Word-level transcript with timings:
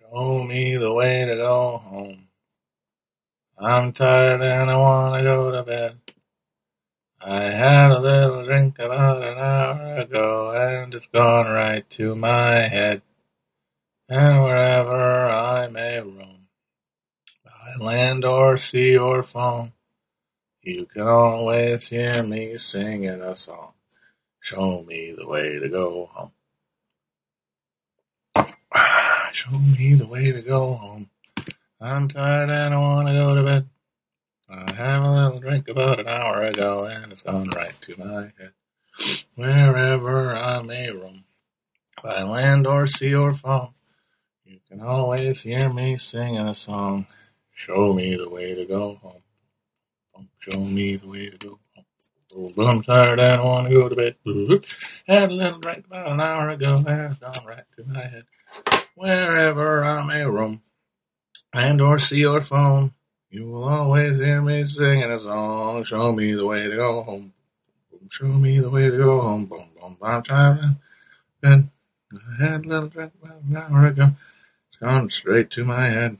Show 0.00 0.44
me 0.44 0.76
the 0.76 0.92
way 0.92 1.24
to 1.24 1.34
go 1.34 1.78
home. 1.78 2.28
I'm 3.58 3.90
tired 3.92 4.40
and 4.42 4.70
I 4.70 4.76
want 4.76 5.16
to 5.16 5.22
go 5.22 5.50
to 5.50 5.64
bed. 5.64 5.98
I 7.20 7.42
had 7.42 7.90
a 7.90 7.98
little 7.98 8.44
drink 8.44 8.78
about 8.78 9.24
an 9.24 9.38
hour 9.38 9.96
ago 9.98 10.52
and 10.52 10.94
it's 10.94 11.08
gone 11.08 11.46
right 11.46 11.88
to 11.90 12.14
my 12.14 12.68
head. 12.68 13.02
And 14.08 14.44
wherever 14.44 15.26
I 15.26 15.66
may 15.66 15.98
roam, 15.98 16.46
by 17.44 17.84
land 17.84 18.24
or 18.24 18.56
sea 18.56 18.96
or 18.96 19.24
foam, 19.24 19.72
you 20.62 20.86
can 20.86 21.08
always 21.08 21.88
hear 21.88 22.22
me 22.22 22.56
singing 22.56 23.20
a 23.20 23.34
song. 23.34 23.72
Show 24.40 24.84
me 24.84 25.12
the 25.18 25.26
way 25.26 25.58
to 25.58 25.68
go 25.68 26.08
home. 26.12 26.32
Ah. 28.72 29.17
Show 29.32 29.50
me 29.50 29.94
the 29.94 30.06
way 30.06 30.32
to 30.32 30.42
go 30.42 30.74
home. 30.74 31.10
I'm 31.80 32.08
tired 32.08 32.50
and 32.50 32.74
I 32.74 32.78
want 32.78 33.08
to 33.08 33.14
go 33.14 33.34
to 33.34 33.42
bed. 33.42 33.68
I 34.48 34.74
have 34.74 35.04
a 35.04 35.10
little 35.10 35.38
drink 35.38 35.68
about 35.68 36.00
an 36.00 36.08
hour 36.08 36.42
ago 36.42 36.84
and 36.86 37.12
it's 37.12 37.22
gone 37.22 37.48
right 37.54 37.74
to 37.82 37.96
my 37.98 38.32
head. 38.38 38.52
Wherever 39.34 40.34
I 40.34 40.62
may 40.62 40.90
roam, 40.90 41.24
by 42.02 42.22
land 42.22 42.66
or 42.66 42.86
sea 42.86 43.14
or 43.14 43.34
foam, 43.34 43.74
you 44.44 44.60
can 44.68 44.80
always 44.80 45.42
hear 45.42 45.68
me 45.72 45.98
singing 45.98 46.48
a 46.48 46.54
song. 46.54 47.06
Show 47.54 47.92
me 47.92 48.16
the 48.16 48.28
way 48.28 48.54
to 48.54 48.64
go 48.64 48.96
home. 48.96 49.22
Show 50.40 50.58
me 50.58 50.96
the 50.96 51.06
way 51.06 51.30
to 51.30 51.36
go 51.36 51.58
home. 51.74 52.52
But 52.56 52.66
I'm 52.66 52.82
tired 52.82 53.20
and 53.20 53.40
I 53.40 53.44
want 53.44 53.68
to 53.68 53.74
go 53.74 53.88
to 53.88 53.96
bed. 53.96 54.16
Had 55.06 55.30
a 55.30 55.34
little 55.34 55.60
drink 55.60 55.86
about 55.86 56.12
an 56.12 56.20
hour 56.20 56.50
ago 56.50 56.82
and 56.86 57.12
it's 57.12 57.20
gone 57.20 57.46
right 57.46 57.64
to 57.76 57.84
my 57.84 58.02
head. 58.02 58.24
Wherever 58.94 59.84
I 59.84 60.04
may 60.04 60.22
roam, 60.22 60.62
land 61.54 61.80
or 61.80 61.98
sea 61.98 62.26
or 62.26 62.42
foam, 62.42 62.94
you 63.30 63.46
will 63.46 63.64
always 63.64 64.18
hear 64.18 64.42
me 64.42 64.64
singing 64.64 65.10
a 65.10 65.18
song. 65.18 65.84
Show 65.84 66.12
me 66.12 66.32
the 66.34 66.46
way 66.46 66.68
to 66.68 66.76
go 66.76 67.02
home. 67.02 67.32
Show 68.10 68.26
me 68.26 68.58
the 68.60 68.70
way 68.70 68.90
to 68.90 68.96
go 68.96 69.20
home. 69.20 69.46
Boom, 69.46 69.68
boom, 69.78 69.96
I'm 70.02 70.22
tired 70.22 70.76
and 71.42 71.70
I 72.12 72.42
had 72.42 72.64
a 72.64 72.68
little 72.68 72.88
drink 72.88 73.12
about 73.22 73.42
an 73.42 73.56
hour 73.56 73.86
ago. 73.86 74.10
It's 74.70 74.80
gone 74.80 75.10
straight 75.10 75.50
to 75.52 75.64
my 75.64 75.88
head. 75.88 76.18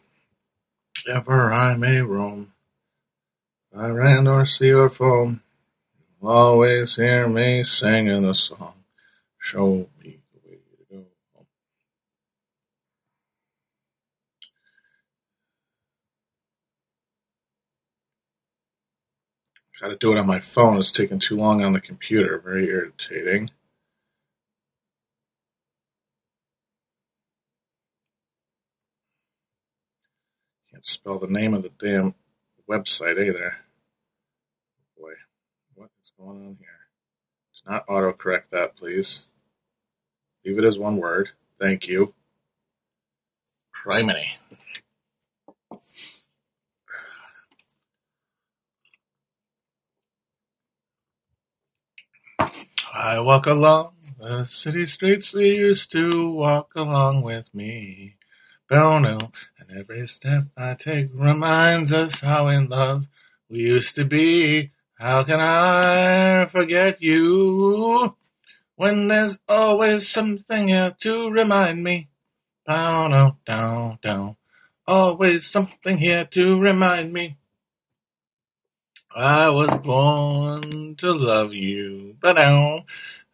Ever 1.08 1.52
I 1.52 1.76
may 1.76 2.00
roam, 2.00 2.52
by 3.72 3.90
land 3.90 4.28
or 4.28 4.44
sea 4.46 4.72
or 4.72 4.90
foam, 4.90 5.42
you'll 6.20 6.30
always 6.30 6.96
hear 6.96 7.28
me 7.28 7.64
singing 7.64 8.24
a 8.24 8.34
song. 8.34 8.74
Show 9.38 9.88
me 10.02 10.18
the 10.32 10.40
way 10.50 10.58
to 10.58 10.94
go 10.94 11.04
home. 11.34 11.46
Got 19.80 19.88
to 19.88 19.96
do 19.96 20.10
it 20.10 20.18
on 20.18 20.26
my 20.26 20.40
phone. 20.40 20.76
It's 20.76 20.90
taking 20.90 21.20
too 21.20 21.36
long 21.36 21.62
on 21.62 21.72
the 21.72 21.80
computer. 21.80 22.42
Very 22.44 22.66
irritating. 22.66 23.50
Can't 30.72 30.84
spell 30.84 31.20
the 31.20 31.28
name 31.28 31.54
of 31.54 31.62
the 31.62 31.70
damn 31.78 32.14
website 32.68 33.24
either. 33.24 33.58
Boy, 34.98 35.12
what 35.74 35.90
is 36.02 36.10
going 36.18 36.44
on 36.44 36.56
here? 36.58 36.68
Do 37.64 37.70
not 37.70 37.86
autocorrect 37.86 38.50
that, 38.50 38.76
please. 38.76 39.22
Leave 40.44 40.58
it 40.58 40.64
as 40.64 40.76
one 40.76 40.96
word. 40.96 41.30
Thank 41.60 41.86
you. 41.86 42.14
Criminy. 43.84 44.30
I 52.92 53.20
walk 53.20 53.46
along 53.46 53.92
the 54.18 54.44
city 54.46 54.86
streets 54.86 55.32
we 55.32 55.50
used 55.50 55.92
to 55.92 56.30
walk 56.30 56.72
along 56.74 57.22
with 57.22 57.52
me. 57.54 58.16
Bono, 58.68 59.18
and 59.58 59.78
every 59.78 60.06
step 60.08 60.44
I 60.56 60.74
take 60.74 61.10
reminds 61.12 61.92
us 61.92 62.20
how 62.20 62.48
in 62.48 62.68
love 62.68 63.06
we 63.50 63.58
used 63.58 63.94
to 63.96 64.04
be. 64.04 64.70
How 64.94 65.22
can 65.22 65.38
I 65.38 66.46
forget 66.46 67.00
you 67.02 68.16
when 68.76 69.08
there's 69.08 69.38
always 69.48 70.08
something 70.08 70.68
here 70.68 70.96
to 71.00 71.30
remind 71.30 71.84
me? 71.84 72.08
Down, 72.66 73.36
down, 73.46 73.98
down. 74.02 74.36
Always 74.86 75.46
something 75.46 75.98
here 75.98 76.24
to 76.24 76.58
remind 76.58 77.12
me. 77.12 77.36
I 79.14 79.48
was 79.50 79.70
born 79.82 80.96
to 80.96 81.12
love 81.12 81.52
you, 81.52 82.16
but 82.20 82.34
now, 82.34 82.84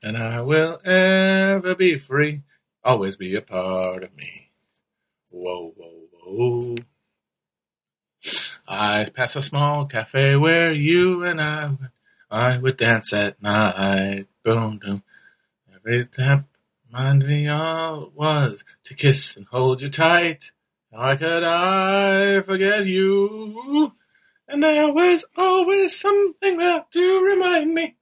and 0.02 0.16
I 0.16 0.40
will 0.40 0.80
ever 0.84 1.74
be 1.74 1.98
free, 1.98 2.42
always 2.84 3.16
be 3.16 3.34
a 3.34 3.42
part 3.42 4.04
of 4.04 4.14
me. 4.16 4.50
Whoa, 5.30 5.72
whoa, 5.76 6.08
whoa. 6.24 6.76
I 8.68 9.10
pass 9.14 9.36
a 9.36 9.42
small 9.42 9.86
cafe 9.86 10.36
where 10.36 10.72
you 10.72 11.24
and 11.24 11.40
I, 11.40 11.66
would- 11.68 11.90
I 12.30 12.58
would 12.58 12.76
dance 12.76 13.12
at 13.12 13.42
night. 13.42 14.26
Boom, 14.42 14.78
boom. 14.78 15.02
Every 15.74 16.06
tap 16.06 16.46
reminded 16.86 17.28
me 17.28 17.48
all 17.48 18.04
it 18.04 18.12
was 18.14 18.64
to 18.84 18.94
kiss 18.94 19.36
and 19.36 19.46
hold 19.46 19.82
you 19.82 19.88
tight. 19.88 20.52
How 20.92 21.16
could 21.16 21.42
I 21.44 22.40
forget 22.42 22.86
you? 22.86 23.92
And 24.54 24.62
there 24.62 24.92
was 24.92 25.24
always 25.36 25.98
something 25.98 26.58
there 26.58 26.84
to 26.92 27.20
remind 27.24 27.74
me. 27.74 27.96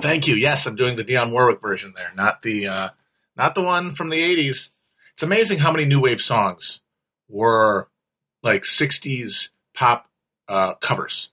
Thank 0.00 0.26
you. 0.26 0.34
Yes, 0.34 0.64
I'm 0.64 0.76
doing 0.76 0.96
the 0.96 1.04
Dionne 1.04 1.30
Warwick 1.30 1.60
version 1.60 1.92
there, 1.94 2.10
not 2.16 2.40
the 2.40 2.68
uh, 2.68 2.88
not 3.36 3.54
the 3.54 3.60
one 3.60 3.94
from 3.94 4.08
the 4.08 4.16
'80s. 4.16 4.70
It's 5.12 5.22
amazing 5.22 5.58
how 5.58 5.70
many 5.72 5.84
new 5.84 6.00
wave 6.00 6.22
songs 6.22 6.80
were 7.28 7.90
like 8.42 8.62
'60s 8.62 9.50
pop 9.74 10.08
uh, 10.48 10.72
covers. 10.76 11.28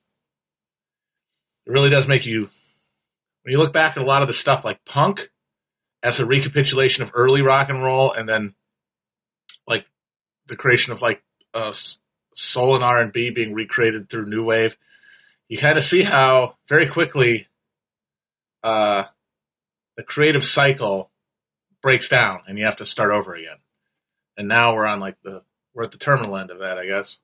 It 1.65 1.71
really 1.71 1.89
does 1.89 2.09
make 2.09 2.25
you 2.25 2.49
when 3.43 3.53
you 3.53 3.57
look 3.57 3.71
back 3.71 3.95
at 3.95 4.03
a 4.03 4.05
lot 4.05 4.21
of 4.21 4.27
the 4.27 4.33
stuff 4.33 4.65
like 4.65 4.83
punk 4.83 5.29
as 6.03 6.19
a 6.19 6.25
recapitulation 6.25 7.03
of 7.03 7.11
early 7.13 7.41
rock 7.41 7.69
and 7.69 7.81
roll, 7.81 8.11
and 8.11 8.27
then 8.27 8.53
like 9.65 9.85
the 10.47 10.57
creation 10.57 10.91
of 10.91 11.01
like 11.01 11.23
uh, 11.53 11.71
soul 12.35 12.75
and 12.75 12.83
R 12.83 12.99
and 12.99 13.11
B 13.11 13.31
being 13.31 13.53
recreated 13.53 14.09
through 14.09 14.27
new 14.27 14.43
wave. 14.43 14.77
You 15.47 15.57
kind 15.57 15.77
of 15.77 15.83
see 15.83 16.03
how 16.03 16.55
very 16.69 16.85
quickly 16.85 17.47
uh, 18.63 19.05
the 19.97 20.03
creative 20.03 20.45
cycle 20.45 21.09
breaks 21.81 22.09
down, 22.09 22.41
and 22.47 22.57
you 22.57 22.65
have 22.65 22.77
to 22.77 22.85
start 22.85 23.11
over 23.11 23.33
again. 23.33 23.57
And 24.37 24.47
now 24.47 24.75
we're 24.75 24.85
on 24.85 24.99
like 24.99 25.17
the 25.23 25.41
we're 25.73 25.83
at 25.83 25.91
the 25.91 25.97
terminal 25.97 26.37
end 26.37 26.51
of 26.51 26.59
that, 26.59 26.77
I 26.77 26.85
guess. 26.85 27.17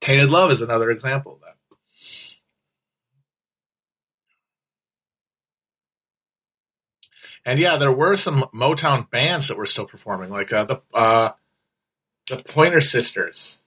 Tainted 0.00 0.30
Love 0.30 0.50
is 0.50 0.60
another 0.60 0.90
example 0.90 1.32
of 1.34 1.40
that. 1.40 1.54
And 7.46 7.58
yeah, 7.58 7.76
there 7.76 7.92
were 7.92 8.16
some 8.16 8.44
Motown 8.54 9.10
bands 9.10 9.48
that 9.48 9.58
were 9.58 9.66
still 9.66 9.86
performing, 9.86 10.30
like 10.30 10.52
uh, 10.52 10.64
the 10.64 10.82
uh, 10.94 11.32
the 12.28 12.36
Pointer 12.36 12.80
Sisters. 12.80 13.58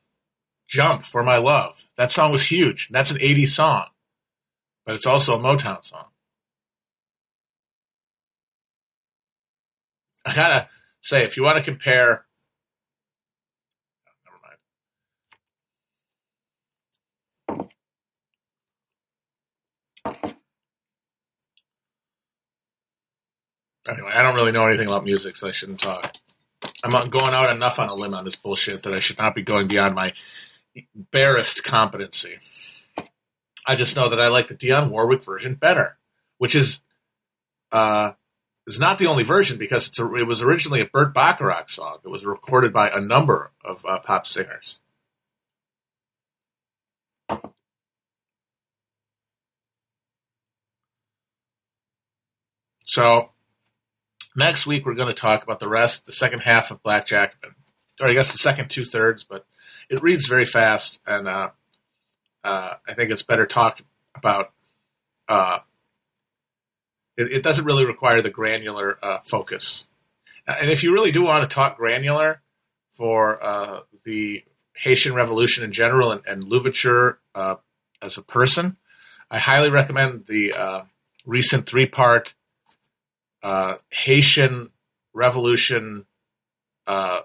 "Jump 0.68 1.06
for 1.06 1.24
My 1.24 1.38
Love." 1.38 1.88
That 1.95 2.12
song 2.12 2.31
was 2.31 2.45
huge. 2.51 2.89
That's 2.89 3.12
an 3.12 3.18
'80s 3.21 3.56
song, 3.56 3.88
but 4.86 4.95
it's 4.95 5.06
also 5.06 5.36
a 5.36 5.39
Motown 5.39 5.83
song. 5.83 6.07
I 10.25 10.36
gotta 10.36 10.69
say, 11.01 11.24
if 11.24 11.38
you 11.38 11.44
want 11.44 11.57
to 11.57 11.63
compare, 11.63 12.25
never 14.25 14.38
mind. 14.44 14.57
Anyway, 23.89 24.12
I 24.13 24.21
don't 24.21 24.36
really 24.36 24.51
know 24.51 24.68
anything 24.68 24.88
about 24.88 25.06
music, 25.06 25.38
so 25.38 25.48
I 25.48 25.51
shouldn't 25.51 25.81
talk. 25.81 26.13
I'm 26.84 27.10
going 27.10 27.34
out 27.34 27.56
enough 27.56 27.80
on 27.80 27.90
a 27.90 27.94
limb 27.96 28.14
on 28.14 28.24
this 28.24 28.36
bullshit 28.36 28.84
that 28.84 28.94
I 28.94 29.00
should 29.00 29.18
not 29.18 29.36
be 29.36 29.42
going 29.42 29.68
beyond 29.68 29.96
my 29.96 30.14
barest 31.12 31.64
competency. 31.64 32.38
I 33.66 33.76
just 33.76 33.96
know 33.96 34.10
that 34.10 34.22
I 34.22 34.28
like 34.28 34.48
the 34.48 34.56
Dionne 34.56 34.90
Warwick 34.90 35.24
version 35.24 35.56
better, 35.56 35.98
which 36.38 36.56
is 36.56 36.82
uh, 37.72 38.12
is 38.68 38.80
not 38.80 39.00
the 39.00 39.08
only 39.08 39.24
version 39.24 39.58
because 39.58 39.88
it's 39.88 40.00
a, 40.00 40.14
it 40.16 40.28
was 40.28 40.42
originally 40.42 40.82
a 40.82 40.86
Burt 40.86 41.14
Bacharach 41.14 41.70
song 41.70 41.98
that 42.04 42.10
was 42.10 42.24
recorded 42.24 42.72
by 42.72 42.90
a 42.90 43.02
number 43.02 43.52
of 43.66 43.86
uh, 43.86 44.00
pop 44.00 44.28
singers. 44.28 44.80
So 52.86 53.32
Next 54.38 54.68
week, 54.68 54.86
we're 54.86 54.94
going 54.94 55.07
to 55.07 55.19
talk 55.19 55.42
about 55.42 55.60
the 55.60 55.68
rest, 55.68 56.06
the 56.06 56.12
second 56.12 56.42
half 56.42 56.69
of 56.69 56.84
Black 56.84 57.07
Jacobin, 57.07 57.56
or 58.00 58.07
I 58.07 58.13
guess 58.13 58.31
the 58.31 58.38
second 58.38 58.69
two 58.69 58.86
thirds, 58.86 59.24
but 59.24 59.48
it 59.89 60.04
reads 60.04 60.28
very 60.28 60.45
fast, 60.45 61.00
and 61.07 61.28
uh, 61.28 61.50
uh, 62.44 62.74
I 62.88 62.94
think 62.94 63.10
it's 63.10 63.24
better 63.24 63.48
talked 63.48 63.81
about. 64.13 64.51
Uh, 65.28 65.57
it, 67.18 67.34
it, 67.34 67.44
doesn't 67.44 67.66
really 67.66 67.84
require 67.84 68.22
the 68.22 68.30
granular 68.30 69.00
uh, 69.01 69.18
focus. 69.25 69.86
And 70.45 70.69
if 70.69 70.83
you 70.83 70.94
really 70.94 71.12
do 71.12 71.24
want 71.24 71.50
to 71.50 71.54
talk 71.54 71.78
granular 71.78 72.40
for 72.95 73.44
uh, 73.44 73.80
the 74.04 74.44
Haitian 74.75 75.16
Revolution 75.16 75.63
in 75.63 75.72
general 75.72 76.12
and, 76.12 76.22
and 76.28 76.44
Louverture 76.44 77.18
uh, 77.33 77.56
as 78.04 78.19
a 78.19 78.22
person, 78.22 78.78
I 79.31 79.40
highly 79.40 79.72
recommend 79.72 80.28
the 80.28 80.86
recent 81.25 81.68
three 81.68 81.88
part 81.88 82.36
uh, 83.44 83.75
Haitian 83.89 84.69
Revolution 85.13 86.06
uh, 86.86 87.22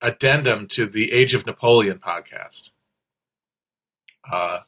addendum 0.00 0.66
to 0.68 0.86
the 0.86 1.12
Age 1.12 1.34
of 1.34 1.46
Napoleon 1.46 1.98
podcast. 1.98 2.70
Uh, 4.30 4.60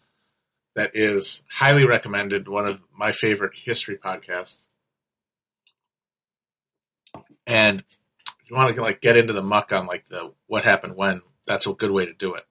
that 0.76 0.93
is 0.94 1.43
highly 1.50 1.84
recommended. 1.84 2.49
One 2.49 2.67
of 2.67 2.81
my 2.96 3.12
favorite 3.12 3.52
history 3.64 3.99
podcasts. 3.99 4.58
And 7.46 7.81
if 7.81 8.50
you 8.50 8.56
want 8.56 8.75
to 8.75 8.82
like 8.82 9.00
get 9.00 9.16
into 9.16 9.32
the 9.32 9.43
muck 9.43 9.73
on 9.73 9.87
like 9.87 10.08
the 10.08 10.32
what 10.46 10.64
happened 10.64 10.96
when, 10.96 11.23
that's 11.46 11.66
a 11.66 11.73
good 11.73 11.90
way 11.90 12.06
to 12.06 12.12
do 12.12 12.34
it. 12.34 12.44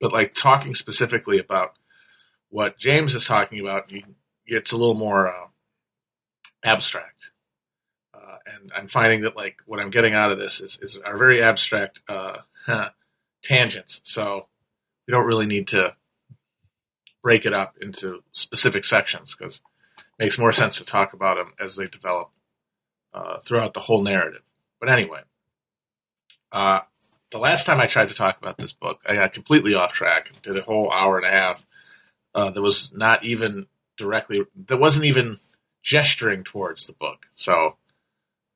But 0.00 0.12
like 0.12 0.34
talking 0.34 0.74
specifically 0.74 1.38
about 1.38 1.74
what 2.50 2.78
James 2.78 3.14
is 3.14 3.24
talking 3.24 3.60
about, 3.60 3.90
it's 4.46 4.72
a 4.72 4.76
little 4.76 4.94
more 4.94 5.28
uh, 5.28 5.46
abstract 6.64 7.30
and 8.46 8.72
I'm 8.76 8.88
finding 8.88 9.22
that 9.22 9.36
like 9.36 9.58
what 9.66 9.80
I'm 9.80 9.90
getting 9.90 10.14
out 10.14 10.30
of 10.30 10.38
this 10.38 10.60
is, 10.60 10.78
is 10.82 10.96
are 10.96 11.16
very 11.16 11.42
abstract 11.42 12.00
uh, 12.08 12.38
tangents. 13.42 14.00
So 14.04 14.48
we 15.06 15.12
don't 15.12 15.26
really 15.26 15.46
need 15.46 15.68
to 15.68 15.94
break 17.22 17.46
it 17.46 17.54
up 17.54 17.76
into 17.80 18.22
specific 18.32 18.84
sections 18.84 19.34
because 19.34 19.56
it 20.18 20.24
makes 20.24 20.38
more 20.38 20.52
sense 20.52 20.78
to 20.78 20.84
talk 20.84 21.12
about 21.12 21.36
them 21.36 21.54
as 21.58 21.76
they 21.76 21.86
develop 21.86 22.30
uh, 23.12 23.38
throughout 23.40 23.74
the 23.74 23.80
whole 23.80 24.02
narrative. 24.02 24.42
But 24.80 24.90
anyway, 24.90 25.20
uh, 26.52 26.80
the 27.30 27.38
last 27.38 27.64
time 27.64 27.80
I 27.80 27.86
tried 27.86 28.08
to 28.10 28.14
talk 28.14 28.38
about 28.38 28.58
this 28.58 28.72
book, 28.72 29.00
I 29.06 29.14
got 29.14 29.32
completely 29.32 29.74
off 29.74 29.92
track. 29.92 30.30
Did 30.42 30.56
a 30.56 30.62
whole 30.62 30.92
hour 30.92 31.18
and 31.18 31.26
a 31.26 31.30
half. 31.30 31.66
Uh, 32.34 32.50
that 32.50 32.62
was 32.62 32.92
not 32.92 33.24
even 33.24 33.66
directly. 33.96 34.42
That 34.66 34.78
wasn't 34.78 35.06
even 35.06 35.38
gesturing 35.82 36.44
towards 36.44 36.86
the 36.86 36.92
book. 36.92 37.26
So 37.32 37.76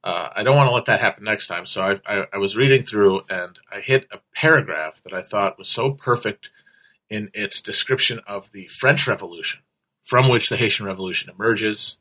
uh, 0.04 0.28
I 0.34 0.42
don't 0.42 0.56
want 0.56 0.68
to 0.68 0.74
let 0.74 0.86
that 0.86 1.00
happen 1.00 1.24
next 1.24 1.48
time. 1.48 1.66
So 1.66 1.82
I, 1.82 2.00
I, 2.06 2.26
I, 2.34 2.36
was 2.38 2.56
reading 2.56 2.84
through 2.84 3.22
and 3.28 3.58
I 3.70 3.80
hit 3.80 4.06
a 4.12 4.20
paragraph 4.34 5.00
that 5.02 5.12
I 5.12 5.22
thought 5.22 5.58
was 5.58 5.68
so 5.68 5.90
perfect 5.90 6.50
in 7.10 7.30
its 7.34 7.60
description 7.60 8.20
of 8.26 8.52
the 8.52 8.68
French 8.68 9.08
Revolution, 9.08 9.60
from 10.04 10.28
which 10.28 10.48
the 10.48 10.56
Haitian 10.56 10.86
Revolution 10.86 11.30
emerges, 11.30 11.96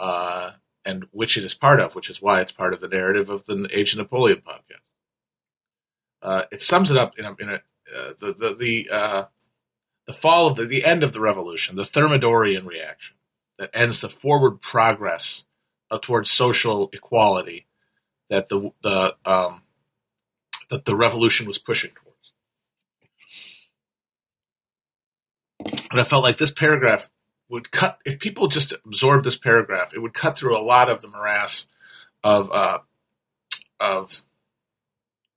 uh, 0.00 0.52
and 0.84 1.04
which 1.12 1.36
it 1.36 1.44
is 1.44 1.54
part 1.54 1.78
of, 1.78 1.94
which 1.94 2.10
is 2.10 2.20
why 2.20 2.40
it's 2.40 2.52
part 2.52 2.74
of 2.74 2.80
the 2.80 2.88
narrative 2.88 3.30
of 3.30 3.46
the 3.46 3.68
Age 3.70 3.92
of 3.92 3.98
Napoleon 3.98 4.42
podcast. 4.46 4.80
Uh, 6.20 6.44
it 6.50 6.62
sums 6.62 6.90
it 6.90 6.96
up 6.96 7.18
in 7.18 7.26
a, 7.26 7.36
in 7.38 7.48
a 7.50 7.60
uh, 7.94 8.14
the 8.18 8.34
the 8.34 8.54
the, 8.54 8.90
uh, 8.90 9.24
the 10.06 10.14
fall 10.14 10.46
of 10.46 10.56
the, 10.56 10.64
the 10.64 10.84
end 10.84 11.02
of 11.04 11.12
the 11.12 11.20
revolution, 11.20 11.76
the 11.76 11.84
Thermidorian 11.84 12.66
reaction 12.66 13.14
that 13.58 13.70
ends 13.72 14.00
the 14.00 14.08
forward 14.08 14.60
progress 14.60 15.44
towards 16.02 16.30
social 16.30 16.90
equality 16.92 17.66
that 18.30 18.48
the 18.48 18.70
the 18.82 19.14
um, 19.24 19.62
that 20.70 20.84
the 20.84 20.96
revolution 20.96 21.46
was 21.46 21.58
pushing 21.58 21.90
towards. 21.90 22.14
And 25.90 26.00
I 26.00 26.04
felt 26.04 26.22
like 26.22 26.38
this 26.38 26.50
paragraph 26.50 27.08
would 27.48 27.70
cut 27.70 27.98
if 28.04 28.18
people 28.18 28.48
just 28.48 28.72
absorbed 28.84 29.24
this 29.24 29.38
paragraph, 29.38 29.92
it 29.94 30.00
would 30.00 30.14
cut 30.14 30.36
through 30.36 30.58
a 30.58 30.62
lot 30.62 30.90
of 30.90 31.00
the 31.00 31.08
morass 31.08 31.66
of 32.22 32.50
uh, 32.50 32.78
of 33.78 34.22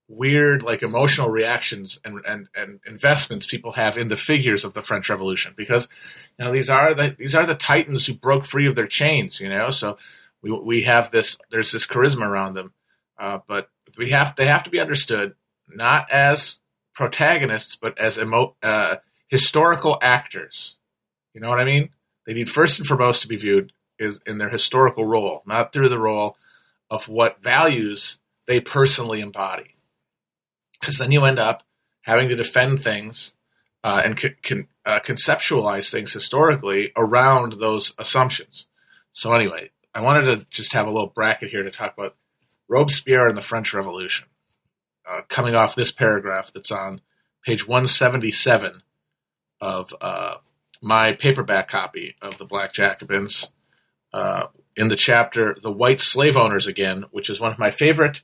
weird 0.09 0.63
like 0.63 0.81
emotional 0.81 1.29
reactions 1.29 1.99
and, 2.05 2.21
and, 2.25 2.47
and 2.55 2.79
investments 2.87 3.45
people 3.45 3.73
have 3.73 3.97
in 3.97 4.07
the 4.07 4.15
figures 4.15 4.63
of 4.63 4.73
the 4.73 4.81
French 4.81 5.09
Revolution 5.09 5.53
because 5.57 5.89
you 6.39 6.45
know 6.45 6.51
these 6.51 6.69
are 6.69 6.93
the 6.93 7.13
these 7.17 7.35
are 7.35 7.45
the 7.45 7.55
titans 7.55 8.05
who 8.05 8.13
broke 8.13 8.45
free 8.45 8.67
of 8.67 8.75
their 8.75 8.87
chains 8.87 9.41
you 9.41 9.49
know 9.49 9.69
so 9.69 9.97
we 10.51 10.83
have 10.83 11.11
this 11.11 11.37
there's 11.49 11.71
this 11.71 11.87
charisma 11.87 12.27
around 12.27 12.53
them, 12.53 12.73
uh, 13.19 13.39
but 13.47 13.69
we 13.97 14.11
have 14.11 14.35
they 14.35 14.45
have 14.45 14.63
to 14.63 14.69
be 14.69 14.79
understood 14.79 15.35
not 15.67 16.09
as 16.11 16.59
protagonists 16.93 17.75
but 17.75 17.97
as 17.99 18.17
emo, 18.17 18.55
uh, 18.63 18.95
historical 19.27 19.97
actors. 20.01 20.75
You 21.33 21.41
know 21.41 21.49
what 21.49 21.59
I 21.59 21.65
mean? 21.65 21.89
They 22.25 22.33
need 22.33 22.49
first 22.49 22.79
and 22.79 22.87
foremost 22.87 23.21
to 23.21 23.27
be 23.27 23.37
viewed 23.37 23.71
is 23.99 24.19
in 24.25 24.37
their 24.37 24.49
historical 24.49 25.05
role, 25.05 25.41
not 25.45 25.73
through 25.73 25.89
the 25.89 25.99
role 25.99 26.37
of 26.89 27.07
what 27.07 27.41
values 27.41 28.19
they 28.45 28.59
personally 28.59 29.21
embody. 29.21 29.75
Because 30.79 30.97
then 30.97 31.11
you 31.11 31.25
end 31.25 31.39
up 31.39 31.63
having 32.01 32.29
to 32.29 32.35
defend 32.35 32.83
things 32.83 33.33
uh, 33.83 34.01
and 34.03 34.17
uh, 34.85 34.99
conceptualize 34.99 35.91
things 35.91 36.13
historically 36.13 36.91
around 36.95 37.59
those 37.59 37.93
assumptions. 37.97 38.65
So 39.13 39.33
anyway, 39.33 39.71
I 39.97 40.01
wanted 40.01 40.25
to 40.25 40.45
just 40.51 40.73
have 40.73 40.85
a 40.85 40.91
little 40.91 41.09
bracket 41.09 41.49
here 41.49 41.63
to 41.63 41.71
talk 41.71 41.95
about 41.97 42.15
Robespierre 42.69 43.27
and 43.27 43.35
the 43.35 43.41
French 43.41 43.73
Revolution. 43.73 44.27
Uh, 45.09 45.21
coming 45.27 45.55
off 45.55 45.73
this 45.73 45.91
paragraph 45.91 46.51
that's 46.53 46.69
on 46.69 47.01
page 47.43 47.67
177 47.67 48.83
of 49.59 49.95
uh, 49.99 50.35
my 50.83 51.13
paperback 51.13 51.67
copy 51.67 52.15
of 52.21 52.37
the 52.37 52.45
Black 52.45 52.73
Jacobins, 52.73 53.49
uh, 54.13 54.47
in 54.75 54.89
the 54.89 54.95
chapter 54.95 55.55
"The 55.59 55.71
White 55.71 56.01
Slave 56.01 56.37
Owners 56.37 56.67
Again," 56.67 57.05
which 57.09 57.27
is 57.27 57.39
one 57.39 57.51
of 57.51 57.57
my 57.57 57.71
favorite 57.71 58.21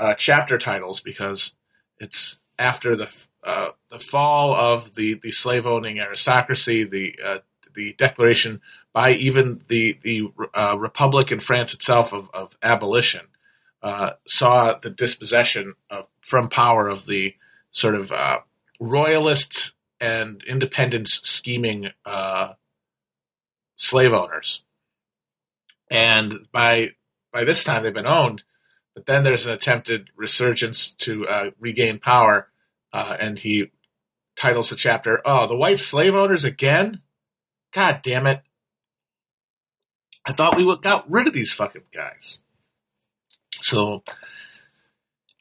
uh, 0.00 0.14
chapter 0.14 0.58
titles 0.58 1.00
because 1.00 1.52
it's 2.00 2.40
after 2.58 2.96
the 2.96 3.08
uh, 3.44 3.70
the 3.90 4.00
fall 4.00 4.56
of 4.56 4.96
the 4.96 5.14
the 5.14 5.30
slave 5.30 5.66
owning 5.66 6.00
aristocracy, 6.00 6.82
the 6.82 7.14
uh, 7.24 7.38
the 7.76 7.92
declaration 7.92 8.60
by 8.96 9.12
even 9.12 9.60
the 9.68 9.98
the 10.02 10.26
uh, 10.54 10.74
republic 10.78 11.30
in 11.30 11.38
France 11.38 11.74
itself 11.74 12.14
of, 12.14 12.30
of 12.32 12.56
abolition 12.62 13.26
uh, 13.82 14.12
saw 14.26 14.72
the 14.72 14.88
dispossession 14.88 15.74
of, 15.90 16.06
from 16.22 16.48
power 16.48 16.88
of 16.88 17.04
the 17.04 17.34
sort 17.72 17.94
of 17.94 18.10
uh, 18.10 18.38
royalist 18.80 19.72
and 20.00 20.42
independence 20.48 21.20
scheming 21.24 21.90
uh, 22.06 22.54
slave 23.76 24.14
owners, 24.14 24.62
and 25.90 26.48
by 26.50 26.92
by 27.34 27.44
this 27.44 27.64
time 27.64 27.82
they've 27.82 27.92
been 27.92 28.06
owned. 28.06 28.44
But 28.94 29.04
then 29.04 29.24
there's 29.24 29.44
an 29.44 29.52
attempted 29.52 30.08
resurgence 30.16 30.88
to 31.00 31.28
uh, 31.28 31.50
regain 31.60 31.98
power, 31.98 32.48
uh, 32.94 33.14
and 33.20 33.38
he 33.38 33.70
titles 34.38 34.70
the 34.70 34.76
chapter, 34.76 35.20
"Oh, 35.26 35.46
the 35.46 35.54
white 35.54 35.80
slave 35.80 36.14
owners 36.14 36.44
again." 36.44 37.02
God 37.74 38.00
damn 38.02 38.26
it! 38.26 38.40
I 40.26 40.32
thought 40.32 40.56
we 40.56 40.76
got 40.82 41.08
rid 41.10 41.28
of 41.28 41.34
these 41.34 41.52
fucking 41.52 41.84
guys. 41.94 42.38
So, 43.62 44.02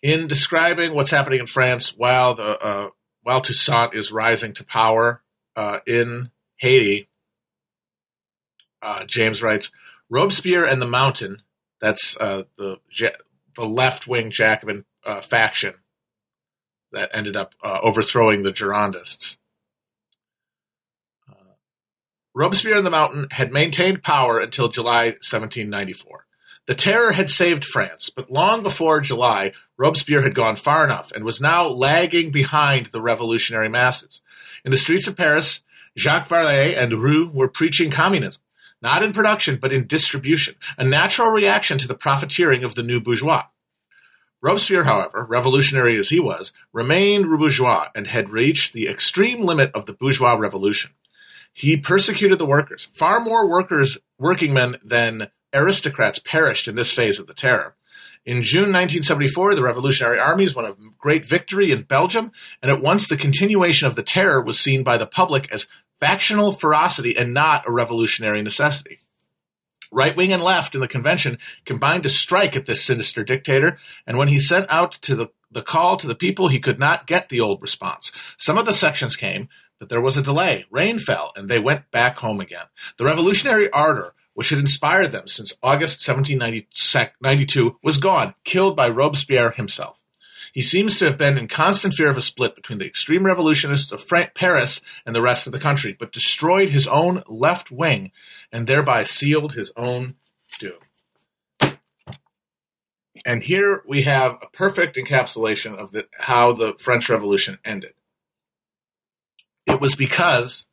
in 0.01 0.27
describing 0.27 0.93
what's 0.93 1.11
happening 1.11 1.39
in 1.39 1.47
France 1.47 1.97
while 1.97 2.35
the 2.35 2.59
uh, 2.59 2.89
while 3.23 3.41
Toussaint 3.41 3.95
is 3.95 4.11
rising 4.11 4.53
to 4.53 4.63
power 4.63 5.23
uh, 5.55 5.79
in 5.87 6.29
Haiti, 6.57 7.09
uh, 8.81 9.05
James 9.05 9.41
writes 9.41 9.71
Robespierre 10.09 10.65
and 10.65 10.81
the 10.81 10.87
Mountain. 10.87 11.41
That's 11.81 12.15
uh, 12.17 12.43
the 12.57 12.77
the 13.55 13.65
left 13.65 14.07
wing 14.07 14.29
Jacobin 14.29 14.85
uh, 15.03 15.21
faction 15.21 15.73
that 16.91 17.09
ended 17.13 17.35
up 17.35 17.53
uh, 17.63 17.79
overthrowing 17.81 18.43
the 18.43 18.51
Girondists. 18.51 19.37
Robespierre 22.37 22.77
in 22.77 22.83
the 22.83 22.91
Mountain 22.91 23.27
had 23.31 23.53
maintained 23.53 24.03
power 24.03 24.41
until 24.41 24.67
July 24.67 25.05
1794. 25.05 26.25
The 26.67 26.75
terror 26.75 27.13
had 27.13 27.29
saved 27.29 27.63
France, 27.63 28.09
but 28.09 28.29
long 28.29 28.61
before 28.61 28.99
July, 28.99 29.53
Robespierre 29.77 30.21
had 30.21 30.35
gone 30.35 30.57
far 30.57 30.83
enough 30.83 31.13
and 31.13 31.23
was 31.23 31.39
now 31.39 31.65
lagging 31.65 32.31
behind 32.31 32.87
the 32.87 32.99
revolutionary 32.99 33.69
masses. 33.69 34.19
In 34.65 34.71
the 34.71 34.77
streets 34.77 35.07
of 35.07 35.15
Paris, 35.15 35.61
Jacques 35.97 36.27
Varlet 36.27 36.75
and 36.75 37.01
Roux 37.01 37.29
were 37.29 37.47
preaching 37.47 37.89
communism, 37.89 38.41
not 38.81 39.01
in 39.01 39.13
production, 39.13 39.57
but 39.61 39.71
in 39.71 39.87
distribution, 39.87 40.55
a 40.77 40.83
natural 40.83 41.29
reaction 41.29 41.77
to 41.77 41.87
the 41.87 41.95
profiteering 41.95 42.65
of 42.65 42.75
the 42.75 42.83
new 42.83 42.99
bourgeois. 42.99 43.43
Robespierre, 44.41 44.83
however, 44.83 45.23
revolutionary 45.23 45.97
as 45.97 46.09
he 46.09 46.19
was, 46.19 46.51
remained 46.73 47.29
bourgeois 47.29 47.87
and 47.95 48.07
had 48.07 48.29
reached 48.29 48.73
the 48.73 48.89
extreme 48.89 49.39
limit 49.39 49.71
of 49.73 49.85
the 49.85 49.93
bourgeois 49.93 50.33
revolution. 50.33 50.91
He 51.57 51.77
persecuted 51.77 52.37
the 52.37 52.45
workers, 52.45 52.89
far 52.93 53.21
more 53.21 53.49
workers, 53.49 53.97
working 54.19 54.53
men 54.53 54.75
than 54.83 55.29
aristocrats 55.53 56.19
perished 56.19 56.67
in 56.67 56.75
this 56.75 56.91
phase 56.91 57.17
of 57.17 57.27
the 57.27 57.33
terror. 57.33 57.75
In 58.25 58.43
June 58.43 58.73
1974, 58.73 59.55
the 59.55 59.63
Revolutionary 59.63 60.19
Armies 60.19 60.53
won 60.53 60.65
a 60.65 60.75
great 60.99 61.25
victory 61.25 61.71
in 61.71 61.83
Belgium, 61.83 62.33
and 62.61 62.69
at 62.69 62.81
once 62.81 63.07
the 63.07 63.15
continuation 63.15 63.87
of 63.87 63.95
the 63.95 64.03
terror 64.03 64.43
was 64.43 64.59
seen 64.59 64.83
by 64.83 64.97
the 64.97 65.07
public 65.07 65.49
as 65.49 65.69
factional 66.01 66.51
ferocity 66.51 67.15
and 67.15 67.33
not 67.33 67.65
a 67.65 67.71
revolutionary 67.71 68.41
necessity. 68.41 68.99
Right 69.93 70.13
wing 70.13 70.33
and 70.33 70.43
left 70.43 70.75
in 70.75 70.81
the 70.81 70.89
convention 70.89 71.37
combined 71.63 72.03
to 72.03 72.09
strike 72.09 72.57
at 72.57 72.65
this 72.65 72.83
sinister 72.83 73.23
dictator, 73.23 73.79
and 74.05 74.17
when 74.17 74.27
he 74.27 74.39
sent 74.39 74.69
out 74.69 74.97
to 75.03 75.15
the, 75.15 75.27
the 75.49 75.61
call 75.61 75.95
to 75.95 76.07
the 76.07 76.15
people, 76.15 76.49
he 76.49 76.59
could 76.59 76.79
not 76.79 77.07
get 77.07 77.29
the 77.29 77.39
old 77.39 77.61
response. 77.61 78.11
Some 78.37 78.57
of 78.57 78.65
the 78.65 78.73
sections 78.73 79.15
came, 79.15 79.47
but 79.85 79.89
there 79.89 80.01
was 80.01 80.17
a 80.17 80.23
delay. 80.23 80.65
Rain 80.71 80.97
fell, 80.97 81.31
and 81.35 81.47
they 81.47 81.59
went 81.59 81.91
back 81.91 82.17
home 82.17 82.39
again. 82.39 82.65
The 82.97 83.05
revolutionary 83.05 83.69
ardor 83.69 84.15
which 84.33 84.49
had 84.49 84.59
inspired 84.59 85.11
them 85.13 85.27
since 85.27 85.53
August 85.63 86.07
1792, 86.07 87.79
was 87.81 87.97
gone, 87.97 88.35
killed 88.43 88.75
by 88.75 88.89
Robespierre 88.89 89.51
himself. 89.51 89.97
He 90.51 90.61
seems 90.61 90.97
to 90.97 91.05
have 91.05 91.17
been 91.17 91.37
in 91.37 91.47
constant 91.47 91.93
fear 91.93 92.09
of 92.09 92.17
a 92.17 92.21
split 92.21 92.53
between 92.53 92.79
the 92.79 92.85
extreme 92.85 93.25
revolutionists 93.25 93.93
of 93.93 94.05
Paris 94.35 94.81
and 95.05 95.15
the 95.15 95.21
rest 95.21 95.47
of 95.47 95.53
the 95.53 95.59
country, 95.59 95.95
but 95.97 96.11
destroyed 96.11 96.69
his 96.69 96.85
own 96.85 97.23
left 97.27 97.71
wing 97.71 98.11
and 98.51 98.67
thereby 98.67 99.05
sealed 99.05 99.53
his 99.53 99.71
own 99.77 100.15
doom. 100.59 100.79
And 103.25 103.41
here 103.41 103.83
we 103.87 104.01
have 104.01 104.33
a 104.41 104.47
perfect 104.51 104.97
encapsulation 104.97 105.77
of 105.77 105.93
the, 105.93 106.07
how 106.17 106.51
the 106.51 106.73
French 106.77 107.07
Revolution 107.09 107.57
ended. 107.63 107.93
It 109.75 109.81
was 109.81 109.97
because 109.97 110.65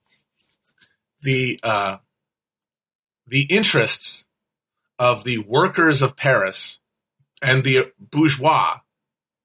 the 1.22 1.58
uh, 1.64 1.96
the 3.26 3.42
interests 3.42 4.24
of 4.96 5.24
the 5.24 5.38
workers 5.38 6.02
of 6.02 6.16
Paris 6.16 6.78
and 7.42 7.64
the 7.64 7.90
bourgeois 7.98 8.78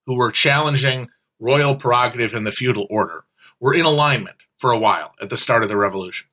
who 0.06 0.14
were 0.14 0.32
challenging 0.32 1.10
royal 1.40 1.76
prerogative 1.76 2.36
and 2.36 2.46
the 2.46 2.52
feudal 2.52 2.86
order 2.92 3.24
were 3.60 3.74
in 3.74 3.84
alignment 3.84 4.38
for 4.60 4.72
a 4.72 4.78
while 4.78 5.16
at 5.20 5.32
the 5.32 5.38
start 5.38 5.64
of 5.64 5.70
the 5.70 5.76
revolution. 5.76 6.28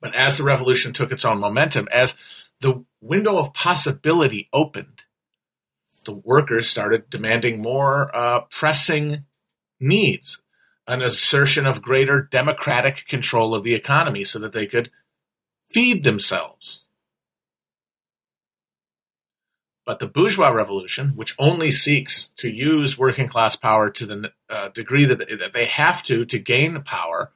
But 0.00 0.14
as 0.14 0.38
the 0.38 0.44
revolution 0.44 0.94
took 0.94 1.12
its 1.12 1.26
own 1.26 1.38
momentum, 1.38 1.88
as 1.92 2.16
the 2.60 2.86
window 3.02 3.36
of 3.36 3.52
possibility 3.52 4.48
opened, 4.50 5.02
the 6.06 6.14
workers 6.14 6.70
started 6.70 7.10
demanding 7.10 7.60
more 7.60 8.16
uh, 8.16 8.40
pressing 8.50 9.24
needs, 9.78 10.40
an 10.86 11.02
assertion 11.02 11.66
of 11.66 11.82
greater 11.82 12.20
democratic 12.20 13.06
control 13.06 13.54
of 13.54 13.64
the 13.64 13.74
economy 13.74 14.24
so 14.24 14.38
that 14.38 14.52
they 14.52 14.66
could 14.66 14.90
feed 15.72 16.04
themselves. 16.04 16.84
But 19.86 19.98
the 19.98 20.06
bourgeois 20.06 20.50
revolution, 20.50 21.12
which 21.14 21.34
only 21.38 21.70
seeks 21.70 22.28
to 22.36 22.48
use 22.48 22.96
working 22.96 23.28
class 23.28 23.54
power 23.54 23.90
to 23.90 24.06
the 24.06 24.32
uh, 24.48 24.68
degree 24.68 25.04
that, 25.04 25.18
that 25.18 25.52
they 25.52 25.66
have 25.66 26.02
to 26.04 26.24
to 26.24 26.38
gain 26.38 26.82
power, 26.82 27.32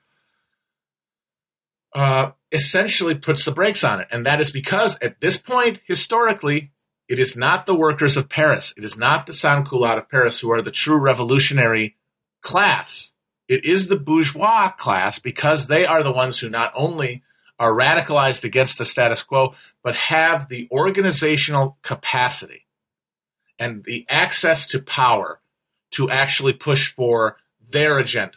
uh, 1.94 2.30
essentially 2.50 3.14
puts 3.14 3.44
the 3.44 3.52
brakes 3.52 3.84
on 3.84 4.00
it. 4.00 4.08
And 4.10 4.24
that 4.24 4.40
is 4.40 4.50
because 4.50 4.98
at 5.00 5.20
this 5.20 5.36
point, 5.36 5.80
historically, 5.86 6.70
it 7.06 7.18
is 7.18 7.36
not 7.36 7.66
the 7.66 7.74
workers 7.74 8.16
of 8.16 8.28
Paris, 8.28 8.72
it 8.76 8.84
is 8.84 8.98
not 8.98 9.26
the 9.26 9.32
sans-culottes 9.32 10.02
of 10.02 10.10
Paris 10.10 10.40
who 10.40 10.50
are 10.50 10.62
the 10.62 10.70
true 10.70 10.98
revolutionary 10.98 11.96
class. 12.40 13.12
It 13.48 13.64
is 13.64 13.88
the 13.88 13.96
bourgeois 13.96 14.70
class 14.70 15.18
because 15.18 15.66
they 15.66 15.86
are 15.86 16.02
the 16.02 16.12
ones 16.12 16.38
who 16.38 16.50
not 16.50 16.72
only 16.76 17.22
are 17.58 17.72
radicalized 17.72 18.44
against 18.44 18.78
the 18.78 18.84
status 18.84 19.22
quo, 19.22 19.54
but 19.82 19.96
have 19.96 20.48
the 20.48 20.68
organizational 20.70 21.78
capacity 21.82 22.66
and 23.58 23.82
the 23.84 24.06
access 24.08 24.66
to 24.68 24.80
power 24.80 25.40
to 25.92 26.10
actually 26.10 26.52
push 26.52 26.92
for 26.92 27.38
their 27.70 27.98
agenda. 27.98 28.36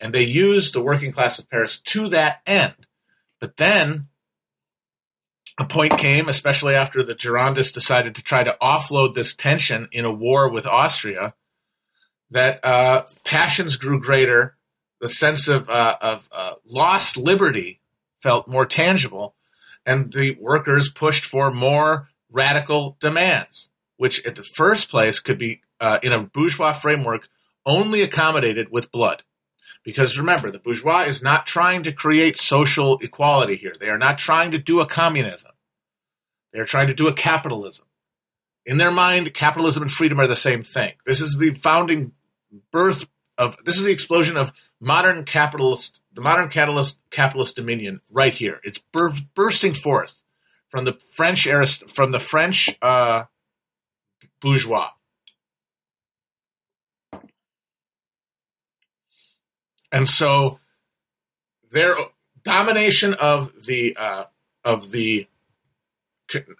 And 0.00 0.14
they 0.14 0.22
use 0.22 0.72
the 0.72 0.82
working 0.82 1.12
class 1.12 1.38
of 1.38 1.50
Paris 1.50 1.78
to 1.78 2.08
that 2.10 2.40
end. 2.46 2.74
But 3.40 3.56
then 3.56 4.08
a 5.58 5.64
point 5.64 5.98
came, 5.98 6.28
especially 6.28 6.74
after 6.74 7.02
the 7.02 7.14
Girondists 7.14 7.72
decided 7.72 8.14
to 8.14 8.22
try 8.22 8.44
to 8.44 8.56
offload 8.62 9.14
this 9.14 9.34
tension 9.34 9.88
in 9.90 10.04
a 10.04 10.12
war 10.12 10.50
with 10.50 10.66
Austria, 10.66 11.34
that 12.30 12.64
uh, 12.64 13.06
passions 13.24 13.76
grew 13.76 14.00
greater, 14.00 14.56
the 15.00 15.08
sense 15.08 15.48
of, 15.48 15.68
uh, 15.68 15.96
of 16.00 16.28
uh, 16.32 16.52
lost 16.66 17.16
liberty 17.16 17.80
felt 18.22 18.48
more 18.48 18.66
tangible, 18.66 19.34
and 19.84 20.12
the 20.12 20.36
workers 20.40 20.90
pushed 20.90 21.26
for 21.26 21.50
more 21.50 22.08
radical 22.30 22.96
demands, 23.00 23.68
which 23.96 24.24
at 24.24 24.34
the 24.34 24.44
first 24.56 24.90
place 24.90 25.20
could 25.20 25.38
be, 25.38 25.60
uh, 25.80 25.98
in 26.02 26.12
a 26.12 26.22
bourgeois 26.22 26.78
framework, 26.78 27.28
only 27.64 28.02
accommodated 28.02 28.70
with 28.70 28.90
blood. 28.90 29.22
Because 29.84 30.18
remember, 30.18 30.50
the 30.50 30.58
bourgeois 30.58 31.04
is 31.04 31.22
not 31.22 31.46
trying 31.46 31.84
to 31.84 31.92
create 31.92 32.36
social 32.36 32.98
equality 32.98 33.56
here. 33.56 33.74
They 33.78 33.88
are 33.88 33.98
not 33.98 34.18
trying 34.18 34.50
to 34.50 34.58
do 34.58 34.80
a 34.80 34.86
communism. 34.86 35.52
They 36.52 36.58
are 36.58 36.64
trying 36.64 36.88
to 36.88 36.94
do 36.94 37.06
a 37.06 37.12
capitalism. 37.12 37.86
In 38.64 38.78
their 38.78 38.90
mind, 38.90 39.32
capitalism 39.32 39.84
and 39.84 39.92
freedom 39.92 40.18
are 40.18 40.26
the 40.26 40.34
same 40.34 40.64
thing. 40.64 40.94
This 41.06 41.20
is 41.20 41.38
the 41.38 41.54
founding 41.54 42.12
birth 42.72 43.04
of, 43.38 43.56
this 43.64 43.78
is 43.78 43.84
the 43.84 43.92
explosion 43.92 44.36
of 44.36 44.52
modern 44.80 45.24
capitalist, 45.24 46.00
the 46.12 46.20
modern 46.20 46.48
capitalist 46.48 46.98
capitalist 47.10 47.56
dominion 47.56 48.00
right 48.10 48.34
here. 48.34 48.60
It's 48.64 48.78
bur- 48.78 49.14
bursting 49.34 49.74
forth 49.74 50.14
from 50.68 50.84
the 50.84 50.98
French 51.12 51.46
arist- 51.46 51.90
from 51.90 52.10
the 52.10 52.20
French 52.20 52.76
uh, 52.82 53.24
bourgeois. 54.40 54.90
And 59.92 60.08
so 60.08 60.58
their 61.70 61.94
domination 62.42 63.14
of 63.14 63.52
the 63.64 63.96
uh, 63.96 64.24
of 64.64 64.90
the 64.90 65.26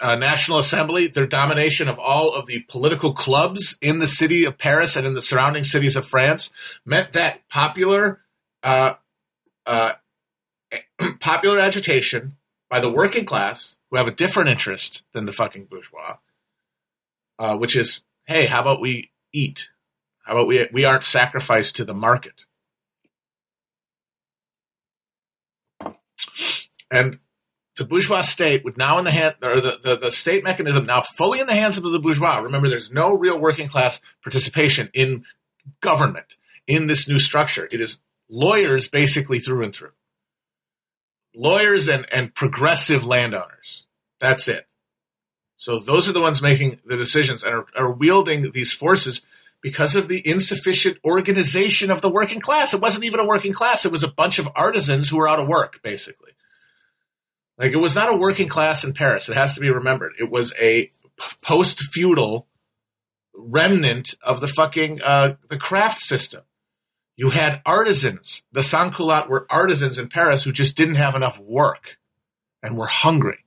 uh, 0.00 0.16
National 0.16 0.58
Assembly, 0.58 1.08
their 1.08 1.26
domination 1.26 1.88
of 1.88 1.98
all 1.98 2.32
of 2.32 2.46
the 2.46 2.60
political 2.68 3.12
clubs 3.12 3.76
in 3.80 3.98
the 3.98 4.06
city 4.06 4.44
of 4.44 4.58
Paris 4.58 4.96
and 4.96 5.06
in 5.06 5.14
the 5.14 5.22
surrounding 5.22 5.64
cities 5.64 5.96
of 5.96 6.06
France 6.06 6.50
meant 6.84 7.12
that 7.14 7.48
popular 7.48 8.20
uh, 8.62 8.94
uh, 9.66 9.92
popular 11.20 11.58
agitation 11.58 12.36
by 12.68 12.80
the 12.80 12.90
working 12.90 13.24
class 13.24 13.76
who 13.90 13.96
have 13.96 14.08
a 14.08 14.12
different 14.12 14.48
interest 14.48 15.02
than 15.12 15.26
the 15.26 15.32
fucking 15.32 15.64
bourgeois, 15.64 16.16
uh, 17.38 17.56
which 17.56 17.76
is, 17.76 18.04
hey, 18.26 18.46
how 18.46 18.60
about 18.60 18.80
we 18.80 19.10
eat? 19.32 19.68
How 20.24 20.32
about 20.32 20.48
we 20.48 20.68
we 20.72 20.84
aren't 20.84 21.04
sacrificed 21.04 21.76
to 21.76 21.84
the 21.84 21.94
market? 21.94 22.44
And 26.90 27.18
the 27.76 27.84
bourgeois 27.84 28.22
state 28.22 28.64
would 28.64 28.78
now 28.78 28.98
in 28.98 29.04
the 29.04 29.10
hand, 29.10 29.36
or 29.42 29.60
the, 29.60 29.78
the, 29.82 29.96
the, 29.96 30.10
state 30.10 30.42
mechanism 30.42 30.86
now 30.86 31.04
fully 31.16 31.40
in 31.40 31.46
the 31.46 31.54
hands 31.54 31.76
of 31.76 31.82
the 31.82 31.98
bourgeois. 31.98 32.38
Remember, 32.38 32.68
there's 32.68 32.90
no 32.90 33.16
real 33.16 33.38
working 33.38 33.68
class 33.68 34.00
participation 34.22 34.88
in 34.94 35.24
government 35.80 36.36
in 36.66 36.86
this 36.86 37.06
new 37.06 37.18
structure. 37.18 37.68
It 37.70 37.80
is 37.80 37.98
lawyers 38.28 38.88
basically 38.88 39.40
through 39.40 39.64
and 39.64 39.74
through. 39.74 39.92
Lawyers 41.34 41.88
and, 41.88 42.06
and 42.12 42.34
progressive 42.34 43.04
landowners. 43.04 43.84
That's 44.20 44.48
it. 44.48 44.66
So 45.56 45.78
those 45.78 46.08
are 46.08 46.12
the 46.12 46.20
ones 46.20 46.40
making 46.40 46.80
the 46.86 46.96
decisions 46.96 47.42
and 47.42 47.54
are, 47.54 47.66
are 47.76 47.92
wielding 47.92 48.52
these 48.52 48.72
forces 48.72 49.22
because 49.60 49.96
of 49.96 50.08
the 50.08 50.26
insufficient 50.26 50.98
organization 51.04 51.90
of 51.90 52.00
the 52.00 52.10
working 52.10 52.40
class. 52.40 52.72
It 52.72 52.80
wasn't 52.80 53.04
even 53.04 53.20
a 53.20 53.26
working 53.26 53.52
class. 53.52 53.84
It 53.84 53.92
was 53.92 54.04
a 54.04 54.08
bunch 54.08 54.38
of 54.38 54.48
artisans 54.54 55.08
who 55.08 55.16
were 55.16 55.28
out 55.28 55.40
of 55.40 55.48
work, 55.48 55.82
basically. 55.82 56.32
Like 57.58 57.72
it 57.72 57.76
was 57.76 57.94
not 57.94 58.12
a 58.12 58.16
working 58.16 58.48
class 58.48 58.84
in 58.84 58.92
Paris. 58.92 59.28
It 59.28 59.36
has 59.36 59.54
to 59.54 59.60
be 59.60 59.70
remembered. 59.70 60.12
It 60.20 60.30
was 60.30 60.54
a 60.60 60.90
post 61.42 61.80
feudal 61.92 62.46
remnant 63.34 64.14
of 64.22 64.40
the 64.40 64.48
fucking 64.48 65.00
uh, 65.02 65.36
the 65.48 65.58
craft 65.58 66.00
system. 66.00 66.42
You 67.16 67.30
had 67.30 67.62
artisans. 67.64 68.42
The 68.52 68.62
sans-culottes 68.62 69.28
were 69.28 69.46
artisans 69.48 69.98
in 69.98 70.08
Paris 70.08 70.44
who 70.44 70.52
just 70.52 70.76
didn't 70.76 70.96
have 70.96 71.14
enough 71.14 71.38
work 71.38 71.96
and 72.62 72.76
were 72.76 72.86
hungry. 72.86 73.38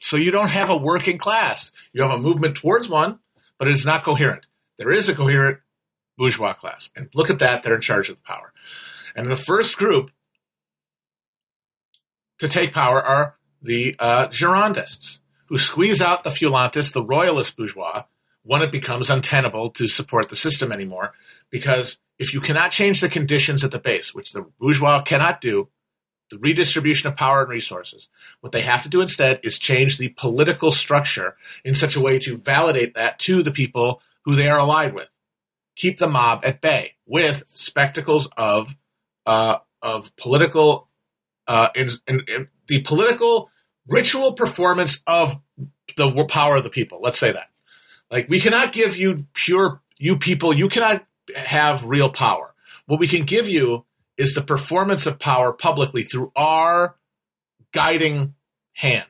So 0.00 0.16
you 0.16 0.30
don't 0.30 0.50
have 0.50 0.70
a 0.70 0.76
working 0.76 1.18
class. 1.18 1.72
You 1.92 2.02
have 2.02 2.12
a 2.12 2.18
movement 2.18 2.56
towards 2.56 2.88
one, 2.88 3.18
but 3.58 3.66
it 3.66 3.74
is 3.74 3.84
not 3.84 4.04
coherent. 4.04 4.46
There 4.78 4.92
is 4.92 5.08
a 5.08 5.16
coherent 5.16 5.58
bourgeois 6.16 6.54
class. 6.54 6.90
And 6.96 7.08
look 7.14 7.30
at 7.30 7.38
that, 7.40 7.62
they're 7.62 7.74
in 7.74 7.80
charge 7.80 8.08
of 8.08 8.16
the 8.16 8.22
power. 8.22 8.52
And 9.14 9.30
the 9.30 9.36
first 9.36 9.76
group 9.76 10.10
to 12.38 12.48
take 12.48 12.72
power 12.72 13.00
are 13.00 13.36
the 13.62 13.96
uh, 13.98 14.28
Girondists, 14.28 15.18
who 15.48 15.58
squeeze 15.58 16.02
out 16.02 16.24
the 16.24 16.30
Feuillantists, 16.30 16.92
the 16.92 17.04
royalist 17.04 17.56
bourgeois, 17.56 18.04
when 18.42 18.62
it 18.62 18.70
becomes 18.70 19.10
untenable 19.10 19.70
to 19.70 19.88
support 19.88 20.28
the 20.28 20.36
system 20.36 20.70
anymore, 20.70 21.12
Because 21.50 21.98
if 22.18 22.32
you 22.32 22.40
cannot 22.40 22.72
change 22.72 23.00
the 23.00 23.08
conditions 23.08 23.64
at 23.64 23.70
the 23.70 23.78
base, 23.78 24.14
which 24.14 24.32
the 24.32 24.46
bourgeois 24.60 25.02
cannot 25.02 25.40
do, 25.40 25.68
the 26.30 26.38
redistribution 26.38 27.08
of 27.08 27.16
power 27.16 27.42
and 27.42 27.50
resources, 27.50 28.08
what 28.40 28.52
they 28.52 28.62
have 28.62 28.82
to 28.82 28.88
do 28.88 29.00
instead 29.00 29.40
is 29.42 29.58
change 29.58 29.96
the 29.96 30.08
political 30.08 30.72
structure 30.72 31.36
in 31.64 31.74
such 31.74 31.94
a 31.94 32.00
way 32.00 32.18
to 32.18 32.36
validate 32.36 32.94
that 32.94 33.18
to 33.20 33.42
the 33.42 33.52
people 33.52 34.00
who 34.24 34.34
they 34.34 34.48
are 34.48 34.58
allied 34.58 34.92
with. 34.92 35.08
Keep 35.76 35.98
the 35.98 36.08
mob 36.08 36.44
at 36.44 36.60
bay 36.60 36.92
with 37.06 37.42
spectacles 37.52 38.28
of 38.36 38.74
uh, 39.26 39.58
of 39.82 40.14
political 40.16 40.88
uh, 41.46 41.68
in, 41.74 41.90
in, 42.06 42.22
in 42.28 42.48
the 42.66 42.80
political 42.82 43.50
ritual 43.86 44.32
performance 44.32 45.02
of 45.06 45.34
the 45.96 46.26
power 46.28 46.56
of 46.56 46.64
the 46.64 46.70
people. 46.70 47.00
Let's 47.00 47.18
say 47.18 47.32
that. 47.32 47.48
Like 48.10 48.28
we 48.28 48.40
cannot 48.40 48.72
give 48.72 48.96
you 48.96 49.26
pure 49.34 49.80
you 49.98 50.18
people. 50.18 50.54
You 50.54 50.68
cannot 50.68 51.04
have 51.34 51.84
real 51.84 52.10
power. 52.10 52.54
What 52.86 53.00
we 53.00 53.08
can 53.08 53.24
give 53.24 53.48
you 53.48 53.84
is 54.16 54.34
the 54.34 54.42
performance 54.42 55.06
of 55.06 55.18
power 55.18 55.52
publicly 55.52 56.04
through 56.04 56.32
our 56.36 56.96
guiding 57.72 58.34
hand. 58.72 59.06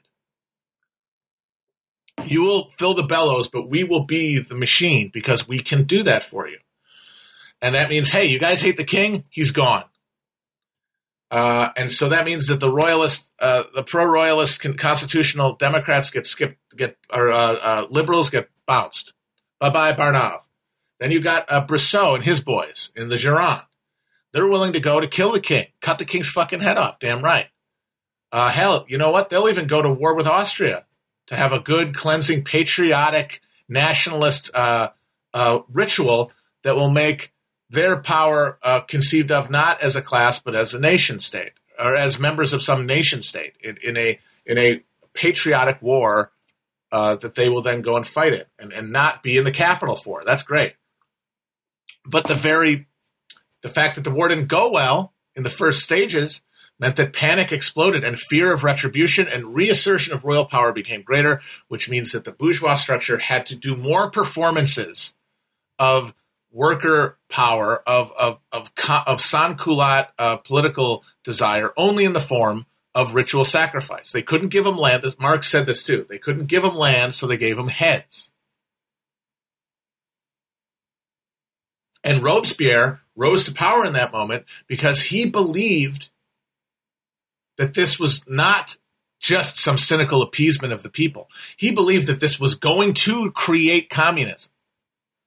You 2.25 2.43
will 2.43 2.71
fill 2.79 2.95
the 2.95 3.03
bellows, 3.03 3.49
but 3.49 3.69
we 3.69 3.85
will 3.85 4.05
be 4.05 4.39
the 4.39 4.55
machine 4.55 5.11
because 5.13 5.47
we 5.47 5.63
can 5.63 5.85
do 5.85 6.03
that 6.05 6.25
for 6.25 6.49
you. 6.49 6.59
And 7.61 7.75
that 7.75 7.89
means, 7.89 8.09
hey, 8.09 8.27
you 8.27 8.39
guys 8.39 8.61
hate 8.61 8.77
the 8.77 8.85
king? 8.85 9.25
He's 9.31 9.51
gone. 9.51 9.85
Uh, 11.31 11.71
and 11.77 11.91
so 11.91 12.09
that 12.09 12.25
means 12.25 12.47
that 12.47 12.61
the 12.61 12.71
royalist, 12.71 13.27
uh, 13.41 13.65
the 13.75 13.83
pro-royalist 13.83 14.61
constitutional 14.79 15.55
Democrats 15.55 16.11
get 16.11 16.27
skipped, 16.27 16.57
get 16.77 16.97
or 17.13 17.31
uh, 17.31 17.55
uh 17.55 17.87
liberals 17.91 18.31
get 18.31 18.49
bounced. 18.67 19.13
Bye 19.59 19.71
bye 19.71 19.93
Barnave. 19.93 20.41
Then 21.01 21.11
you 21.11 21.21
got 21.21 21.51
uh, 21.51 21.67
Brissot 21.67 22.17
and 22.17 22.25
his 22.25 22.41
boys 22.41 22.91
in 22.95 23.09
the 23.09 23.17
Gironde. 23.17 23.65
They're 24.33 24.47
willing 24.47 24.75
to 24.75 24.81
go 24.81 25.01
to 25.01 25.09
kill 25.09 25.33
the 25.33 25.41
king, 25.41 25.67
cut 25.81 25.99
the 25.99 26.05
king's 26.05 26.29
fucking 26.29 26.61
head 26.61 26.77
off. 26.77 27.01
Damn 27.01 27.23
right. 27.23 27.47
Uh, 28.31 28.51
hell, 28.51 28.85
you 28.89 28.99
know 28.99 29.11
what? 29.11 29.29
They'll 29.29 29.49
even 29.49 29.67
go 29.67 29.83
to 29.83 29.91
war 29.91 30.15
with 30.15 30.27
Austria 30.27 30.85
to 31.29 31.37
have 31.37 31.53
a 31.53 31.61
good, 31.61 31.95
cleansing, 31.95 32.45
patriotic, 32.45 33.41
nationalist 33.69 34.51
ritual 35.69 36.33
that 36.63 36.77
will 36.77 36.91
make 36.91 37.33
their 37.71 37.97
power 37.97 38.59
uh, 38.63 38.81
conceived 38.81 39.33
of 39.33 39.51
not 39.51 39.81
as 39.83 39.97
a 39.97 40.03
class 40.03 40.39
but 40.39 40.55
as 40.55 40.73
a 40.73 40.81
nation 40.81 41.19
state 41.19 41.53
or 41.79 41.97
as 41.97 42.19
members 42.19 42.53
of 42.53 42.63
some 42.63 42.87
nation 42.87 43.23
state 43.23 43.55
in, 43.63 43.77
in 43.83 43.97
a 43.97 44.19
in 44.45 44.59
a 44.59 44.83
patriotic 45.13 45.83
war 45.83 46.31
uh, 46.93 47.17
that 47.17 47.35
they 47.35 47.49
will 47.49 47.63
then 47.63 47.83
go 47.83 47.97
and 47.97 48.07
fight 48.07 48.33
it 48.33 48.49
and, 48.59 48.73
and 48.73 48.93
not 48.93 49.23
be 49.23 49.37
in 49.37 49.45
the 49.45 49.53
capital 49.53 49.97
for. 49.97 50.23
That's 50.25 50.45
great. 50.45 50.75
But 52.05 52.27
the 52.27 52.37
very 52.37 52.87
the 53.63 53.69
fact 53.69 53.97
that 53.97 54.05
the 54.05 54.13
war 54.13 54.29
didn't 54.29 54.47
go 54.47 54.71
well 54.71 55.13
in 55.35 55.43
the 55.43 55.51
first 55.51 55.83
stages 55.83 56.43
meant 56.79 56.97
that 56.97 57.15
panic 57.15 57.53
exploded 57.53 58.05
and 58.05 58.19
fear 58.19 58.53
of 58.53 58.63
retribution 58.63 59.29
and 59.29 59.55
reassertion 59.55 60.15
of 60.15 60.25
royal 60.25 60.45
power 60.45 60.73
became 60.73 61.03
greater, 61.03 61.41
which 61.69 61.89
means 61.89 62.13
that 62.13 62.25
the 62.25 62.33
bourgeois 62.33 62.75
structure 62.75 63.19
had 63.19 63.47
to 63.47 63.57
do 63.57 63.77
more 63.77 64.11
performances 64.11 65.15
of 65.79 66.13
worker 66.53 67.19
power 67.29 67.83
of 67.87 68.11
of 68.19 68.39
of, 68.53 68.71
of 68.89 69.21
sans-culotte 69.21 70.09
uh, 70.19 70.37
political 70.37 71.05
desire 71.25 71.73
only 71.77 72.05
in 72.05 72.13
the 72.13 72.21
form 72.21 72.67
of 72.95 73.15
ritual 73.15 73.45
sacrifice. 73.45 74.11
They 74.11 74.23
couldn't 74.23 74.49
give 74.49 74.65
them 74.65 74.79
land. 74.79 75.05
Marx 75.21 75.49
said 75.49 75.67
this 75.67 75.85
too. 75.85 76.07
They 76.09 76.19
couldn't 76.19 76.47
give 76.47 76.63
them 76.63 76.77
land, 76.77 77.15
so 77.15 77.27
they 77.27 77.37
gave 77.37 77.57
them 77.57 77.69
heads. 77.69 78.31
And 82.03 82.23
Robespierre 82.23 83.01
rose 83.15 83.45
to 83.45 83.53
power 83.53 83.85
in 83.85 83.93
that 83.95 84.13
moment 84.13 84.45
because 84.67 85.03
he 85.03 85.27
believed 85.27 86.09
that 87.59 87.75
this 87.75 87.99
was 87.99 88.23
not 88.27 88.77
just 89.19 89.59
some 89.59 89.79
cynical 89.79 90.23
appeasement 90.23 90.73
of 90.73 90.83
the 90.83 90.91
people. 90.91 91.29
He 91.57 91.71
believed 91.71 92.07
that 92.09 92.21
this 92.21 92.39
was 92.39 92.55
going 92.55 92.95
to 92.95 93.31
create 93.33 93.91
communism. 93.91 94.51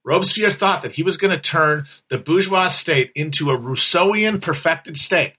Robespierre 0.05 0.51
thought 0.51 0.83
that 0.83 0.93
he 0.93 1.03
was 1.03 1.17
going 1.17 1.35
to 1.35 1.41
turn 1.41 1.87
the 2.09 2.17
bourgeois 2.17 2.69
state 2.69 3.11
into 3.15 3.49
a 3.49 3.57
Rousseauian 3.57 4.41
perfected 4.41 4.97
state, 4.97 5.33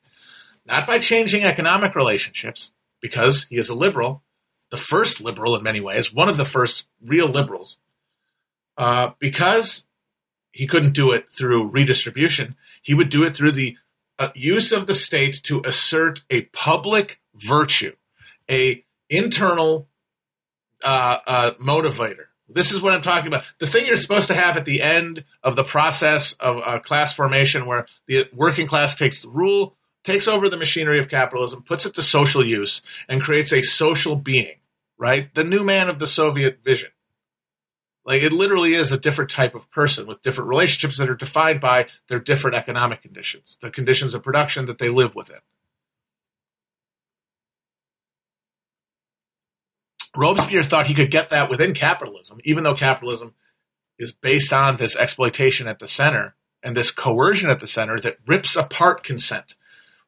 not 0.67 0.87
by 0.87 0.99
changing 0.99 1.45
economic 1.45 1.95
relationships, 1.95 2.71
because 3.01 3.45
he 3.45 3.57
is 3.57 3.69
a 3.69 3.75
liberal, 3.75 4.23
the 4.71 4.77
first 4.77 5.21
liberal 5.21 5.57
in 5.57 5.63
many 5.63 5.81
ways, 5.81 6.13
one 6.13 6.29
of 6.29 6.37
the 6.37 6.45
first 6.45 6.85
real 7.05 7.29
liberals, 7.29 7.79
uh, 8.77 9.13
because 9.19 9.87
he 10.53 10.67
couldn't 10.67 10.93
do 10.93 11.13
it 11.13 11.33
through 11.33 11.71
redistribution, 11.71 12.57
he 12.83 12.95
would 12.95 13.09
do 13.09 13.25
it 13.25 13.35
through 13.35 13.53
the 13.53 13.77
use 14.35 14.73
of 14.73 14.87
the 14.87 14.95
state 14.95 15.43
to 15.45 15.63
assert 15.65 16.23
a 16.31 16.43
public 16.43 17.21
virtue, 17.35 17.95
a 18.51 18.85
internal 19.09 19.89
uh, 20.83 21.19
uh 21.27 21.51
motivator 21.55 22.27
this 22.53 22.73
is 22.73 22.81
what 22.81 22.95
I'm 22.95 23.03
talking 23.03 23.29
about. 23.29 23.45
The 23.59 23.67
thing 23.67 23.87
you're 23.87 23.97
supposed 23.97 24.29
to 24.29 24.35
have 24.35 24.57
at 24.57 24.65
the 24.65 24.83
end 24.83 25.25
of 25.43 25.57
the 25.57 25.65
process 25.65 26.35
of 26.35 26.61
uh, 26.65 26.79
class 26.81 27.13
formation, 27.13 27.67
where 27.67 27.87
the 28.07 28.29
working 28.33 28.67
class 28.67 28.97
takes 28.97 29.23
the 29.23 29.29
rule, 29.29 29.77
takes 30.05 30.27
over 30.27 30.49
the 30.49 30.57
machinery 30.57 30.99
of 30.99 31.09
capitalism, 31.09 31.63
puts 31.63 31.87
it 31.87 31.95
to 31.95 32.03
social 32.03 32.45
use, 32.45 32.83
and 33.09 33.23
creates 33.23 33.53
a 33.53 33.63
social 33.63 34.17
being, 34.17 34.57
right? 34.99 35.33
The 35.35 35.45
new 35.45 35.63
man 35.63 35.89
of 35.89 35.99
the 35.99 36.07
Soviet 36.07 36.61
vision. 36.65 36.91
Like 38.11 38.25
it 38.25 38.33
literally 38.33 38.75
is 38.75 38.91
a 38.91 38.99
different 38.99 39.31
type 39.31 39.55
of 39.55 39.71
person 39.71 40.05
with 40.05 40.21
different 40.21 40.51
relationships 40.51 40.99
that 40.99 41.09
are 41.09 41.15
defined 41.15 41.61
by 41.61 41.87
their 42.09 42.19
different 42.19 42.57
economic 42.57 43.03
conditions, 43.03 43.57
the 43.63 43.71
conditions 43.71 44.15
of 44.15 44.25
production 44.25 44.67
that 44.67 44.81
they 44.81 44.89
live 44.89 45.15
within. 45.15 45.39
Robespierre 50.17 50.65
thought 50.65 50.89
he 50.89 50.95
could 50.95 51.13
get 51.13 51.31
that 51.31 51.49
within 51.49 51.73
capitalism, 51.73 52.41
even 52.43 52.65
though 52.65 52.75
capitalism 52.75 53.35
is 53.97 54.11
based 54.11 54.53
on 54.53 54.77
this 54.77 54.97
exploitation 54.97 55.69
at 55.69 55.79
the 55.79 55.87
center 55.87 56.35
and 56.65 56.77
this 56.77 56.91
coercion 56.91 57.49
at 57.49 57.61
the 57.61 57.69
center 57.69 58.01
that 58.01 58.17
rips 58.27 58.57
apart 58.57 59.05
consent. 59.05 59.55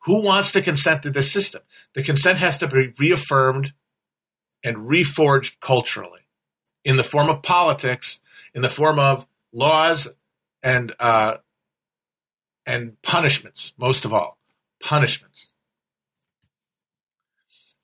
Who 0.06 0.20
wants 0.20 0.50
to 0.52 0.60
consent 0.60 1.04
to 1.04 1.10
this 1.12 1.30
system? 1.30 1.62
The 1.94 2.02
consent 2.02 2.38
has 2.38 2.58
to 2.58 2.66
be 2.66 2.92
reaffirmed 2.98 3.74
and 4.64 4.88
reforged 4.88 5.60
culturally 5.60 6.21
in 6.84 6.96
the 6.96 7.04
form 7.04 7.28
of 7.28 7.42
politics, 7.42 8.20
in 8.54 8.62
the 8.62 8.70
form 8.70 8.98
of 8.98 9.26
laws 9.52 10.08
and 10.62 10.94
uh, 10.98 11.36
and 12.66 13.00
punishments. 13.02 13.72
Most 13.76 14.04
of 14.04 14.12
all, 14.12 14.38
punishments 14.80 15.46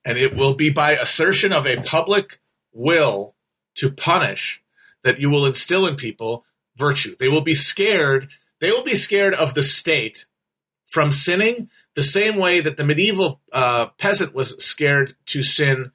and 0.05 0.17
it 0.17 0.35
will 0.35 0.55
be 0.55 0.69
by 0.69 0.93
assertion 0.93 1.53
of 1.53 1.67
a 1.67 1.81
public 1.83 2.39
will 2.73 3.35
to 3.75 3.91
punish 3.91 4.61
that 5.03 5.19
you 5.19 5.29
will 5.29 5.45
instill 5.45 5.85
in 5.87 5.95
people 5.95 6.45
virtue. 6.75 7.15
They 7.19 7.29
will 7.29 7.41
be 7.41 7.55
scared. 7.55 8.29
They 8.59 8.71
will 8.71 8.83
be 8.83 8.95
scared 8.95 9.33
of 9.33 9.53
the 9.53 9.63
state 9.63 10.25
from 10.87 11.11
sinning 11.11 11.69
the 11.95 12.03
same 12.03 12.37
way 12.37 12.59
that 12.61 12.77
the 12.77 12.85
medieval 12.85 13.41
uh, 13.51 13.87
peasant 13.99 14.33
was 14.33 14.55
scared 14.63 15.15
to 15.27 15.43
sin 15.43 15.91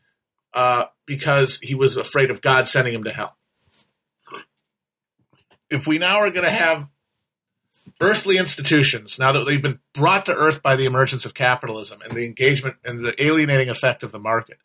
uh, 0.54 0.84
because 1.06 1.58
he 1.62 1.74
was 1.74 1.96
afraid 1.96 2.30
of 2.30 2.40
God 2.40 2.68
sending 2.68 2.94
him 2.94 3.04
to 3.04 3.12
hell. 3.12 3.36
If 5.68 5.86
we 5.86 5.98
now 5.98 6.18
are 6.18 6.30
going 6.30 6.44
to 6.44 6.50
have 6.50 6.86
earthly 8.00 8.38
institutions, 8.38 9.18
now 9.18 9.32
that 9.32 9.44
they've 9.44 9.60
been 9.60 9.80
brought 9.92 10.26
to 10.26 10.34
earth 10.34 10.62
by 10.62 10.76
the 10.76 10.84
emergence 10.84 11.24
of 11.24 11.34
capitalism 11.34 12.00
and 12.02 12.16
the 12.16 12.24
engagement 12.24 12.76
and 12.84 13.04
the 13.04 13.20
alienating 13.22 13.68
effect 13.68 14.02
of 14.02 14.12
the 14.12 14.18
market, 14.18 14.58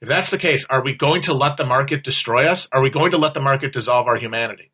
if 0.00 0.08
that's 0.08 0.30
the 0.30 0.38
case, 0.38 0.66
are 0.68 0.82
we 0.82 0.94
going 0.94 1.22
to 1.22 1.34
let 1.34 1.56
the 1.56 1.66
market 1.66 2.02
destroy 2.02 2.46
us? 2.46 2.68
Are 2.72 2.82
we 2.82 2.90
going 2.90 3.12
to 3.12 3.18
let 3.18 3.34
the 3.34 3.40
market 3.40 3.72
dissolve 3.72 4.08
our 4.08 4.16
humanity? 4.16 4.72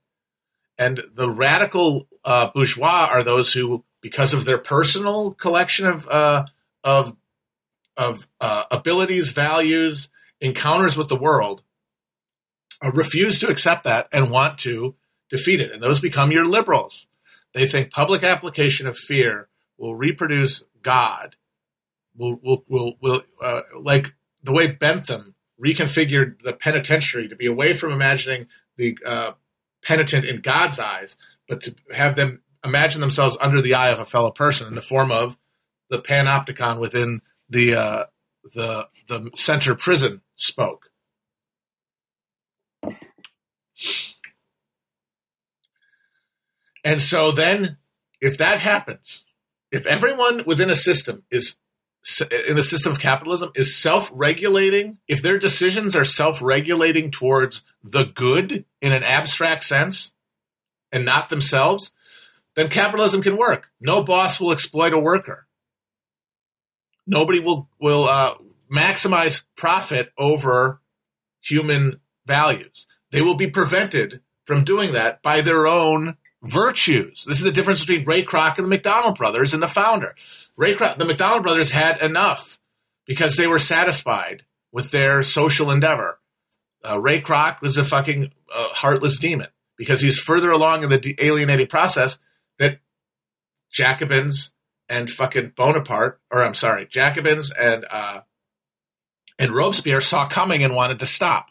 And 0.79 1.03
the 1.15 1.29
radical 1.29 2.09
uh, 2.25 2.51
bourgeois 2.55 3.09
are 3.13 3.23
those 3.23 3.53
who, 3.53 3.85
because 4.01 4.33
of 4.33 4.47
their 4.47 4.59
personal 4.59 5.33
collection 5.33 5.87
of 5.87 6.09
uh, 6.09 6.47
of 6.83 7.15
of 7.97 8.27
uh, 8.41 8.65
abilities, 8.71 9.33
values, 9.33 10.09
encounters 10.41 10.97
with 10.97 11.09
the 11.09 11.17
world, 11.17 11.63
uh, 12.85 12.91
refuse 12.93 13.41
to 13.41 13.49
accept 13.49 13.85
that 13.85 14.09
and 14.13 14.31
want 14.31 14.59
to 14.59 14.95
defeat 15.31 15.61
it. 15.61 15.73
And 15.73 15.83
those 15.83 16.01
become 16.01 16.31
your 16.31 16.47
liberals. 16.47 17.07
They 17.55 17.69
think 17.69 17.91
public 17.91 18.23
application 18.23 18.87
of 18.87 18.97
fear 18.97 19.49
will 19.79 19.95
reproduce 19.95 20.63
God. 20.83 21.37
Will 22.17 22.39
will 22.43 22.65
will, 22.69 22.95
will 23.01 23.23
uh, 23.43 23.63
like 23.81 24.07
the 24.43 24.53
way 24.53 24.69
Bentham 24.69 25.35
reconfigured 25.65 26.43
the 26.43 26.53
penitentiary 26.53 27.29
to 27.29 27.37
be 27.37 27.47
away 27.47 27.73
from 27.77 27.93
imagining 27.93 28.47
the 28.77 28.97
uh, 29.05 29.33
penitent 29.83 30.25
in 30.25 30.41
God's 30.41 30.79
eyes, 30.79 31.17
but 31.49 31.63
to 31.63 31.75
have 31.93 32.17
them 32.17 32.43
imagine 32.65 33.01
themselves 33.01 33.37
under 33.41 33.63
the 33.63 33.75
eye 33.75 33.91
of 33.91 34.01
a 34.01 34.07
fellow 34.07 34.31
person 34.31 34.69
in 34.69 34.75
the 34.75 34.83
form 34.83 35.11
of 35.11 35.37
the 35.91 36.01
panopticon 36.01 36.79
within 36.79 37.23
the 37.49 37.75
uh, 37.75 38.05
the 38.55 38.89
the 39.09 39.31
center 39.35 39.75
prison 39.75 40.23
spoke. 40.37 40.91
And 46.85 47.03
so 47.03 47.33
then, 47.33 47.77
if 48.21 48.39
that 48.39 48.61
happens, 48.61 49.25
if 49.71 49.85
everyone 49.87 50.45
within 50.47 50.71
a 50.71 50.77
system 50.77 51.25
is 51.31 51.59
in 52.49 52.57
a 52.57 52.63
system 52.63 52.93
of 52.93 53.01
capitalism 53.01 53.51
is 53.55 53.77
self-regulating, 53.77 54.99
if 55.09 55.23
their 55.23 55.39
decisions 55.39 55.97
are 55.97 56.05
self-regulating 56.05 57.11
towards 57.11 57.65
the 57.83 58.05
good 58.05 58.65
in 58.81 58.93
an 58.93 59.03
abstract 59.03 59.65
sense 59.65 60.13
and 60.93 61.05
not 61.05 61.29
themselves, 61.29 61.93
then 62.55 62.71
capitalism 62.71 63.21
can 63.21 63.37
work. 63.37 63.69
No 63.81 64.03
boss 64.03 64.41
will 64.41 64.53
exploit 64.53 64.93
a 64.93 64.99
worker. 64.99 65.48
Nobody 67.09 67.41
will 67.41 67.69
will 67.81 68.05
uh, 68.05 68.35
maximize 68.71 69.43
profit 69.57 70.13
over 70.17 70.81
human 71.41 72.01
values. 72.27 72.87
They 73.11 73.23
will 73.23 73.37
be 73.37 73.49
prevented 73.49 74.21
from 74.45 74.65
doing 74.65 74.93
that 74.93 75.23
by 75.23 75.41
their 75.41 75.67
own 75.67 76.17
virtues. 76.43 77.25
This 77.27 77.39
is 77.39 77.45
the 77.45 77.53
difference 77.53 77.85
between 77.85 78.07
Ray 78.07 78.25
Kroc 78.25 78.59
and 78.59 78.67
the 78.67 78.69
McDonald 78.69 79.17
brothers 79.17 79.55
and 79.55 79.63
the 79.63 79.69
founder. 79.69 80.15
Ray 80.57 80.75
Kroc, 80.75 80.99
the 80.99 81.07
McDonald 81.07 81.43
brothers 81.43 81.71
had 81.71 82.01
enough 82.01 82.59
because 83.07 83.37
they 83.37 83.47
were 83.47 83.59
satisfied 83.59 84.45
with 84.71 84.91
their 84.91 85.23
social 85.23 85.71
endeavor. 85.71 86.21
Uh, 86.87 87.01
Ray 87.01 87.21
Kroc 87.23 87.61
was 87.63 87.79
a 87.79 87.85
fucking 87.85 88.31
uh, 88.55 88.69
heartless 88.73 89.19
demon 89.19 89.49
because 89.77 90.01
he's 90.01 90.19
further 90.19 90.51
along 90.51 90.83
in 90.83 90.91
the 90.91 90.99
de- 90.99 91.17
alienating 91.19 91.67
process 91.67 92.19
that 92.59 92.81
Jacobins 93.73 94.53
and 94.89 95.11
fucking 95.11 95.53
Bonaparte, 95.57 96.21
or 96.31 96.45
I'm 96.45 96.55
sorry, 96.55 96.87
Jacobins 96.87 97.53
and 97.53 97.85
uh, 97.91 98.21
and 99.39 99.55
Robespierre 99.55 100.01
saw 100.01 100.29
coming 100.29 100.65
and 100.65 100.75
wanted 100.75 100.99
to 101.01 101.07
stop, 101.07 101.49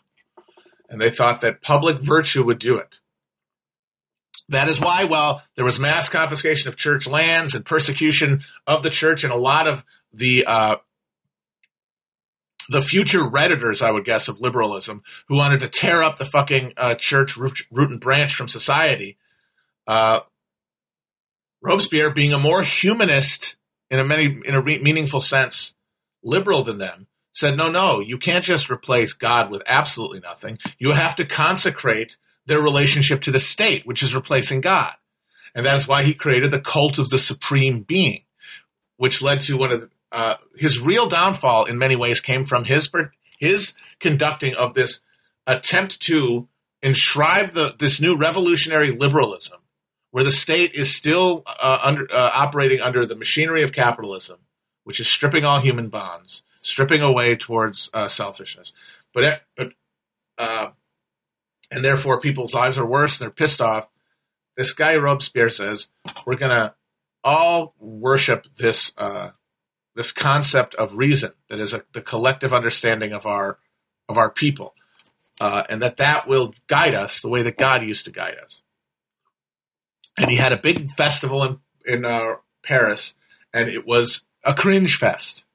and 0.89 0.99
they 0.99 1.11
thought 1.11 1.41
that 1.41 1.61
public 1.61 2.01
virtue 2.01 2.43
would 2.43 2.59
do 2.59 2.77
it. 2.77 2.95
That 4.49 4.69
is 4.69 4.79
why, 4.79 5.03
while 5.03 5.43
there 5.55 5.65
was 5.65 5.77
mass 5.79 6.09
confiscation 6.09 6.69
of 6.69 6.77
church 6.77 7.07
lands 7.07 7.53
and 7.53 7.65
persecution 7.65 8.43
of 8.65 8.81
the 8.81 8.89
church, 8.89 9.23
and 9.23 9.33
a 9.33 9.37
lot 9.37 9.67
of 9.67 9.83
the 10.13 10.45
uh, 10.45 10.77
the 12.69 12.83
future 12.83 13.19
redditors, 13.19 13.81
I 13.81 13.91
would 13.91 14.05
guess, 14.05 14.27
of 14.27 14.39
liberalism, 14.39 15.03
who 15.27 15.37
wanted 15.37 15.61
to 15.61 15.69
tear 15.69 16.01
up 16.01 16.17
the 16.17 16.25
fucking 16.25 16.73
uh, 16.77 16.95
church 16.95 17.37
root, 17.37 17.61
root, 17.71 17.91
and 17.91 17.99
branch 17.99 18.35
from 18.35 18.47
society, 18.47 19.17
uh, 19.85 20.21
Robespierre, 21.61 22.11
being 22.11 22.33
a 22.33 22.39
more 22.39 22.63
humanist 22.63 23.55
in 23.89 23.99
a 23.99 24.05
many 24.05 24.39
in 24.45 24.55
a 24.55 24.61
re- 24.61 24.79
meaningful 24.79 25.21
sense, 25.21 25.73
liberal 26.23 26.63
than 26.63 26.77
them, 26.77 27.07
said, 27.33 27.57
"No, 27.57 27.69
no, 27.69 27.99
you 27.99 28.17
can't 28.17 28.43
just 28.43 28.69
replace 28.69 29.13
God 29.13 29.49
with 29.49 29.61
absolutely 29.65 30.19
nothing. 30.19 30.59
You 30.77 30.91
have 30.91 31.15
to 31.17 31.25
consecrate." 31.25 32.17
their 32.47 32.61
relationship 32.61 33.21
to 33.21 33.31
the 33.31 33.39
state, 33.39 33.85
which 33.85 34.01
is 34.01 34.15
replacing 34.15 34.61
God. 34.61 34.93
And 35.53 35.65
that's 35.65 35.87
why 35.87 36.03
he 36.03 36.13
created 36.13 36.51
the 36.51 36.61
cult 36.61 36.97
of 36.97 37.09
the 37.09 37.17
supreme 37.17 37.81
being, 37.81 38.23
which 38.95 39.21
led 39.21 39.41
to 39.41 39.57
one 39.57 39.71
of 39.71 39.81
the, 39.81 39.89
uh, 40.11 40.35
his 40.55 40.79
real 40.79 41.07
downfall 41.07 41.65
in 41.65 41.77
many 41.77 41.95
ways 41.95 42.21
came 42.21 42.45
from 42.45 42.65
his 42.65 42.89
his 43.37 43.75
conducting 43.99 44.55
of 44.55 44.73
this 44.73 45.01
attempt 45.45 45.99
to 45.99 46.47
enshrine 46.81 47.49
the, 47.53 47.75
this 47.79 47.99
new 47.99 48.15
revolutionary 48.15 48.91
liberalism, 48.91 49.59
where 50.11 50.23
the 50.23 50.31
state 50.31 50.73
is 50.73 50.93
still 50.93 51.43
uh, 51.45 51.79
under, 51.83 52.07
uh, 52.11 52.31
operating 52.33 52.81
under 52.81 53.05
the 53.05 53.15
machinery 53.15 53.63
of 53.63 53.71
capitalism, 53.71 54.37
which 54.83 54.99
is 54.99 55.07
stripping 55.07 55.45
all 55.45 55.59
human 55.59 55.89
bonds, 55.89 56.43
stripping 56.61 57.01
away 57.01 57.35
towards 57.35 57.89
uh, 57.93 58.07
selfishness. 58.07 58.71
But 59.13 59.41
but 59.55 59.73
uh, 60.37 60.69
and 61.71 61.83
therefore 61.83 62.21
people's 62.21 62.53
lives 62.53 62.77
are 62.77 62.85
worse 62.85 63.17
they're 63.17 63.29
pissed 63.29 63.61
off. 63.61 63.87
This 64.55 64.73
guy 64.73 64.95
Robespierre 64.95 65.49
says 65.49 65.87
we're 66.25 66.35
gonna 66.35 66.75
all 67.23 67.73
worship 67.79 68.47
this 68.57 68.93
uh, 68.97 69.31
this 69.95 70.11
concept 70.11 70.75
of 70.75 70.95
reason 70.95 71.31
that 71.49 71.59
is 71.59 71.73
a, 71.73 71.83
the 71.93 72.01
collective 72.01 72.53
understanding 72.53 73.11
of 73.11 73.25
our 73.25 73.59
of 74.07 74.17
our 74.17 74.31
people, 74.31 74.73
uh, 75.41 75.63
and 75.69 75.81
that 75.81 75.97
that 75.97 76.27
will 76.27 76.53
guide 76.67 76.95
us 76.95 77.21
the 77.21 77.29
way 77.29 77.41
that 77.41 77.57
God 77.57 77.83
used 77.83 78.05
to 78.05 78.11
guide 78.11 78.37
us. 78.43 78.61
And 80.17 80.29
he 80.29 80.37
had 80.37 80.53
a 80.53 80.57
big 80.57 80.91
festival 80.93 81.43
in 81.43 81.59
in 81.85 82.05
uh, 82.05 82.35
Paris, 82.63 83.13
and 83.53 83.69
it 83.69 83.85
was 83.87 84.21
a 84.43 84.53
cringe 84.53 84.97
fest. 84.97 85.45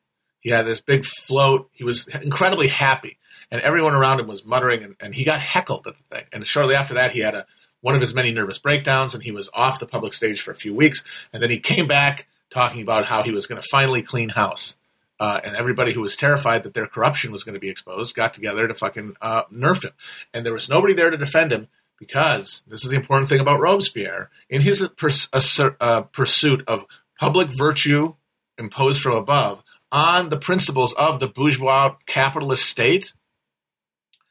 He 0.40 0.50
had 0.50 0.66
this 0.66 0.80
big 0.80 1.04
float. 1.26 1.68
He 1.72 1.84
was 1.84 2.08
incredibly 2.08 2.68
happy 2.68 3.18
and 3.52 3.60
everyone 3.60 3.94
around 3.94 4.18
him 4.18 4.26
was 4.26 4.46
muttering, 4.46 4.82
and, 4.82 4.96
and 4.98 5.14
he 5.14 5.24
got 5.24 5.38
heckled 5.40 5.86
at 5.86 5.94
the 5.94 6.16
thing. 6.16 6.24
And 6.32 6.46
shortly 6.46 6.74
after 6.74 6.94
that, 6.94 7.12
he 7.12 7.20
had 7.20 7.34
a 7.34 7.46
one 7.82 7.94
of 7.94 8.00
his 8.00 8.14
many 8.14 8.32
nervous 8.32 8.58
breakdowns, 8.58 9.14
and 9.14 9.22
he 9.22 9.30
was 9.30 9.50
off 9.52 9.78
the 9.78 9.86
public 9.86 10.14
stage 10.14 10.40
for 10.40 10.52
a 10.52 10.56
few 10.56 10.74
weeks. 10.74 11.04
And 11.32 11.42
then 11.42 11.50
he 11.50 11.58
came 11.58 11.86
back 11.86 12.28
talking 12.48 12.80
about 12.80 13.06
how 13.06 13.22
he 13.22 13.30
was 13.30 13.46
going 13.46 13.60
to 13.60 13.66
finally 13.70 14.02
clean 14.02 14.30
house. 14.30 14.76
Uh, 15.20 15.40
and 15.44 15.54
everybody 15.54 15.92
who 15.92 16.00
was 16.00 16.16
terrified 16.16 16.62
that 16.62 16.74
their 16.74 16.86
corruption 16.86 17.30
was 17.30 17.44
going 17.44 17.54
to 17.54 17.60
be 17.60 17.68
exposed 17.68 18.14
got 18.14 18.34
together 18.34 18.66
to 18.66 18.74
fucking 18.74 19.16
uh, 19.20 19.42
nerf 19.52 19.84
him. 19.84 19.92
And 20.32 20.46
there 20.46 20.52
was 20.54 20.68
nobody 20.68 20.94
there 20.94 21.10
to 21.10 21.16
defend 21.16 21.52
him 21.52 21.68
because 21.98 22.62
this 22.66 22.84
is 22.84 22.90
the 22.90 22.96
important 22.96 23.28
thing 23.28 23.40
about 23.40 23.60
Robespierre. 23.60 24.30
In 24.50 24.62
his 24.62 24.86
pers- 24.96 25.28
uh, 25.32 26.02
pursuit 26.12 26.64
of 26.66 26.84
public 27.18 27.48
virtue 27.56 28.14
imposed 28.58 29.00
from 29.00 29.16
above 29.16 29.62
on 29.90 30.28
the 30.28 30.38
principles 30.38 30.92
of 30.94 31.20
the 31.20 31.28
bourgeois 31.28 31.94
capitalist 32.06 32.66
state, 32.66 33.12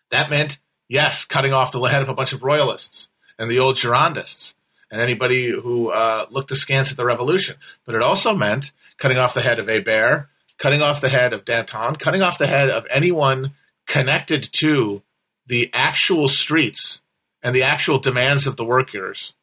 that 0.09 0.29
meant, 0.29 0.59
yes, 0.89 1.25
cutting 1.25 1.53
off 1.53 1.71
the 1.71 1.81
head 1.81 2.01
of 2.01 2.09
a 2.09 2.13
bunch 2.13 2.33
of 2.33 2.43
royalists 2.43 3.09
and 3.39 3.49
the 3.49 3.59
old 3.59 3.77
Girondists 3.77 4.53
and 4.91 4.99
anybody 4.99 5.49
who 5.49 5.89
uh, 5.89 6.25
looked 6.29 6.51
askance 6.51 6.91
at 6.91 6.97
the 6.97 7.05
revolution. 7.05 7.55
But 7.85 7.95
it 7.95 8.01
also 8.01 8.35
meant 8.35 8.71
cutting 8.97 9.17
off 9.17 9.33
the 9.33 9.41
head 9.41 9.59
of 9.59 9.67
Hébert, 9.67 10.27
cutting 10.57 10.81
off 10.81 11.01
the 11.01 11.09
head 11.09 11.33
of 11.33 11.45
Danton, 11.45 11.95
cutting 11.95 12.21
off 12.21 12.37
the 12.37 12.47
head 12.47 12.69
of 12.69 12.85
anyone 12.89 13.53
connected 13.87 14.49
to 14.53 15.01
the 15.47 15.69
actual 15.73 16.27
streets 16.27 17.01
and 17.43 17.55
the 17.55 17.63
actual 17.63 17.99
demands 17.99 18.47
of 18.47 18.55
the 18.55 18.65
workers 18.65 19.33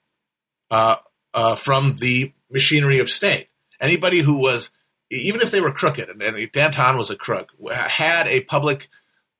uh, 0.71 0.97
uh, 1.35 1.57
from 1.57 1.97
the 1.97 2.33
machinery 2.51 3.01
of 3.01 3.11
state. 3.11 3.49
Anybody 3.81 4.23
who 4.23 4.37
was, 4.37 4.71
even 5.11 5.41
if 5.41 5.51
they 5.51 5.61
were 5.61 5.73
crooked, 5.73 6.09
and, 6.09 6.21
and 6.21 6.53
Danton 6.53 6.97
was 6.97 7.11
a 7.11 7.17
crook, 7.17 7.51
had 7.71 8.27
a 8.27 8.41
public 8.41 8.89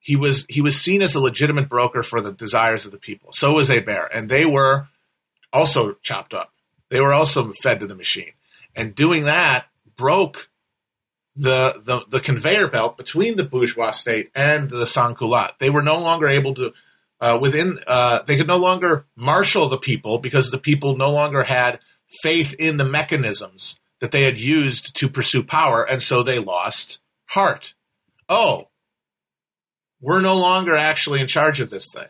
he 0.01 0.17
was 0.17 0.47
he 0.49 0.61
was 0.61 0.81
seen 0.81 1.03
as 1.03 1.15
a 1.15 1.21
legitimate 1.21 1.69
broker 1.69 2.03
for 2.03 2.21
the 2.21 2.33
desires 2.33 2.87
of 2.87 2.93
the 2.93 2.99
people. 2.99 3.31
So 3.33 3.53
was 3.53 3.69
Hébert, 3.69 4.09
and 4.15 4.31
they 4.31 4.47
were 4.47 4.89
also 5.53 5.95
chopped 6.03 6.35
up. 6.35 6.53
They 6.89 7.01
were 7.01 7.13
also 7.13 7.53
fed 7.63 7.81
to 7.81 7.87
the 7.87 7.95
machine, 7.95 8.33
and 8.75 8.95
doing 8.95 9.25
that 9.25 9.67
broke 9.97 10.49
the 11.37 11.81
the, 11.85 12.07
the 12.11 12.21
conveyor 12.21 12.69
belt 12.69 12.97
between 12.97 13.37
the 13.37 13.45
bourgeois 13.45 13.91
state 13.91 14.31
and 14.35 14.71
the 14.71 14.87
sans-culotte. 14.87 15.59
They 15.59 15.71
were 15.71 15.83
no 15.83 15.99
longer 15.99 16.29
able 16.29 16.55
to. 16.55 16.73
Uh, 17.21 17.39
within, 17.41 17.81
uh, 17.87 18.23
they 18.27 18.37
could 18.37 18.47
no 18.47 18.59
longer 18.59 19.05
marshal 19.17 19.69
the 19.69 19.79
people 19.79 20.19
because 20.19 20.51
the 20.51 20.59
people 20.59 20.97
no 20.97 21.11
longer 21.11 21.43
had 21.43 21.81
faith 22.23 22.55
in 22.59 22.77
the 22.77 22.85
mechanisms 22.85 23.77
that 24.01 24.13
they 24.13 24.23
had 24.23 24.39
used 24.39 24.95
to 24.97 25.09
pursue 25.09 25.43
power, 25.43 25.85
and 25.85 26.03
so 26.03 26.23
they 26.23 26.39
lost 26.39 26.99
heart. 27.27 27.75
Oh, 28.29 28.69
we're 30.01 30.21
no 30.21 30.35
longer 30.35 30.77
actually 30.77 31.21
in 31.21 31.27
charge 31.27 31.61
of 31.61 31.71
this 31.71 31.89
thing. 31.93 32.07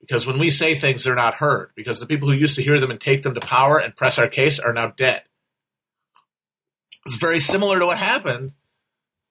Because 0.00 0.26
when 0.26 0.38
we 0.38 0.50
say 0.50 0.78
things, 0.78 1.04
they're 1.04 1.14
not 1.14 1.36
heard. 1.36 1.70
Because 1.76 2.00
the 2.00 2.06
people 2.06 2.28
who 2.28 2.34
used 2.34 2.56
to 2.56 2.62
hear 2.62 2.80
them 2.80 2.90
and 2.90 3.00
take 3.00 3.22
them 3.22 3.34
to 3.34 3.40
power 3.40 3.78
and 3.78 3.96
press 3.96 4.18
our 4.18 4.28
case 4.28 4.58
are 4.58 4.72
now 4.72 4.88
dead. 4.88 5.22
It's 7.06 7.16
very 7.16 7.40
similar 7.40 7.78
to 7.78 7.86
what 7.86 7.98
happened 7.98 8.52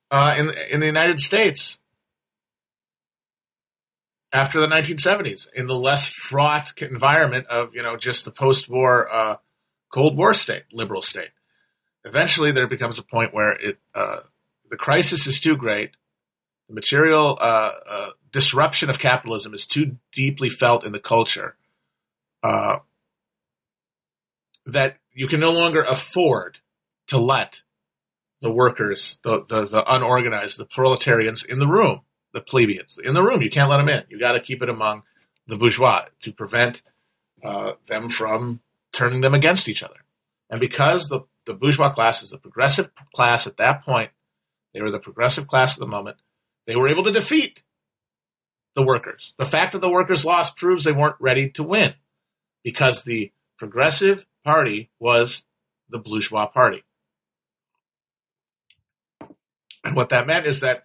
uh, 0.10 0.36
in 0.38 0.52
in 0.72 0.80
the 0.80 0.86
United 0.86 1.22
States 1.22 1.80
after 4.34 4.60
the 4.60 4.67
1970s 4.67 5.48
in 5.54 5.67
the 5.67 5.76
less 5.76 6.10
fraught 6.28 6.74
environment 6.82 7.48
of 7.48 7.74
you 7.74 7.84
know 7.84 7.98
just 7.98 8.26
the 8.26 8.32
post-war 8.32 9.13
uh, 9.13 9.36
Cold 9.94 10.15
War 10.15 10.34
state, 10.34 10.63
liberal 10.72 11.02
state. 11.02 11.32
Eventually, 12.04 12.52
there 12.52 12.67
becomes 12.67 12.98
a 12.98 13.04
point 13.04 13.34
where 13.34 13.52
it 13.52 13.78
uh, 13.94 14.22
the 14.70 14.78
crisis 14.78 15.28
is 15.28 15.39
too 15.39 15.56
great 15.56 15.91
the 16.72 16.76
material 16.76 17.38
uh, 17.41 17.72
uh, 17.89 18.10
disruption 18.32 18.89
of 18.89 18.98
capitalism 18.98 19.54
is 19.54 19.67
too 19.67 19.98
deeply 20.13 20.50
felt 20.50 20.86
in 20.86 20.94
the 20.94 21.00
culture 21.00 21.58
uh, 22.44 22.78
that 24.65 24.96
you 25.13 25.28
can 25.28 25.41
no 25.41 25.52
longer 25.52 25.84
afford 25.88 26.60
to 27.08 27.17
let 27.17 27.62
the 28.39 28.50
workers, 28.50 29.20
the, 29.24 29.44
the, 29.50 29.65
the 29.65 29.94
unorganized, 29.94 30.58
the 30.58 30.65
proletarians 30.65 31.44
in 31.44 31.60
the 31.60 31.67
room, 31.67 32.02
the 32.34 32.41
plebeians 32.41 32.98
in 33.04 33.13
the 33.13 33.24
room. 33.24 33.41
You 33.41 33.50
can't 33.50 33.70
let 33.70 33.78
them 33.78 33.89
in. 33.89 34.04
You 34.10 34.20
got 34.20 34.34
to 34.34 34.39
keep 34.39 34.62
it 34.62 34.70
among 34.70 35.04
the 35.48 35.58
bourgeois 35.58 36.06
to 36.24 36.32
prevent 36.32 36.82
uh, 37.44 37.74
them 37.88 38.10
from 38.10 38.62
turning 38.94 39.22
them 39.22 39.34
against 39.34 39.67
each 39.67 39.84
other. 39.84 40.04
And 40.50 40.60
because 40.60 41.10
the, 41.10 41.22
the 41.46 41.54
bourgeois 41.54 41.91
class 41.91 42.22
is 42.22 42.32
the 42.32 42.38
progressive 42.38 42.89
class 43.13 43.48
at 43.48 43.58
that 43.58 43.84
point, 43.84 44.12
they 44.74 44.82
were 44.82 44.91
the 44.91 45.00
progressive 45.00 45.48
class 45.48 45.76
at 45.76 45.80
the 45.80 45.88
moment, 45.88 46.17
they 46.67 46.76
were 46.76 46.88
able 46.88 47.04
to 47.04 47.12
defeat 47.12 47.63
the 48.76 48.84
workers. 48.84 49.34
The 49.38 49.46
fact 49.46 49.74
that 49.74 49.80
the 49.80 49.89
workers 49.89 50.26
lost 50.26 50.56
proves 50.56 50.86
they 50.86 50.91
weren't 50.91 51.15
ready 51.20 51.50
to 51.52 51.63
win 51.63 51.94
because 52.63 53.04
the 53.04 53.32
progressive 53.58 54.26
party 54.44 54.89
was 55.00 55.44
the 55.89 56.00
bourgeois 56.00 56.48
party. 56.48 56.84
And 59.84 59.96
what 59.96 60.10
that 60.10 60.28
meant 60.28 60.46
is 60.46 60.62
that 60.62 60.84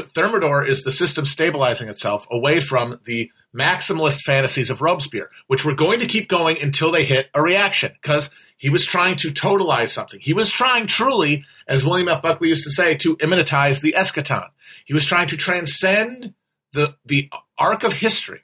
Thermidor 0.00 0.66
is 0.66 0.82
the 0.82 0.90
system 0.90 1.26
stabilizing 1.26 1.88
itself 1.88 2.26
away 2.30 2.60
from 2.60 3.00
the 3.04 3.30
maximalist 3.54 4.20
fantasies 4.24 4.70
of 4.70 4.80
Robespierre, 4.80 5.28
which 5.46 5.64
were 5.64 5.74
going 5.74 6.00
to 6.00 6.06
keep 6.06 6.28
going 6.28 6.60
until 6.62 6.90
they 6.90 7.04
hit 7.04 7.28
a 7.34 7.42
reaction, 7.42 7.92
because 8.00 8.30
he 8.56 8.70
was 8.70 8.86
trying 8.86 9.16
to 9.16 9.30
totalize 9.30 9.90
something. 9.90 10.20
He 10.20 10.32
was 10.32 10.50
trying 10.50 10.86
truly, 10.86 11.44
as 11.68 11.84
William 11.84 12.08
F. 12.08 12.22
Buckley 12.22 12.48
used 12.48 12.64
to 12.64 12.70
say, 12.70 12.96
to 12.98 13.16
immanentize 13.18 13.82
the 13.82 13.94
eschaton. 13.96 14.48
He 14.84 14.94
was 14.94 15.04
trying 15.04 15.28
to 15.28 15.36
transcend 15.36 16.32
the, 16.72 16.94
the 17.04 17.28
arc 17.58 17.82
of 17.82 17.92
history. 17.92 18.40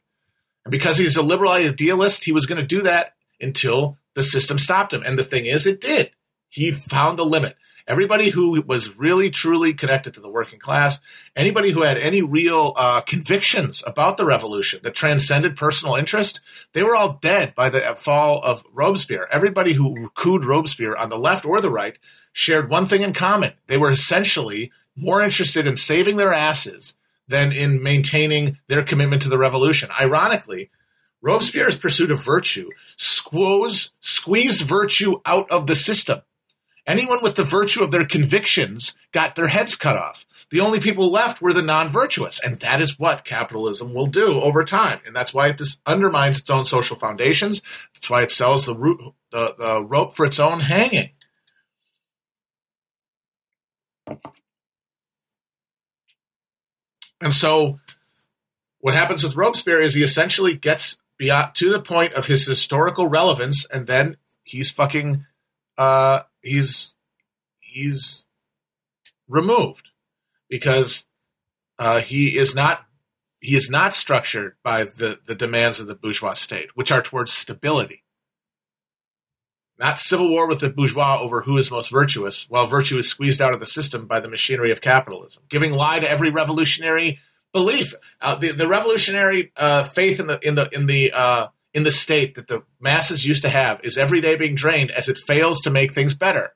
And 0.64 0.72
because 0.72 0.98
he's 0.98 1.16
a 1.16 1.22
liberal 1.22 1.52
idealist, 1.52 2.24
he 2.24 2.32
was 2.32 2.46
going 2.46 2.60
to 2.60 2.66
do 2.66 2.82
that 2.82 3.14
until 3.40 3.96
the 4.14 4.22
system 4.22 4.58
stopped 4.58 4.92
him. 4.92 5.02
And 5.02 5.18
the 5.18 5.24
thing 5.24 5.46
is, 5.46 5.66
it 5.66 5.80
did. 5.80 6.10
He 6.50 6.72
found 6.72 7.18
the 7.18 7.24
limit. 7.24 7.56
Everybody 7.88 8.28
who 8.28 8.62
was 8.66 8.94
really 8.98 9.30
truly 9.30 9.72
connected 9.72 10.12
to 10.14 10.20
the 10.20 10.28
working 10.28 10.58
class, 10.58 11.00
anybody 11.34 11.72
who 11.72 11.82
had 11.82 11.96
any 11.96 12.20
real 12.20 12.74
uh, 12.76 13.00
convictions 13.00 13.82
about 13.86 14.18
the 14.18 14.26
revolution 14.26 14.80
that 14.82 14.94
transcended 14.94 15.56
personal 15.56 15.94
interest, 15.94 16.42
they 16.74 16.82
were 16.82 16.94
all 16.94 17.18
dead 17.22 17.54
by 17.54 17.70
the 17.70 17.96
fall 18.02 18.42
of 18.44 18.62
Robespierre. 18.74 19.26
Everybody 19.32 19.72
who 19.72 20.10
cooed 20.14 20.44
Robespierre 20.44 20.98
on 20.98 21.08
the 21.08 21.16
left 21.16 21.46
or 21.46 21.62
the 21.62 21.70
right 21.70 21.98
shared 22.34 22.68
one 22.68 22.86
thing 22.86 23.00
in 23.00 23.14
common. 23.14 23.54
They 23.68 23.78
were 23.78 23.90
essentially 23.90 24.70
more 24.94 25.22
interested 25.22 25.66
in 25.66 25.78
saving 25.78 26.18
their 26.18 26.34
asses 26.34 26.94
than 27.26 27.52
in 27.52 27.82
maintaining 27.82 28.58
their 28.66 28.82
commitment 28.82 29.22
to 29.22 29.30
the 29.30 29.38
revolution. 29.38 29.88
Ironically, 29.98 30.68
Robespierre's 31.22 31.78
pursuit 31.78 32.10
of 32.10 32.22
virtue 32.22 32.68
squoze, 32.98 33.92
squeezed 34.00 34.68
virtue 34.68 35.20
out 35.24 35.50
of 35.50 35.66
the 35.66 35.74
system. 35.74 36.20
Anyone 36.88 37.22
with 37.22 37.34
the 37.34 37.44
virtue 37.44 37.84
of 37.84 37.90
their 37.90 38.06
convictions 38.06 38.96
got 39.12 39.36
their 39.36 39.46
heads 39.46 39.76
cut 39.76 39.94
off. 39.94 40.24
The 40.50 40.60
only 40.60 40.80
people 40.80 41.12
left 41.12 41.42
were 41.42 41.52
the 41.52 41.60
non-virtuous, 41.60 42.40
and 42.42 42.58
that 42.60 42.80
is 42.80 42.98
what 42.98 43.26
capitalism 43.26 43.92
will 43.92 44.06
do 44.06 44.40
over 44.40 44.64
time. 44.64 45.00
And 45.04 45.14
that's 45.14 45.34
why 45.34 45.48
it 45.48 45.60
undermines 45.84 46.40
its 46.40 46.48
own 46.48 46.64
social 46.64 46.98
foundations. 46.98 47.60
That's 47.92 48.08
why 48.08 48.22
it 48.22 48.32
sells 48.32 48.64
the, 48.64 48.74
root, 48.74 48.98
the, 49.30 49.54
the 49.58 49.84
rope 49.84 50.16
for 50.16 50.24
its 50.24 50.40
own 50.40 50.60
hanging. 50.60 51.10
And 57.20 57.34
so, 57.34 57.80
what 58.78 58.94
happens 58.94 59.22
with 59.22 59.36
Robespierre 59.36 59.82
is 59.82 59.92
he 59.92 60.02
essentially 60.02 60.54
gets 60.54 60.96
beyond 61.18 61.54
to 61.56 61.70
the 61.70 61.82
point 61.82 62.14
of 62.14 62.24
his 62.24 62.46
historical 62.46 63.08
relevance, 63.08 63.66
and 63.66 63.86
then 63.86 64.16
he's 64.44 64.70
fucking 64.70 65.26
uh, 65.76 66.20
he's 66.48 66.94
he's 67.60 68.24
removed 69.28 69.88
because 70.48 71.06
uh, 71.78 72.00
he 72.00 72.36
is 72.36 72.54
not 72.54 72.84
he 73.40 73.56
is 73.56 73.70
not 73.70 73.94
structured 73.94 74.56
by 74.64 74.84
the, 74.84 75.20
the 75.26 75.34
demands 75.34 75.78
of 75.78 75.86
the 75.86 75.94
bourgeois 75.94 76.32
state, 76.32 76.70
which 76.74 76.90
are 76.90 77.02
towards 77.02 77.32
stability. 77.32 78.02
Not 79.78 80.00
civil 80.00 80.28
war 80.28 80.48
with 80.48 80.58
the 80.58 80.70
bourgeois 80.70 81.20
over 81.20 81.42
who 81.42 81.56
is 81.56 81.70
most 81.70 81.92
virtuous, 81.92 82.46
while 82.48 82.66
virtue 82.66 82.98
is 82.98 83.08
squeezed 83.08 83.40
out 83.40 83.54
of 83.54 83.60
the 83.60 83.66
system 83.66 84.08
by 84.08 84.18
the 84.18 84.28
machinery 84.28 84.72
of 84.72 84.80
capitalism, 84.80 85.44
giving 85.48 85.70
lie 85.72 86.00
to 86.00 86.10
every 86.10 86.30
revolutionary 86.30 87.20
belief. 87.52 87.94
Uh, 88.20 88.34
the, 88.34 88.50
the 88.50 88.66
revolutionary 88.66 89.52
uh, 89.56 89.84
faith 89.90 90.18
in 90.18 90.26
the 90.26 90.40
in 90.40 90.56
the 90.56 90.68
in 90.72 90.86
the 90.86 91.12
uh, 91.12 91.46
in 91.74 91.82
the 91.84 91.90
state 91.90 92.34
that 92.34 92.48
the 92.48 92.62
masses 92.80 93.26
used 93.26 93.42
to 93.42 93.48
have 93.48 93.80
is 93.84 93.98
every 93.98 94.20
day 94.20 94.36
being 94.36 94.54
drained 94.54 94.90
as 94.90 95.08
it 95.08 95.18
fails 95.26 95.60
to 95.62 95.70
make 95.70 95.94
things 95.94 96.14
better 96.14 96.54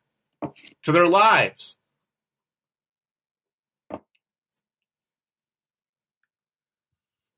to 0.83 0.92
their 0.92 1.07
lives. 1.07 1.77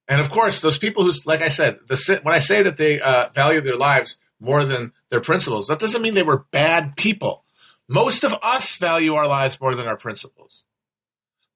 And 0.06 0.20
of 0.20 0.30
course, 0.30 0.60
those 0.60 0.78
people 0.78 1.04
who, 1.04 1.12
like 1.24 1.40
I 1.40 1.48
said, 1.48 1.78
the, 1.88 2.20
when 2.22 2.34
I 2.34 2.38
say 2.38 2.62
that 2.62 2.76
they 2.76 3.00
uh, 3.00 3.30
value 3.34 3.60
their 3.60 3.76
lives 3.76 4.18
more 4.38 4.64
than 4.64 4.92
their 5.08 5.22
principles, 5.22 5.68
that 5.68 5.78
doesn't 5.78 6.02
mean 6.02 6.14
they 6.14 6.22
were 6.22 6.44
bad 6.50 6.94
people. 6.96 7.44
Most 7.88 8.24
of 8.24 8.34
us 8.42 8.76
value 8.76 9.14
our 9.14 9.26
lives 9.26 9.60
more 9.60 9.74
than 9.74 9.86
our 9.86 9.96
principles. 9.96 10.62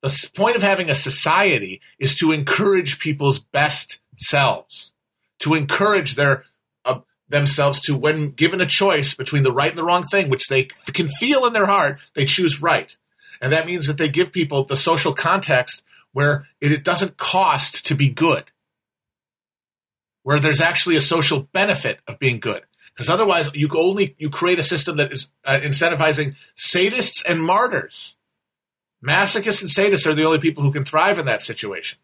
The 0.03 0.31
point 0.35 0.57
of 0.57 0.63
having 0.63 0.89
a 0.89 0.95
society 0.95 1.81
is 1.99 2.17
to 2.17 2.33
encourage 2.33 2.99
people's 2.99 3.39
best 3.39 3.99
selves 4.17 4.93
to 5.41 5.55
encourage 5.55 6.15
their 6.15 6.45
uh, 6.85 7.01
themselves 7.29 7.81
to, 7.83 7.97
when 7.97 8.31
given 8.31 8.61
a 8.61 8.67
choice 8.67 9.15
between 9.15 9.43
the 9.43 9.53
right 9.53 9.71
and 9.71 9.79
the 9.79 9.85
wrong 9.85 10.05
thing, 10.11 10.29
which 10.31 10.49
they 10.49 10.65
can 10.93 11.09
feel 11.09 11.47
in 11.47 11.53
their 11.53 11.67
heart, 11.67 11.99
they 12.15 12.25
choose 12.25 12.63
right. 12.63 12.97
And 13.41 13.53
that 13.53 13.67
means 13.67 13.87
that 13.87 13.99
they 13.99 14.09
give 14.09 14.33
people 14.33 14.65
the 14.65 14.77
social 14.77 15.15
context 15.15 15.83
where 16.13 16.47
it, 16.61 16.73
it 16.73 16.85
doesn't 16.85 17.17
cost 17.17 17.87
to 17.87 17.95
be 17.95 18.09
good, 18.09 18.45
where 20.23 20.41
there's 20.41 20.61
actually 20.61 20.97
a 20.97 21.01
social 21.01 21.43
benefit 21.53 22.01
of 22.07 22.19
being 22.19 22.41
good. 22.41 22.63
Because 22.95 23.11
otherwise, 23.11 23.51
you 23.55 23.69
only 23.77 24.17
you 24.19 24.29
create 24.29 24.59
a 24.59 24.65
system 24.65 24.97
that 24.97 25.13
is 25.13 25.31
uh, 25.45 25.61
incentivizing 25.63 26.35
sadists 26.57 27.25
and 27.25 27.41
martyrs. 27.41 28.17
Masochists 29.07 29.63
and 29.63 29.71
sadists 29.71 30.05
are 30.05 30.15
the 30.15 30.25
only 30.25 30.41
people 30.41 30.65
who 30.65 30.73
can 30.73 30.85
thrive 30.85 31.21
in 31.21 31.27
that 31.27 31.43
situation. 31.43 31.99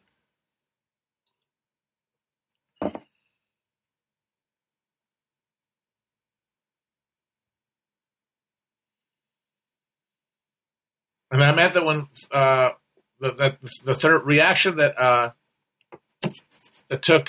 Mean, 11.36 11.48
I 11.48 11.54
meant 11.54 11.74
that 11.74 11.84
when 11.84 12.06
uh, 12.32 12.70
the, 13.18 13.30
the, 13.30 13.70
the 13.84 13.94
third 13.94 14.24
reaction 14.24 14.76
that 14.76 14.98
uh, 14.98 15.30
that 16.88 17.02
took 17.02 17.28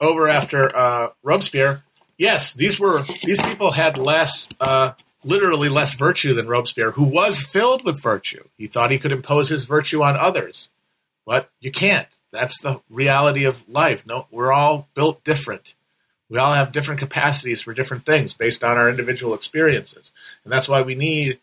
over 0.00 0.28
after 0.28 0.74
uh, 0.76 1.08
Robespierre. 1.22 1.82
Yes, 2.18 2.54
these 2.54 2.80
were 2.80 3.04
these 3.22 3.40
people 3.40 3.72
had 3.72 3.98
less, 3.98 4.48
uh, 4.60 4.92
literally 5.24 5.68
less 5.68 5.94
virtue 5.94 6.34
than 6.34 6.48
Robespierre, 6.48 6.92
who 6.92 7.04
was 7.04 7.42
filled 7.42 7.84
with 7.84 8.02
virtue. 8.02 8.44
He 8.56 8.66
thought 8.66 8.90
he 8.90 8.98
could 8.98 9.12
impose 9.12 9.48
his 9.48 9.64
virtue 9.64 10.02
on 10.02 10.16
others, 10.16 10.68
but 11.26 11.50
you 11.60 11.70
can't. 11.70 12.08
That's 12.32 12.60
the 12.60 12.80
reality 12.90 13.44
of 13.44 13.68
life. 13.68 14.04
No, 14.06 14.26
we're 14.30 14.52
all 14.52 14.88
built 14.94 15.24
different. 15.24 15.74
We 16.28 16.38
all 16.38 16.54
have 16.54 16.72
different 16.72 17.00
capacities 17.00 17.62
for 17.62 17.72
different 17.72 18.04
things 18.04 18.34
based 18.34 18.64
on 18.64 18.78
our 18.78 18.88
individual 18.88 19.34
experiences, 19.34 20.10
and 20.44 20.52
that's 20.52 20.68
why 20.68 20.82
we 20.82 20.94
need 20.94 21.38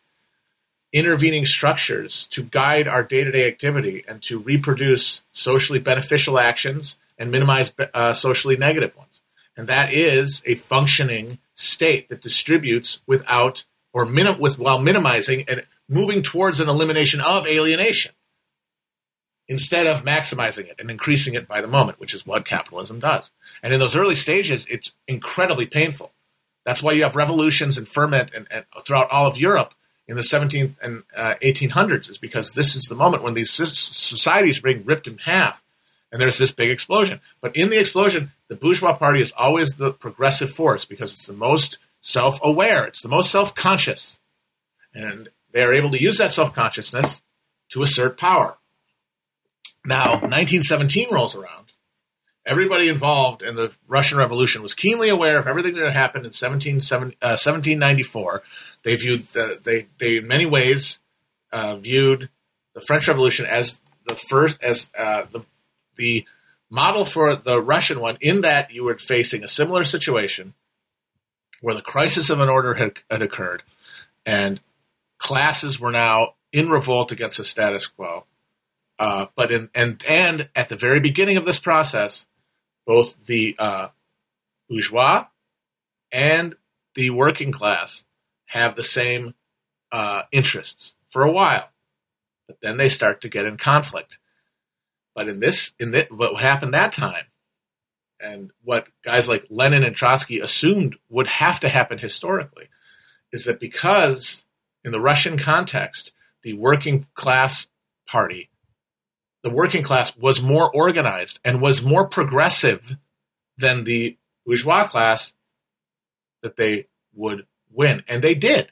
intervening 0.94 1.46
structures 1.46 2.28
to 2.30 2.44
guide 2.44 2.88
our 2.88 3.04
day 3.04 3.24
to 3.24 3.32
day 3.32 3.48
activity 3.48 4.06
and 4.08 4.22
to 4.22 4.40
reproduce 4.40 5.24
socially 5.34 5.80
beneficial 5.80 6.40
actions 6.40 6.98
and 7.18 7.32
minimize 7.32 7.74
uh, 7.94 8.14
socially 8.14 8.56
negative 8.56 8.96
ones. 8.96 9.22
And 9.58 9.68
that 9.68 9.92
is 9.92 10.42
a 10.46 10.56
functioning 10.56 11.40
state 11.56 12.10
that 12.10 12.22
distributes 12.22 13.00
without 13.08 13.66
or 13.92 14.06
minim- 14.06 14.40
with 14.40 14.58
while 14.58 14.80
minimizing 14.80 15.46
and 15.48 15.64
moving 15.90 16.24
towards 16.24 16.60
an 16.60 16.70
elimination 16.70 17.22
of 17.22 17.48
alienation 17.48 18.14
instead 19.48 19.88
of 19.88 20.04
maximizing 20.04 20.68
it 20.70 20.76
and 20.80 20.90
increasing 20.90 21.34
it 21.34 21.48
by 21.48 21.62
the 21.62 21.68
moment, 21.68 22.00
which 22.00 22.14
is 22.14 22.26
what 22.26 22.46
capitalism 22.46 23.00
does. 23.00 23.32
And 23.62 23.74
in 23.74 23.80
those 23.80 23.96
early 23.96 24.16
stages, 24.16 24.66
it's 24.70 24.94
incredibly 25.08 25.66
painful. 25.66 26.12
That's 26.66 26.82
why 26.82 26.94
you 26.94 27.04
have 27.04 27.16
revolutions 27.16 27.78
and 27.78 27.88
ferment 27.88 28.32
and, 28.34 28.48
and 28.50 28.66
throughout 28.86 29.10
all 29.12 29.28
of 29.28 29.38
Europe 29.38 29.74
in 30.14 30.18
the 30.18 30.22
17th 30.22 30.76
and 30.84 31.04
uh, 31.18 31.34
1800s 31.42 32.08
is 32.08 32.20
because 32.20 32.52
this 32.52 32.76
is 32.76 32.84
the 32.84 32.94
moment 32.94 33.24
when 33.24 33.34
these 33.34 33.50
societies 33.50 34.60
are 34.60 34.62
being 34.62 34.86
ripped 34.86 35.08
in 35.08 35.18
half 35.18 35.60
and 36.12 36.22
there's 36.22 36.38
this 36.38 36.52
big 36.52 36.70
explosion. 36.70 37.20
But 37.42 37.56
in 37.56 37.72
the 37.72 37.80
explosion, 37.80 38.32
the 38.48 38.56
bourgeois 38.56 38.94
party 38.94 39.22
is 39.22 39.32
always 39.36 39.72
the 39.72 39.92
progressive 39.92 40.54
force 40.54 40.86
because 40.86 41.14
it's 41.14 41.26
the 41.26 41.34
most 41.34 41.80
self 42.02 42.40
aware, 42.44 42.86
it's 42.86 43.02
the 43.02 43.10
most 43.10 43.32
self 43.32 43.56
conscious. 43.56 44.20
And 44.94 45.30
they 45.52 45.64
are 45.64 45.74
able 45.74 45.90
to 45.90 46.02
use 46.02 46.20
that 46.20 46.32
self 46.32 46.54
consciousness 46.54 47.24
to 47.70 47.82
assert 47.82 48.20
power. 48.20 48.58
Now, 49.84 50.12
1917 50.12 51.12
rolls 51.12 51.36
around 51.36 51.63
everybody 52.46 52.90
involved 52.90 53.42
in 53.42 53.56
the 53.56 53.72
Russian 53.88 54.18
Revolution 54.18 54.62
was 54.62 54.74
keenly 54.74 55.10
aware 55.10 55.40
of 55.40 55.48
everything 55.48 55.76
that 55.76 55.86
had 55.86 55.94
happened 55.94 56.26
in 56.26 56.32
17, 56.32 56.76
uh, 56.76 57.38
1794. 57.40 58.44
They 58.84 58.96
viewed 58.96 59.28
the, 59.34 59.60
they 59.64 59.88
they 60.00 60.18
in 60.18 60.28
many 60.28 60.46
ways 60.46 61.00
uh, 61.52 61.78
viewed 61.78 62.30
the 62.74 62.82
French 62.82 63.08
Revolution 63.08 63.46
as 63.46 63.80
the 64.06 64.16
first 64.16 64.58
as 64.62 64.90
uh, 64.98 65.26
the 65.32 65.46
the 65.96 66.26
model 66.70 67.06
for 67.06 67.36
the 67.36 67.62
Russian 67.62 68.00
one. 68.00 68.18
In 68.20 68.42
that 68.42 68.72
you 68.72 68.84
were 68.84 68.98
facing 68.98 69.44
a 69.44 69.48
similar 69.48 69.84
situation 69.84 70.54
where 71.62 71.76
the 71.76 71.82
crisis 71.82 72.30
of 72.30 72.42
an 72.42 72.50
order 72.50 72.74
had, 72.74 72.94
had 73.10 73.22
occurred, 73.22 73.64
and 74.26 74.60
classes 75.18 75.80
were 75.80 75.92
now 75.92 76.34
in 76.52 76.70
revolt 76.70 77.12
against 77.12 77.38
the 77.38 77.46
status 77.46 77.88
quo. 77.88 78.26
Uh, 79.00 79.28
but 79.36 79.52
in 79.52 79.70
and 79.74 80.04
and 80.08 80.50
at 80.56 80.70
the 80.70 80.76
very 80.76 81.00
beginning 81.00 81.38
of 81.38 81.46
this 81.46 81.60
process, 81.60 82.28
both 82.86 83.18
the 83.26 83.56
uh, 83.58 83.88
bourgeois 84.70 85.26
and 86.12 86.56
the 86.96 87.10
working 87.10 87.52
class 87.52 88.04
have 88.46 88.76
the 88.76 88.84
same 88.84 89.34
uh, 89.92 90.24
interests 90.32 90.94
for 91.10 91.24
a 91.24 91.32
while, 91.32 91.70
but 92.48 92.58
then 92.62 92.78
they 92.78 92.90
start 92.90 93.22
to 93.22 93.30
get 93.30 93.46
in 93.46 93.58
conflict. 93.58 94.18
But 95.16 95.30
in 95.30 95.40
this, 95.40 95.74
in 95.80 95.92
this, 95.92 96.08
what 96.10 96.42
happened 96.42 96.74
that 96.74 96.94
time, 96.94 97.26
and 98.20 98.52
what 98.64 98.88
guys 99.04 99.28
like 99.28 99.46
Lenin 99.50 99.84
and 99.84 99.96
Trotsky 99.96 100.40
assumed 100.40 100.96
would 101.10 101.28
have 101.28 101.60
to 101.60 101.70
happen 101.70 101.98
historically, 101.98 102.70
is 103.32 103.46
that 103.46 103.60
because 103.60 104.46
in 104.84 104.92
the 104.92 105.00
Russian 105.00 105.38
context, 105.38 106.12
the 106.44 106.54
working 106.54 107.08
class 107.14 107.68
party, 108.08 108.50
the 109.44 109.50
working 109.50 109.84
class 109.84 110.16
was 110.16 110.42
more 110.42 110.74
organized 110.74 111.40
and 111.44 111.62
was 111.62 111.84
more 111.84 112.08
progressive 112.08 112.82
than 113.58 113.84
the 113.84 114.18
bourgeois 114.46 114.88
class, 114.88 115.34
that 116.42 116.56
they 116.56 116.88
would 117.14 117.46
win. 117.72 118.04
And 118.08 118.24
they 118.24 118.36
did. 118.36 118.72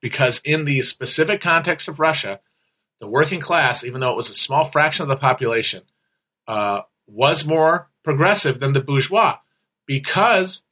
Because 0.00 0.40
in 0.44 0.64
the 0.64 0.82
specific 0.82 1.40
context 1.40 1.88
of 1.88 1.98
Russia, 1.98 2.40
the 3.00 3.06
working 3.06 3.40
class, 3.40 3.84
even 3.84 4.00
though 4.00 4.10
it 4.10 4.16
was 4.16 4.30
a 4.30 4.34
small 4.34 4.70
fraction 4.70 5.04
of 5.04 5.08
the 5.08 5.16
population, 5.16 5.82
uh, 6.46 6.82
was 7.06 7.46
more 7.46 7.88
progressive 8.02 8.60
than 8.60 8.72
the 8.72 8.80
bourgeois 8.80 9.38
because 9.86 10.62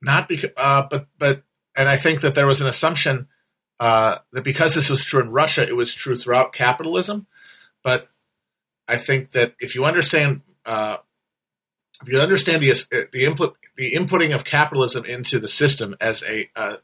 not 0.00 0.28
because 0.28 0.50
uh, 0.56 0.82
but 0.88 1.06
but 1.18 1.42
and 1.76 1.88
I 1.88 1.98
think 1.98 2.20
that 2.20 2.34
there 2.34 2.46
was 2.46 2.60
an 2.60 2.68
assumption 2.68 3.28
uh, 3.80 4.18
that 4.32 4.44
because 4.44 4.74
this 4.74 4.90
was 4.90 5.04
true 5.04 5.22
in 5.22 5.30
Russia, 5.30 5.66
it 5.66 5.76
was 5.76 5.94
true 5.94 6.16
throughout 6.16 6.52
capitalism. 6.52 7.26
But 7.82 8.08
I 8.88 8.98
think 8.98 9.32
that 9.32 9.54
if 9.60 9.74
you 9.74 9.84
understand 9.84 10.42
uh, 10.66 10.98
if 12.02 12.08
you 12.08 12.18
understand 12.18 12.62
the 12.62 12.72
the 13.12 13.52
the 13.76 13.92
inputting 13.94 14.34
of 14.34 14.44
capitalism 14.44 15.04
into 15.04 15.38
the 15.38 15.48
system 15.48 15.96
as 16.00 16.22
a 16.24 16.50
uh, 16.56 16.76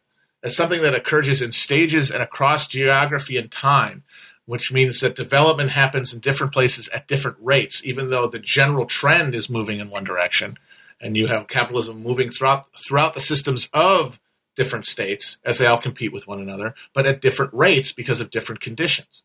as 0.42 0.54
something 0.56 0.82
that 0.82 0.94
occurs 0.94 1.40
in 1.40 1.52
stages 1.52 2.10
and 2.10 2.22
across 2.22 2.68
geography 2.68 3.38
and 3.38 3.50
time, 3.50 4.04
which 4.46 4.70
means 4.70 5.00
that 5.00 5.16
development 5.16 5.70
happens 5.70 6.12
in 6.12 6.20
different 6.20 6.52
places 6.52 6.88
at 6.88 7.08
different 7.08 7.38
rates, 7.40 7.82
even 7.84 8.10
though 8.10 8.28
the 8.28 8.38
general 8.38 8.86
trend 8.86 9.34
is 9.34 9.48
moving 9.48 9.80
in 9.80 9.88
one 9.90 10.04
direction, 10.04 10.58
and 11.00 11.16
you 11.16 11.26
have 11.28 11.48
capitalism 11.48 12.02
moving 12.02 12.30
throughout 12.30 12.66
throughout 12.86 13.14
the 13.14 13.20
systems 13.20 13.68
of 13.72 14.20
different 14.56 14.86
states 14.86 15.38
as 15.44 15.58
they 15.58 15.66
all 15.66 15.80
compete 15.80 16.12
with 16.12 16.26
one 16.26 16.40
another, 16.40 16.74
but 16.94 17.06
at 17.06 17.20
different 17.20 17.52
rates 17.54 17.92
because 17.92 18.20
of 18.20 18.30
different 18.30 18.60
conditions. 18.60 19.22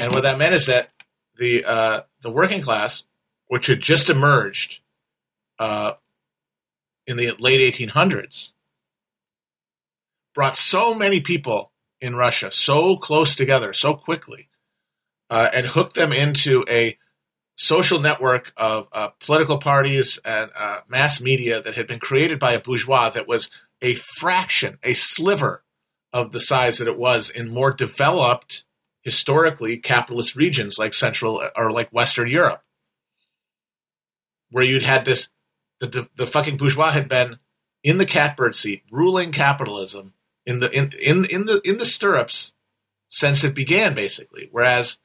And 0.00 0.12
what 0.12 0.22
that 0.22 0.38
meant 0.38 0.54
is 0.54 0.66
that 0.66 0.90
the 1.36 1.64
uh, 1.64 2.02
the 2.22 2.30
working 2.30 2.62
class, 2.62 3.04
which 3.46 3.66
had 3.66 3.80
just 3.80 4.10
emerged 4.10 4.80
uh, 5.58 5.92
in 7.06 7.16
the 7.16 7.32
late 7.38 7.74
1800s, 7.74 8.50
brought 10.34 10.56
so 10.56 10.94
many 10.94 11.20
people 11.20 11.72
in 12.00 12.14
Russia 12.14 12.50
so 12.52 12.96
close 12.96 13.34
together 13.34 13.72
so 13.72 13.94
quickly 13.94 14.48
uh, 15.30 15.48
and 15.52 15.66
hooked 15.66 15.94
them 15.94 16.12
into 16.12 16.64
a 16.68 16.96
social 17.56 17.98
network 17.98 18.52
of 18.56 18.86
uh, 18.92 19.08
political 19.24 19.58
parties 19.58 20.18
and 20.24 20.50
uh, 20.56 20.78
mass 20.88 21.20
media 21.20 21.60
that 21.60 21.74
had 21.74 21.88
been 21.88 21.98
created 21.98 22.38
by 22.38 22.52
a 22.52 22.60
bourgeois 22.60 23.10
that 23.10 23.26
was 23.26 23.50
a 23.82 23.96
fraction, 24.18 24.78
a 24.82 24.94
sliver 24.94 25.62
of 26.12 26.32
the 26.32 26.40
size 26.40 26.78
that 26.78 26.88
it 26.88 26.98
was 26.98 27.30
in 27.30 27.52
more 27.52 27.72
developed, 27.72 28.64
historically 29.02 29.76
capitalist 29.76 30.34
regions 30.34 30.78
like 30.78 30.94
Central 30.94 31.42
or 31.56 31.70
like 31.70 31.90
Western 31.90 32.28
Europe, 32.28 32.62
where 34.50 34.64
you'd 34.64 34.82
had 34.82 35.04
this, 35.04 35.28
the, 35.80 35.86
the, 35.86 36.08
the 36.16 36.26
fucking 36.26 36.56
bourgeois 36.56 36.92
had 36.92 37.08
been 37.08 37.38
in 37.84 37.98
the 37.98 38.06
catbird 38.06 38.56
seat, 38.56 38.82
ruling 38.90 39.32
capitalism 39.32 40.14
in 40.44 40.60
the 40.60 40.70
in 40.70 40.92
in 41.00 41.24
in 41.26 41.44
the 41.44 41.60
in 41.62 41.78
the 41.78 41.86
stirrups 41.86 42.52
since 43.08 43.44
it 43.44 43.54
began, 43.54 43.94
basically. 43.94 44.48
Whereas 44.50 44.98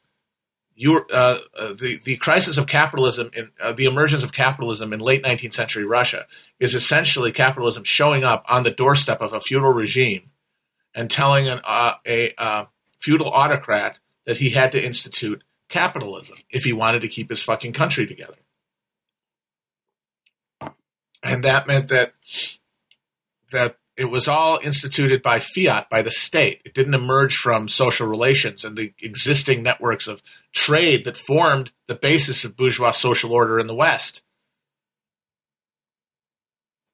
you 0.76 1.06
uh, 1.14 1.40
uh, 1.58 1.74
the 1.74 2.00
the 2.04 2.18
crisis 2.18 2.58
of 2.58 2.68
capitalism 2.68 3.30
in 3.34 3.52
uh, 3.62 3.74
the 3.74 3.86
emergence 3.86 4.24
of 4.24 4.32
capitalism 4.32 4.94
in 4.94 5.00
late 5.00 5.24
19th 5.24 5.54
century 5.54 5.86
Russia 5.86 6.26
is 6.60 6.76
essentially 6.76 7.32
capitalism 7.32 7.84
showing 7.84 8.24
up 8.24 8.44
on 8.50 8.64
the 8.64 8.72
doorstep 8.72 9.22
of 9.22 9.34
a 9.34 9.42
feudal 9.42 9.72
regime 9.72 10.32
and 10.96 11.10
telling 11.10 11.48
an, 11.48 11.60
uh, 11.64 11.94
a 12.06 12.34
uh, 12.38 12.66
feudal 13.02 13.30
autocrat 13.30 14.00
that 14.26 14.38
he 14.38 14.50
had 14.50 14.72
to 14.72 14.84
institute 14.84 15.44
capitalism 15.70 16.36
if 16.50 16.64
he 16.64 16.74
wanted 16.74 17.02
to 17.02 17.08
keep 17.08 17.30
his 17.30 17.44
fucking 17.44 17.74
country 17.74 18.08
together. 18.08 18.36
And 21.22 21.44
that 21.46 21.68
meant 21.68 21.90
that 21.90 22.14
that 23.52 23.78
it 23.96 24.06
was 24.06 24.28
all 24.28 24.60
instituted 24.64 25.22
by 25.22 25.42
fiat, 25.56 25.90
by 25.90 26.02
the 26.02 26.12
state. 26.12 26.62
It 26.66 26.74
didn't 26.74 26.96
emerge 26.96 27.36
from 27.36 27.70
social 27.70 28.08
relations 28.08 28.66
and 28.66 28.76
the 28.76 28.94
existing 29.02 29.62
networks 29.62 30.08
of 30.08 30.22
trade 30.52 31.06
that 31.06 31.18
formed 31.18 31.72
the 31.88 31.96
basis 31.96 32.44
of 32.44 32.58
bourgeois 32.58 32.92
social 32.92 33.32
order 33.32 33.60
in 33.60 33.68
the 33.68 33.76
West. 33.76 34.24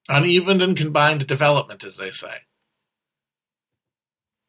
Uneven 0.08 0.60
and 0.60 0.76
combined 0.76 1.26
development, 1.26 1.84
as 1.84 1.96
they 1.96 2.10
say. 2.10 2.34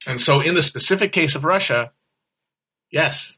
And 0.07 0.19
so, 0.19 0.41
in 0.41 0.55
the 0.55 0.63
specific 0.63 1.13
case 1.13 1.35
of 1.35 1.45
Russia, 1.45 1.91
yes, 2.91 3.37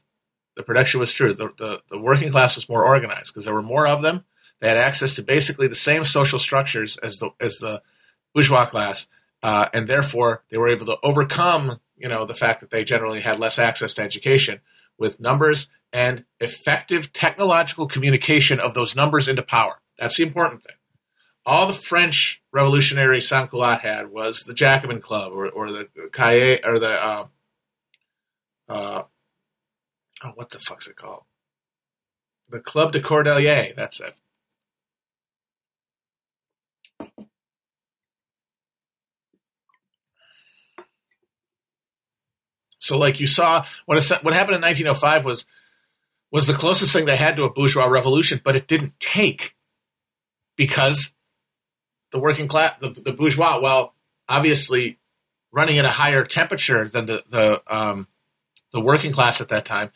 the 0.56 0.62
prediction 0.62 0.98
was 0.98 1.12
true. 1.12 1.34
The, 1.34 1.50
the, 1.58 1.82
the 1.90 1.98
working 1.98 2.30
class 2.30 2.56
was 2.56 2.68
more 2.68 2.84
organized 2.84 3.32
because 3.32 3.44
there 3.44 3.54
were 3.54 3.62
more 3.62 3.86
of 3.86 4.02
them. 4.02 4.24
They 4.60 4.68
had 4.68 4.78
access 4.78 5.14
to 5.16 5.22
basically 5.22 5.68
the 5.68 5.74
same 5.74 6.04
social 6.06 6.38
structures 6.38 6.96
as 6.96 7.18
the 7.18 7.30
as 7.38 7.56
the 7.56 7.82
bourgeois 8.34 8.66
class, 8.66 9.08
uh, 9.42 9.68
and 9.72 9.86
therefore 9.86 10.42
they 10.50 10.58
were 10.58 10.68
able 10.68 10.86
to 10.86 10.96
overcome, 11.02 11.80
you 11.96 12.08
know, 12.08 12.26
the 12.26 12.34
fact 12.34 12.60
that 12.60 12.70
they 12.70 12.84
generally 12.84 13.20
had 13.20 13.38
less 13.38 13.58
access 13.58 13.94
to 13.94 14.02
education 14.02 14.60
with 14.98 15.20
numbers 15.20 15.68
and 15.92 16.24
effective 16.40 17.12
technological 17.12 17.86
communication 17.86 18.60
of 18.60 18.74
those 18.74 18.96
numbers 18.96 19.28
into 19.28 19.42
power. 19.42 19.80
That's 19.98 20.16
the 20.16 20.24
important 20.24 20.64
thing. 20.64 20.76
All 21.46 21.68
the 21.68 21.80
French 21.88 22.40
revolutionary 22.52 23.20
sans-culottes 23.20 23.82
had 23.82 24.10
was 24.10 24.40
the 24.40 24.54
Jacobin 24.54 25.00
Club 25.00 25.32
or, 25.32 25.48
or 25.48 25.70
the 25.70 25.88
Cahiers 26.10 26.60
or 26.64 26.78
the 26.78 26.92
uh, 26.92 27.26
uh, 28.68 29.02
oh, 30.24 30.32
what 30.34 30.50
the 30.50 30.58
fuck's 30.66 30.88
it 30.88 30.96
called? 30.96 31.24
The 32.48 32.60
Club 32.60 32.92
de 32.92 33.00
Cordelier. 33.00 33.74
That's 33.76 34.00
it. 34.00 34.16
So, 42.84 42.98
like 42.98 43.18
you 43.18 43.26
saw, 43.26 43.64
what 43.86 43.96
what 44.22 44.34
happened 44.34 44.56
in 44.56 44.60
1905 44.60 45.24
was 45.24 45.46
was 46.30 46.46
the 46.46 46.52
closest 46.52 46.92
thing 46.92 47.06
they 47.06 47.16
had 47.16 47.36
to 47.36 47.44
a 47.44 47.50
bourgeois 47.50 47.86
revolution, 47.86 48.42
but 48.44 48.56
it 48.56 48.68
didn't 48.68 48.92
take 49.00 49.54
because 50.54 51.14
the 52.12 52.18
working 52.18 52.46
class, 52.46 52.74
the, 52.82 52.90
the 52.90 53.12
bourgeois, 53.12 53.58
well, 53.62 53.94
obviously 54.28 54.98
running 55.50 55.78
at 55.78 55.86
a 55.86 55.90
higher 55.90 56.26
temperature 56.26 56.86
than 56.86 57.06
the 57.06 57.22
the 57.30 57.62
um, 57.74 58.06
the 58.74 58.80
working 58.80 59.12
class 59.14 59.40
at 59.40 59.48
that 59.48 59.64
time, 59.64 59.90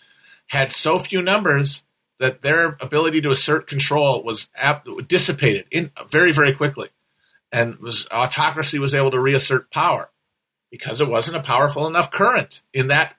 had 0.46 0.72
so 0.72 0.98
few 0.98 1.20
numbers 1.20 1.82
that 2.18 2.40
their 2.40 2.78
ability 2.80 3.20
to 3.20 3.30
assert 3.30 3.66
control 3.66 4.24
was 4.24 4.48
ap- 4.56 4.86
dissipated 5.06 5.66
in 5.70 5.90
very 6.10 6.32
very 6.32 6.54
quickly, 6.54 6.88
and 7.52 7.76
was 7.80 8.08
autocracy 8.10 8.78
was 8.78 8.94
able 8.94 9.10
to 9.10 9.20
reassert 9.20 9.70
power 9.70 10.08
because 10.70 11.00
it 11.00 11.08
wasn't 11.08 11.36
a 11.36 11.42
powerful 11.42 11.86
enough 11.86 12.10
current 12.10 12.62
in 12.72 12.88
that 12.88 13.14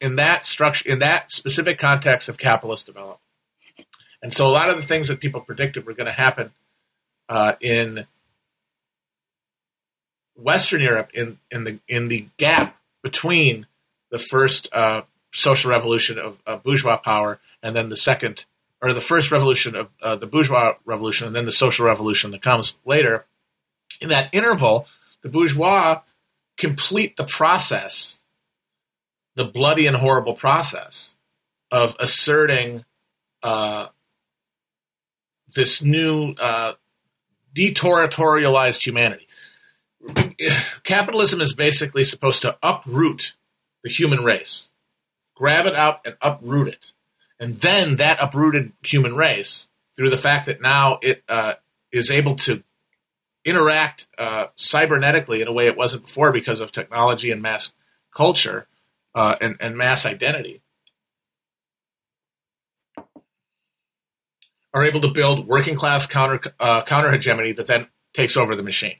in 0.00 0.16
that 0.16 0.46
structure 0.46 0.88
in 0.88 1.00
that 1.00 1.32
specific 1.32 1.78
context 1.78 2.28
of 2.28 2.38
capitalist 2.38 2.86
development. 2.86 3.20
And 4.22 4.32
so 4.32 4.46
a 4.46 4.48
lot 4.48 4.70
of 4.70 4.76
the 4.76 4.86
things 4.86 5.08
that 5.08 5.20
people 5.20 5.40
predicted 5.40 5.86
were 5.86 5.94
going 5.94 6.06
to 6.06 6.12
happen 6.12 6.52
uh, 7.28 7.54
in 7.60 8.06
Western 10.36 10.80
Europe 10.80 11.10
in 11.14 11.38
in 11.50 11.64
the 11.64 11.78
in 11.88 12.08
the 12.08 12.26
gap 12.36 12.76
between 13.02 13.66
the 14.10 14.18
first 14.18 14.68
uh, 14.72 15.02
social 15.34 15.70
revolution 15.70 16.18
of, 16.18 16.38
of, 16.46 16.62
bourgeois 16.62 16.96
power 16.96 17.40
and 17.62 17.74
then 17.74 17.88
the 17.88 17.96
second 17.96 18.44
or 18.80 18.92
the 18.92 19.00
first 19.00 19.30
revolution 19.30 19.74
of 19.74 19.88
uh, 20.02 20.16
the 20.16 20.26
bourgeois 20.26 20.74
revolution 20.84 21.26
and 21.26 21.34
then 21.34 21.46
the 21.46 21.52
social 21.52 21.86
revolution 21.86 22.30
that 22.30 22.42
comes 22.42 22.74
later. 22.84 23.24
In 24.00 24.08
that 24.10 24.30
interval, 24.32 24.86
the 25.22 25.28
bourgeois 25.28 26.00
complete 26.56 27.16
the 27.16 27.24
process, 27.24 28.18
the 29.36 29.44
bloody 29.44 29.86
and 29.86 29.96
horrible 29.96 30.34
process 30.34 31.14
of 31.70 31.96
asserting 31.98 32.84
uh, 33.42 33.88
this 35.54 35.82
new 35.82 36.34
uh, 36.38 36.72
deterritorialized 37.54 38.84
humanity. 38.84 39.26
Capitalism 40.84 41.40
is 41.40 41.54
basically 41.54 42.04
supposed 42.04 42.42
to 42.42 42.56
uproot 42.62 43.34
the 43.82 43.90
human 43.90 44.22
race, 44.22 44.68
grab 45.34 45.66
it 45.66 45.74
up 45.74 46.02
and 46.04 46.16
uproot 46.20 46.68
it. 46.68 46.92
And 47.40 47.58
then 47.58 47.96
that 47.96 48.18
uprooted 48.20 48.72
human 48.84 49.16
race, 49.16 49.68
through 49.96 50.10
the 50.10 50.18
fact 50.18 50.46
that 50.46 50.60
now 50.60 50.98
it 51.02 51.22
uh, 51.28 51.54
is 51.92 52.10
able 52.10 52.36
to 52.36 52.62
interact 53.44 54.06
uh, 54.18 54.46
cybernetically 54.56 55.40
in 55.40 55.48
a 55.48 55.52
way 55.52 55.66
it 55.66 55.76
wasn't 55.76 56.04
before 56.04 56.32
because 56.32 56.60
of 56.60 56.72
technology 56.72 57.30
and 57.30 57.42
mass 57.42 57.72
culture 58.14 58.66
uh, 59.14 59.36
and, 59.40 59.56
and 59.60 59.76
mass 59.76 60.06
identity, 60.06 60.62
are 64.72 64.84
able 64.84 65.00
to 65.00 65.08
build 65.08 65.46
working 65.46 65.76
class 65.76 66.06
counter 66.06 66.52
uh, 66.58 66.82
counter 66.82 67.12
hegemony 67.12 67.52
that 67.52 67.66
then 67.66 67.86
takes 68.12 68.36
over 68.36 68.56
the 68.56 68.62
machine. 68.62 68.96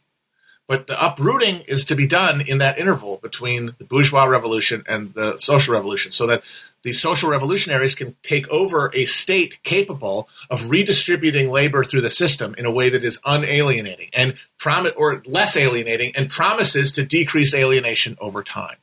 But 0.66 0.86
the 0.86 1.04
uprooting 1.04 1.60
is 1.68 1.84
to 1.86 1.94
be 1.94 2.06
done 2.06 2.40
in 2.40 2.58
that 2.58 2.78
interval 2.78 3.18
between 3.22 3.74
the 3.78 3.84
bourgeois 3.84 4.24
revolution 4.24 4.82
and 4.88 5.12
the 5.12 5.36
social 5.36 5.74
revolution, 5.74 6.12
so 6.12 6.26
that 6.28 6.42
the 6.82 6.94
social 6.94 7.28
revolutionaries 7.28 7.94
can 7.94 8.16
take 8.22 8.48
over 8.48 8.90
a 8.94 9.04
state 9.04 9.62
capable 9.62 10.28
of 10.48 10.70
redistributing 10.70 11.50
labor 11.50 11.84
through 11.84 12.00
the 12.00 12.10
system 12.10 12.54
in 12.56 12.64
a 12.64 12.70
way 12.70 12.88
that 12.88 13.04
is 13.04 13.20
unalienating 13.26 14.08
and 14.14 14.36
prom- 14.58 14.92
or 14.96 15.22
less 15.26 15.56
alienating 15.56 16.12
and 16.16 16.30
promises 16.30 16.92
to 16.92 17.04
decrease 17.04 17.54
alienation 17.54 18.16
over 18.20 18.42
time. 18.42 18.76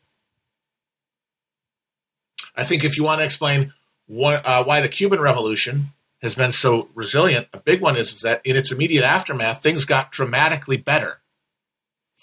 I 2.56 2.66
think 2.66 2.84
if 2.84 2.98
you 2.98 3.04
want 3.04 3.20
to 3.20 3.26
explain 3.26 3.74
what, 4.08 4.46
uh, 4.46 4.64
why 4.64 4.82
the 4.82 4.90
Cuban 4.90 5.20
Revolution 5.20 5.94
has 6.22 6.36
been 6.36 6.52
so 6.52 6.90
resilient, 6.94 7.48
a 7.54 7.60
big 7.60 7.82
one 7.82 7.96
is, 7.96 8.14
is 8.14 8.22
that 8.22 8.42
in 8.46 8.56
its 8.56 8.72
immediate 8.72 9.04
aftermath, 9.04 9.64
things 9.64 9.86
got 9.86 10.12
dramatically 10.12 10.78
better 10.78 11.22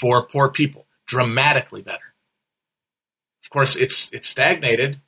for 0.01 0.27
poor 0.27 0.51
people, 0.51 0.87
dramatically 1.07 1.83
better. 1.83 2.15
Of 3.45 3.51
course, 3.51 3.77
it's 3.77 4.13
it 4.13 4.25
stagnated, 4.25 5.01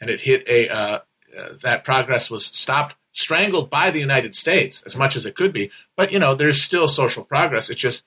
and 0.00 0.10
it 0.10 0.20
hit 0.20 0.46
a 0.48 0.68
uh, 0.68 0.98
uh, 1.38 1.48
that 1.62 1.84
progress 1.84 2.30
was 2.30 2.46
stopped, 2.46 2.96
strangled 3.12 3.70
by 3.70 3.90
the 3.90 4.00
United 4.00 4.34
States 4.34 4.82
as 4.82 4.96
much 4.96 5.14
as 5.16 5.26
it 5.26 5.36
could 5.36 5.52
be. 5.52 5.70
But 5.96 6.12
you 6.12 6.18
know, 6.18 6.34
there's 6.34 6.62
still 6.62 6.88
social 6.88 7.24
progress. 7.24 7.70
It's 7.70 7.80
just, 7.80 8.02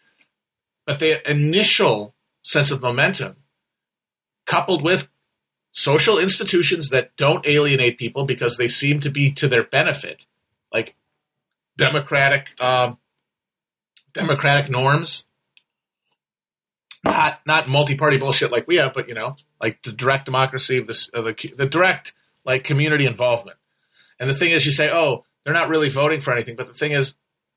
but 0.85 0.99
the 0.99 1.29
initial 1.29 2.13
sense 2.41 2.71
of 2.71 2.81
momentum, 2.81 3.37
coupled 4.45 4.83
with 4.83 5.07
social 5.71 6.19
institutions 6.19 6.89
that 6.89 7.15
don't 7.15 7.47
alienate 7.47 7.97
people 7.97 8.25
because 8.25 8.57
they 8.57 8.67
seem 8.67 8.99
to 8.99 9.09
be 9.09 9.31
to 9.31 9.47
their 9.47 9.63
benefit, 9.63 10.25
like 10.73 10.95
democratic 11.77 12.49
um, 12.61 12.97
democratic 14.13 14.69
norms, 14.69 15.25
not 17.03 17.41
not 17.45 17.67
multi-party 17.67 18.17
bullshit 18.17 18.51
like 18.51 18.67
we 18.67 18.77
have, 18.77 18.93
but 18.93 19.07
you 19.07 19.15
know, 19.15 19.35
like 19.61 19.81
the 19.83 19.91
direct 19.91 20.25
democracy 20.25 20.77
of 20.77 20.87
this 20.87 21.09
of 21.09 21.25
the 21.25 21.35
the 21.57 21.67
direct 21.67 22.13
like 22.45 22.63
community 22.63 23.05
involvement. 23.05 23.57
And 24.19 24.29
the 24.29 24.35
thing 24.35 24.51
is, 24.51 24.65
you 24.65 24.71
say, 24.71 24.89
oh, 24.91 25.25
they're 25.43 25.53
not 25.53 25.69
really 25.69 25.89
voting 25.89 26.21
for 26.21 26.33
anything, 26.33 26.55
but 26.55 26.67
the 26.67 26.73
thing 26.73 26.93
is, 26.93 27.15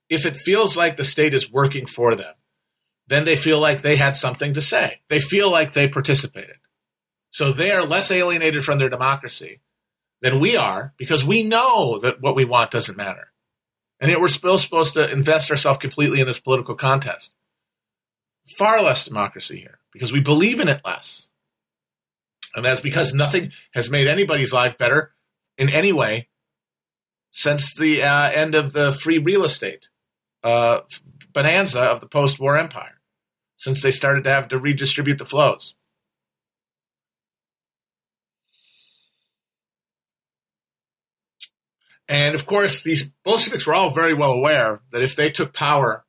if 0.08 0.26
it 0.26 0.42
feels 0.44 0.76
like 0.76 0.96
the 0.96 1.04
state 1.04 1.34
is 1.34 1.50
working 1.50 1.86
for 1.86 2.16
them, 2.16 2.34
then 3.08 3.24
they 3.24 3.36
feel 3.36 3.60
like 3.60 3.82
they 3.82 3.96
had 3.96 4.16
something 4.16 4.54
to 4.54 4.60
say. 4.60 5.00
They 5.08 5.20
feel 5.20 5.50
like 5.50 5.74
they 5.74 5.88
participated. 5.88 6.56
So 7.30 7.52
they 7.52 7.70
are 7.70 7.84
less 7.84 8.10
alienated 8.10 8.64
from 8.64 8.78
their 8.78 8.88
democracy 8.88 9.60
than 10.22 10.40
we 10.40 10.56
are 10.56 10.94
because 10.96 11.24
we 11.24 11.42
know 11.42 11.98
that 12.00 12.20
what 12.20 12.34
we 12.34 12.44
want 12.44 12.70
doesn't 12.70 12.96
matter. 12.96 13.32
And 14.00 14.10
yet 14.10 14.20
we're 14.20 14.28
still 14.28 14.58
supposed 14.58 14.94
to 14.94 15.10
invest 15.10 15.50
ourselves 15.50 15.78
completely 15.78 16.20
in 16.20 16.26
this 16.26 16.40
political 16.40 16.74
contest. 16.74 17.30
Far 18.56 18.82
less 18.82 19.04
democracy 19.04 19.58
here 19.58 19.78
because 19.92 20.12
we 20.12 20.20
believe 20.20 20.60
in 20.60 20.68
it 20.68 20.80
less. 20.84 21.26
And 22.54 22.64
that's 22.64 22.80
because 22.80 23.12
nothing 23.12 23.52
has 23.74 23.90
made 23.90 24.06
anybody's 24.06 24.52
life 24.52 24.78
better 24.78 25.12
in 25.58 25.68
any 25.68 25.92
way 25.92 26.28
since 27.30 27.74
the 27.74 28.02
uh, 28.02 28.30
end 28.30 28.54
of 28.54 28.72
the 28.72 28.96
free 29.02 29.18
real 29.18 29.44
estate 29.44 29.88
uh, 30.42 30.80
bonanza 31.34 31.80
of 31.80 32.00
the 32.00 32.06
post 32.06 32.38
war 32.38 32.56
empire, 32.56 32.98
since 33.56 33.82
they 33.82 33.90
started 33.90 34.24
to 34.24 34.30
have 34.30 34.48
to 34.48 34.58
redistribute 34.58 35.18
the 35.18 35.26
flows. 35.26 35.74
And 42.08 42.34
of 42.34 42.46
course, 42.46 42.82
these 42.82 43.04
Bolsheviks 43.22 43.66
were 43.66 43.74
all 43.74 43.92
very 43.92 44.14
well 44.14 44.32
aware 44.32 44.80
that 44.92 45.02
if 45.02 45.14
they 45.14 45.30
took 45.30 45.52
power 45.52 46.05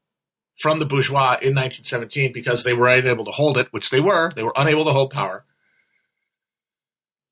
from 0.59 0.79
the 0.79 0.85
bourgeois 0.85 1.37
in 1.41 1.53
1917 1.53 2.33
because 2.33 2.63
they 2.63 2.73
were 2.73 2.87
unable 2.87 3.25
to 3.25 3.31
hold 3.31 3.57
it, 3.57 3.67
which 3.71 3.89
they 3.89 3.99
were, 3.99 4.31
they 4.35 4.43
were 4.43 4.53
unable 4.55 4.85
to 4.85 4.91
hold 4.91 5.11
power, 5.11 5.45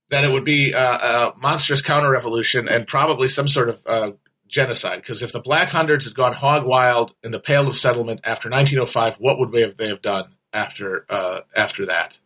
that 0.10 0.24
it 0.24 0.32
would 0.32 0.46
be 0.46 0.72
a, 0.72 0.84
a 0.84 1.34
monstrous 1.38 1.82
counter 1.82 2.12
revolution 2.12 2.68
and 2.68 2.88
probably 2.88 3.28
some 3.28 3.48
sort 3.48 3.70
of 3.70 3.82
uh, 3.88 4.12
genocide. 4.48 5.02
Because 5.02 5.24
if 5.24 5.32
the 5.32 5.40
Black 5.40 5.70
Hundreds 5.70 6.06
had 6.06 6.14
gone 6.14 6.34
hog 6.34 6.66
wild 6.66 7.16
in 7.24 7.32
the 7.32 7.40
Pale 7.40 7.68
of 7.68 7.76
Settlement 7.76 8.22
after 8.24 8.50
1905, 8.50 9.16
what 9.20 9.40
would 9.40 9.52
they 9.52 9.62
have, 9.62 9.78
they 9.78 9.88
have 9.88 10.02
done 10.02 10.34
after 10.54 11.06
uh, 11.10 11.42
after 11.56 11.88
that? 11.88 12.20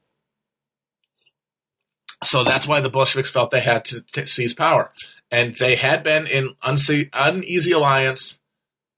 So 2.26 2.44
that's 2.44 2.68
why 2.68 2.82
the 2.82 2.90
Bolsheviks 2.90 3.32
felt 3.32 3.52
they 3.52 3.62
had 3.62 3.86
to, 3.86 4.02
to 4.12 4.28
seize 4.28 4.54
power 4.54 4.92
and 5.32 5.56
they 5.56 5.76
had 5.76 6.04
been 6.04 6.28
in 6.28 6.56
unse- 6.64 7.10
uneasy 7.14 7.72
alliance 7.72 8.39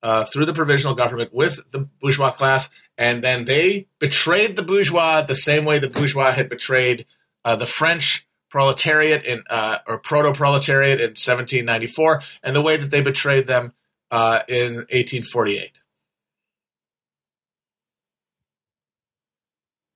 uh, 0.03 0.25
through 0.25 0.45
the 0.45 0.53
provisional 0.53 0.95
government 0.95 1.33
with 1.33 1.59
the 1.71 1.87
bourgeois 2.01 2.31
class, 2.31 2.69
and 2.97 3.23
then 3.23 3.45
they 3.45 3.87
betrayed 3.99 4.55
the 4.55 4.63
bourgeois 4.63 5.21
the 5.23 5.35
same 5.35 5.65
way 5.65 5.79
the 5.79 5.89
bourgeois 5.89 6.31
had 6.31 6.49
betrayed 6.49 7.05
uh, 7.45 7.55
the 7.55 7.67
French 7.67 8.25
proletariat 8.49 9.25
in 9.25 9.43
uh, 9.49 9.77
or 9.87 9.99
proto-proletariat 9.99 10.99
in 10.99 11.11
1794, 11.11 12.21
and 12.43 12.55
the 12.55 12.61
way 12.61 12.77
that 12.77 12.91
they 12.91 13.01
betrayed 13.01 13.47
them 13.47 13.73
uh, 14.11 14.39
in 14.47 14.75
1848. 14.75 15.71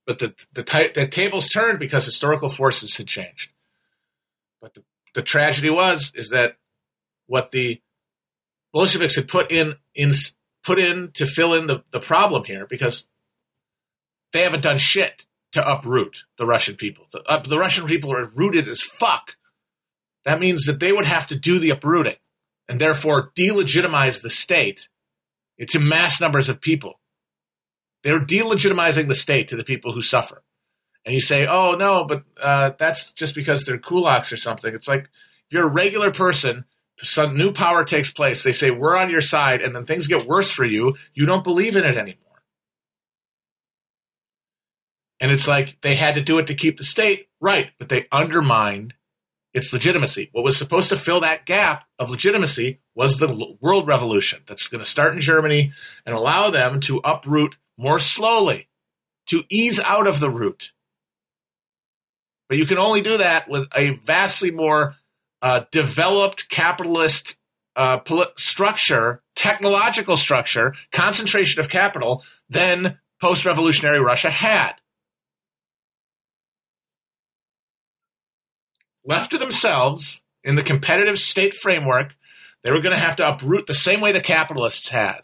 But 0.06 0.18
the 0.20 0.34
the, 0.54 0.62
t- 0.62 0.90
the 0.94 1.08
tables 1.08 1.48
turned 1.48 1.78
because 1.78 2.06
historical 2.06 2.52
forces 2.52 2.96
had 2.96 3.08
changed. 3.08 3.50
But 4.60 4.74
the 4.74 4.82
the 5.16 5.22
tragedy 5.22 5.70
was 5.70 6.12
is 6.14 6.30
that 6.30 6.56
what 7.26 7.50
the 7.50 7.80
Bolsheviks 8.76 9.16
had 9.16 9.26
put 9.26 9.50
in 9.50 9.76
in 9.94 10.12
put 10.62 10.78
in 10.78 11.10
to 11.14 11.24
fill 11.24 11.54
in 11.54 11.66
the, 11.66 11.82
the 11.92 11.98
problem 11.98 12.44
here 12.44 12.66
because 12.66 13.06
they 14.34 14.42
haven't 14.42 14.64
done 14.64 14.76
shit 14.76 15.24
to 15.52 15.66
uproot 15.66 16.24
the 16.36 16.44
Russian 16.44 16.76
people. 16.76 17.06
The, 17.10 17.22
uh, 17.22 17.38
the 17.38 17.58
Russian 17.58 17.86
people 17.86 18.12
are 18.12 18.30
rooted 18.34 18.68
as 18.68 18.82
fuck. 18.82 19.36
That 20.26 20.40
means 20.40 20.66
that 20.66 20.78
they 20.78 20.92
would 20.92 21.06
have 21.06 21.26
to 21.28 21.36
do 21.38 21.58
the 21.58 21.70
uprooting 21.70 22.16
and 22.68 22.78
therefore 22.78 23.30
delegitimize 23.34 24.20
the 24.20 24.28
state 24.28 24.88
to 25.70 25.78
mass 25.78 26.20
numbers 26.20 26.50
of 26.50 26.60
people. 26.60 27.00
They're 28.04 28.20
delegitimizing 28.20 29.08
the 29.08 29.14
state 29.14 29.48
to 29.48 29.56
the 29.56 29.64
people 29.64 29.94
who 29.94 30.02
suffer 30.02 30.42
and 31.06 31.14
you 31.14 31.22
say, 31.22 31.46
"Oh 31.46 31.76
no, 31.76 32.04
but 32.04 32.24
uh, 32.38 32.72
that's 32.78 33.12
just 33.12 33.34
because 33.34 33.64
they're 33.64 33.78
kulaks 33.78 34.34
or 34.34 34.36
something." 34.36 34.74
It's 34.74 34.88
like 34.88 35.04
if 35.04 35.52
you're 35.52 35.66
a 35.66 35.72
regular 35.72 36.12
person, 36.12 36.66
some 37.02 37.36
new 37.36 37.52
power 37.52 37.84
takes 37.84 38.10
place. 38.10 38.42
They 38.42 38.52
say 38.52 38.70
we're 38.70 38.96
on 38.96 39.10
your 39.10 39.20
side, 39.20 39.60
and 39.60 39.74
then 39.74 39.86
things 39.86 40.06
get 40.06 40.26
worse 40.26 40.50
for 40.50 40.64
you. 40.64 40.96
You 41.14 41.26
don't 41.26 41.44
believe 41.44 41.76
in 41.76 41.84
it 41.84 41.96
anymore, 41.96 42.42
and 45.20 45.30
it's 45.30 45.48
like 45.48 45.78
they 45.82 45.94
had 45.94 46.14
to 46.14 46.22
do 46.22 46.38
it 46.38 46.46
to 46.48 46.54
keep 46.54 46.78
the 46.78 46.84
state 46.84 47.28
right, 47.40 47.70
but 47.78 47.88
they 47.88 48.06
undermined 48.10 48.94
its 49.52 49.72
legitimacy. 49.72 50.28
What 50.32 50.44
was 50.44 50.56
supposed 50.56 50.90
to 50.90 50.98
fill 50.98 51.20
that 51.20 51.46
gap 51.46 51.84
of 51.98 52.10
legitimacy 52.10 52.80
was 52.94 53.16
the 53.16 53.56
world 53.60 53.86
revolution 53.86 54.42
that's 54.46 54.68
going 54.68 54.84
to 54.84 54.90
start 54.90 55.14
in 55.14 55.20
Germany 55.20 55.72
and 56.04 56.14
allow 56.14 56.50
them 56.50 56.80
to 56.80 57.00
uproot 57.04 57.56
more 57.78 58.00
slowly, 58.00 58.68
to 59.28 59.44
ease 59.48 59.80
out 59.80 60.06
of 60.06 60.20
the 60.20 60.30
root 60.30 60.72
but 62.48 62.58
you 62.58 62.66
can 62.66 62.78
only 62.78 63.00
do 63.00 63.18
that 63.18 63.48
with 63.48 63.68
a 63.74 63.90
vastly 63.90 64.50
more 64.50 64.94
uh, 65.46 65.64
developed 65.70 66.48
capitalist 66.48 67.36
uh, 67.76 68.00
structure, 68.36 69.22
technological 69.36 70.16
structure, 70.16 70.74
concentration 70.90 71.60
of 71.60 71.68
capital 71.68 72.24
than 72.48 72.98
post 73.20 73.44
revolutionary 73.46 74.00
Russia 74.00 74.28
had. 74.28 74.72
Left 79.04 79.30
to 79.30 79.38
themselves 79.38 80.20
in 80.42 80.56
the 80.56 80.64
competitive 80.64 81.16
state 81.16 81.54
framework, 81.62 82.16
they 82.64 82.72
were 82.72 82.80
going 82.80 82.96
to 82.96 83.00
have 83.00 83.14
to 83.14 83.32
uproot 83.32 83.68
the 83.68 83.74
same 83.74 84.00
way 84.00 84.10
the 84.10 84.20
capitalists 84.20 84.88
had. 84.88 85.20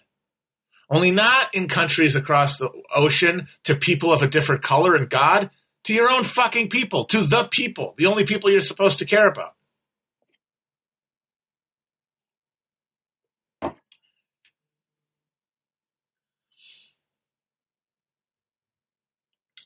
Only 0.89 1.11
not 1.11 1.53
in 1.53 1.67
countries 1.67 2.15
across 2.15 2.59
the 2.59 2.71
ocean 2.95 3.49
to 3.65 3.75
people 3.75 4.13
of 4.13 4.23
a 4.23 4.29
different 4.29 4.63
color 4.63 4.95
and 4.95 5.11
God 5.11 5.51
to 5.83 5.93
your 5.93 6.09
own 6.09 6.23
fucking 6.23 6.69
people, 6.69 7.07
to 7.07 7.27
the 7.27 7.49
people, 7.51 7.97
the 7.99 8.07
only 8.07 8.25
people 8.25 8.53
you're 8.53 8.61
supposed 8.61 9.01
to 9.01 9.05
care 9.05 9.27
about. 9.27 9.57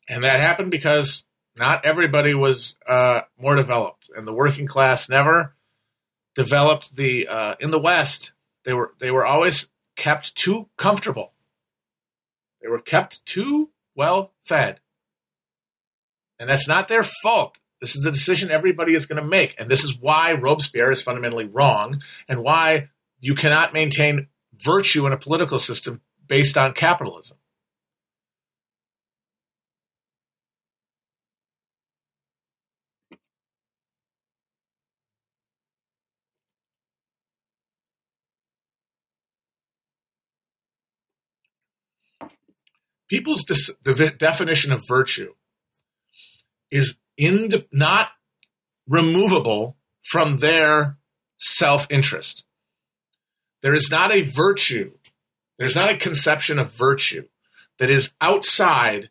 And 0.09 0.25
that 0.25 0.41
happened 0.41 0.71
because 0.71 1.25
not 1.57 1.85
everybody 1.85 2.35
was 2.35 2.75
uh, 2.87 3.21
more 3.39 3.57
developed, 3.57 4.11
and 4.15 4.27
the 4.27 4.33
working 4.33 4.67
class 4.67 5.09
never 5.09 5.55
developed 6.35 6.95
the 6.95 7.27
uh, 7.29 7.55
in 7.59 7.71
the 7.71 7.79
West. 7.79 8.33
They 8.65 8.73
were 8.73 8.93
they 9.01 9.11
were 9.11 9.27
always 9.27 9.69
kept 9.97 10.35
too 10.35 10.69
comfortable. 10.77 11.33
They 12.63 12.69
were 12.69 12.81
kept 12.81 13.25
too 13.27 13.71
well 13.95 14.33
fed. 14.45 14.81
And 16.39 16.49
that's 16.49 16.69
not 16.69 16.89
their 16.89 17.05
fault. 17.23 17.57
This 17.81 17.97
is 17.97 18.03
the 18.03 18.11
decision 18.11 18.51
everybody 18.51 18.95
is 18.95 19.07
going 19.07 19.23
to 19.23 19.27
make. 19.27 19.55
And 19.59 19.71
this 19.71 19.85
is 19.85 19.99
why 19.99 20.35
Robespierre 20.35 20.93
is 20.93 21.03
fundamentally 21.03 21.47
wrong 21.47 22.03
and 22.29 22.43
why 22.43 22.89
you 23.21 23.35
cannot 23.35 23.73
maintain 23.73 24.29
virtue 24.65 25.07
in 25.07 25.13
a 25.13 25.19
political 25.19 25.59
system 25.59 26.01
based 26.27 26.57
on 26.57 26.73
capitalism. 26.73 27.39
People's 43.09 43.45
de- 43.45 44.11
definition 44.11 44.73
of 44.73 44.83
virtue 44.89 45.35
is 46.71 46.97
in 47.17 47.51
not 47.73 48.11
removable 48.89 49.77
from 50.11 50.39
their 50.39 50.97
self 51.39 51.87
interest. 51.91 52.45
There 53.63 53.75
is 53.75 53.91
not 53.91 54.13
a 54.13 54.23
virtue, 54.23 54.93
there's 55.59 55.77
not 55.77 55.93
a 55.93 55.97
conception 55.97 56.59
of 56.59 56.73
virtue 56.73 57.27
that 57.79 57.91
is 57.91 58.15
outside 58.21 59.11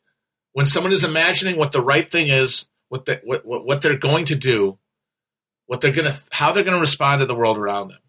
when 0.54 0.66
someone 0.66 0.94
is 0.94 1.04
imagining 1.04 1.58
what 1.58 1.72
the 1.72 1.84
right 1.84 2.10
thing 2.10 2.30
is, 2.30 2.68
what, 2.90 3.06
the, 3.06 3.20
what, 3.24 3.46
what, 3.46 3.66
what 3.66 3.82
they're 3.82 3.98
going 3.98 4.26
to 4.26 4.36
do, 4.36 4.78
what 5.66 5.82
they're 5.82 5.92
going 5.92 6.06
to, 6.06 6.20
how 6.32 6.52
they're 6.52 6.64
going 6.64 6.78
to 6.78 6.82
respond 6.82 7.20
to 7.20 7.26
the 7.26 7.36
world 7.36 7.58
around 7.58 7.90
them. 7.90 8.00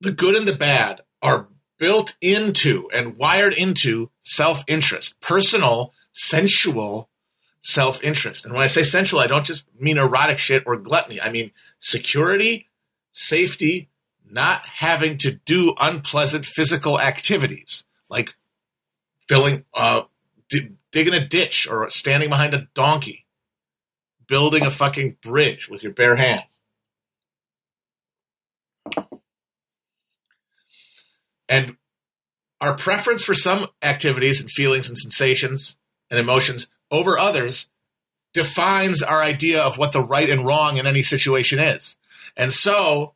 The 0.00 0.12
good 0.12 0.34
and 0.34 0.46
the 0.46 0.56
bad 0.56 1.00
are 1.22 1.48
built 1.84 2.16
into 2.22 2.88
and 2.94 3.18
wired 3.18 3.52
into 3.52 4.08
self 4.22 4.60
interest, 4.66 5.20
personal, 5.20 5.92
sensual 6.14 7.10
self 7.60 8.02
interest. 8.02 8.46
And 8.46 8.54
when 8.54 8.62
I 8.62 8.68
say 8.68 8.82
sensual, 8.82 9.20
I 9.20 9.26
don't 9.26 9.44
just 9.44 9.66
mean 9.78 9.98
erotic 9.98 10.38
shit 10.38 10.62
or 10.64 10.78
gluttony. 10.78 11.20
I 11.20 11.28
mean 11.28 11.50
security, 11.80 12.68
safety, 13.12 13.90
not 14.30 14.62
having 14.64 15.18
to 15.18 15.32
do 15.32 15.74
unpleasant 15.78 16.46
physical 16.46 16.98
activities 16.98 17.84
like 18.08 18.30
filling, 19.28 19.66
uh, 19.74 20.04
d- 20.48 20.70
digging 20.90 21.12
a 21.12 21.28
ditch 21.28 21.68
or 21.70 21.90
standing 21.90 22.30
behind 22.30 22.54
a 22.54 22.66
donkey, 22.74 23.26
building 24.26 24.64
a 24.64 24.70
fucking 24.70 25.18
bridge 25.22 25.68
with 25.68 25.82
your 25.82 25.92
bare 25.92 26.16
hands. 26.16 26.44
And 31.48 31.76
our 32.60 32.76
preference 32.76 33.22
for 33.22 33.34
some 33.34 33.66
activities 33.82 34.40
and 34.40 34.50
feelings 34.50 34.88
and 34.88 34.98
sensations 34.98 35.76
and 36.10 36.18
emotions 36.18 36.68
over 36.90 37.18
others 37.18 37.68
defines 38.32 39.02
our 39.02 39.22
idea 39.22 39.62
of 39.62 39.78
what 39.78 39.92
the 39.92 40.02
right 40.02 40.30
and 40.30 40.46
wrong 40.46 40.76
in 40.76 40.86
any 40.86 41.02
situation 41.02 41.58
is. 41.58 41.96
And 42.36 42.52
so 42.52 43.14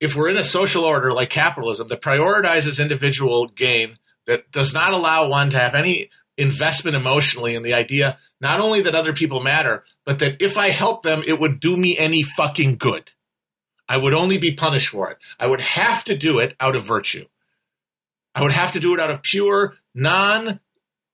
if 0.00 0.14
we're 0.14 0.30
in 0.30 0.36
a 0.36 0.44
social 0.44 0.84
order 0.84 1.12
like 1.12 1.30
capitalism 1.30 1.88
that 1.88 2.02
prioritizes 2.02 2.80
individual 2.80 3.48
gain, 3.48 3.98
that 4.26 4.50
does 4.52 4.74
not 4.74 4.92
allow 4.92 5.28
one 5.28 5.50
to 5.50 5.58
have 5.58 5.74
any 5.74 6.10
investment 6.36 6.96
emotionally 6.96 7.54
in 7.54 7.62
the 7.62 7.74
idea 7.74 8.18
not 8.40 8.60
only 8.60 8.82
that 8.82 8.94
other 8.94 9.12
people 9.12 9.42
matter, 9.42 9.84
but 10.06 10.20
that 10.20 10.40
if 10.40 10.56
I 10.56 10.68
help 10.68 11.02
them, 11.02 11.22
it 11.26 11.40
would 11.40 11.60
do 11.60 11.76
me 11.76 11.98
any 11.98 12.24
fucking 12.36 12.76
good. 12.76 13.10
I 13.88 13.96
would 13.96 14.14
only 14.14 14.38
be 14.38 14.52
punished 14.52 14.90
for 14.90 15.10
it. 15.10 15.18
I 15.40 15.46
would 15.46 15.60
have 15.60 16.04
to 16.04 16.16
do 16.16 16.38
it 16.40 16.54
out 16.60 16.76
of 16.76 16.84
virtue. 16.84 17.26
I 18.34 18.42
would 18.42 18.52
have 18.52 18.72
to 18.72 18.80
do 18.80 18.94
it 18.94 19.00
out 19.00 19.10
of 19.10 19.22
pure, 19.22 19.76
non 19.94 20.60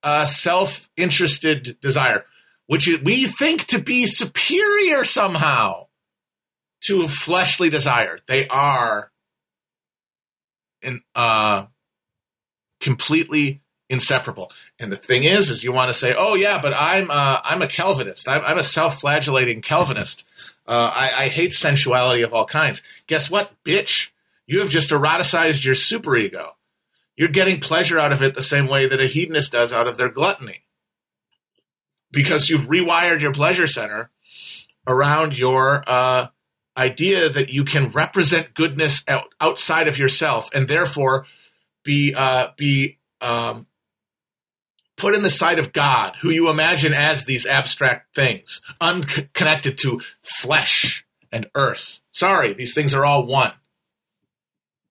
uh, 0.02 0.26
self 0.26 0.88
interested 0.96 1.78
desire, 1.80 2.24
which 2.66 2.88
we 3.02 3.26
think 3.26 3.66
to 3.66 3.80
be 3.80 4.06
superior 4.06 5.04
somehow 5.04 5.86
to 6.86 7.08
fleshly 7.08 7.70
desire. 7.70 8.18
They 8.28 8.46
are 8.48 9.10
in, 10.82 11.00
uh, 11.14 11.66
completely 12.80 13.62
inseparable. 13.88 14.50
And 14.78 14.92
the 14.92 14.96
thing 14.96 15.24
is, 15.24 15.48
is 15.50 15.64
you 15.64 15.72
want 15.72 15.90
to 15.90 15.98
say, 15.98 16.14
"Oh 16.16 16.34
yeah, 16.34 16.60
but 16.60 16.74
I'm 16.76 17.10
uh, 17.10 17.40
I'm 17.42 17.62
a 17.62 17.68
Calvinist. 17.68 18.28
I'm, 18.28 18.44
I'm 18.44 18.58
a 18.58 18.64
self-flagellating 18.64 19.62
Calvinist. 19.62 20.24
Uh, 20.66 20.90
I, 20.94 21.24
I, 21.24 21.28
hate 21.28 21.54
sensuality 21.54 22.22
of 22.22 22.32
all 22.32 22.46
kinds." 22.46 22.82
Guess 23.06 23.30
what, 23.30 23.52
bitch? 23.66 24.08
You 24.46 24.60
have 24.60 24.70
just 24.70 24.90
eroticized 24.90 25.64
your 25.64 25.74
superego. 25.74 26.48
You're 27.16 27.28
getting 27.28 27.60
pleasure 27.60 27.98
out 27.98 28.12
of 28.12 28.22
it 28.22 28.34
the 28.34 28.42
same 28.42 28.66
way 28.66 28.88
that 28.88 29.00
a 29.00 29.06
hedonist 29.06 29.52
does 29.52 29.72
out 29.72 29.86
of 29.86 29.98
their 29.98 30.08
gluttony, 30.08 30.64
because 32.10 32.48
you've 32.48 32.68
rewired 32.68 33.20
your 33.20 33.32
pleasure 33.32 33.66
center 33.66 34.10
around 34.86 35.36
your 35.38 35.84
uh, 35.86 36.28
idea 36.76 37.28
that 37.28 37.50
you 37.50 37.64
can 37.64 37.90
represent 37.90 38.54
goodness 38.54 39.04
out, 39.06 39.26
outside 39.40 39.88
of 39.88 39.98
yourself 39.98 40.48
and 40.52 40.68
therefore 40.68 41.26
be 41.84 42.14
uh, 42.14 42.48
be 42.56 42.98
um, 43.20 43.66
put 44.96 45.14
in 45.14 45.22
the 45.22 45.30
sight 45.30 45.58
of 45.58 45.72
God, 45.72 46.16
who 46.20 46.30
you 46.30 46.48
imagine 46.48 46.92
as 46.92 47.24
these 47.24 47.46
abstract 47.46 48.14
things, 48.14 48.60
unconnected 48.80 49.78
to 49.78 50.00
flesh 50.40 51.04
and 51.32 51.46
earth. 51.54 52.00
Sorry, 52.12 52.52
these 52.52 52.74
things 52.74 52.94
are 52.94 53.04
all 53.04 53.26
one. 53.26 53.52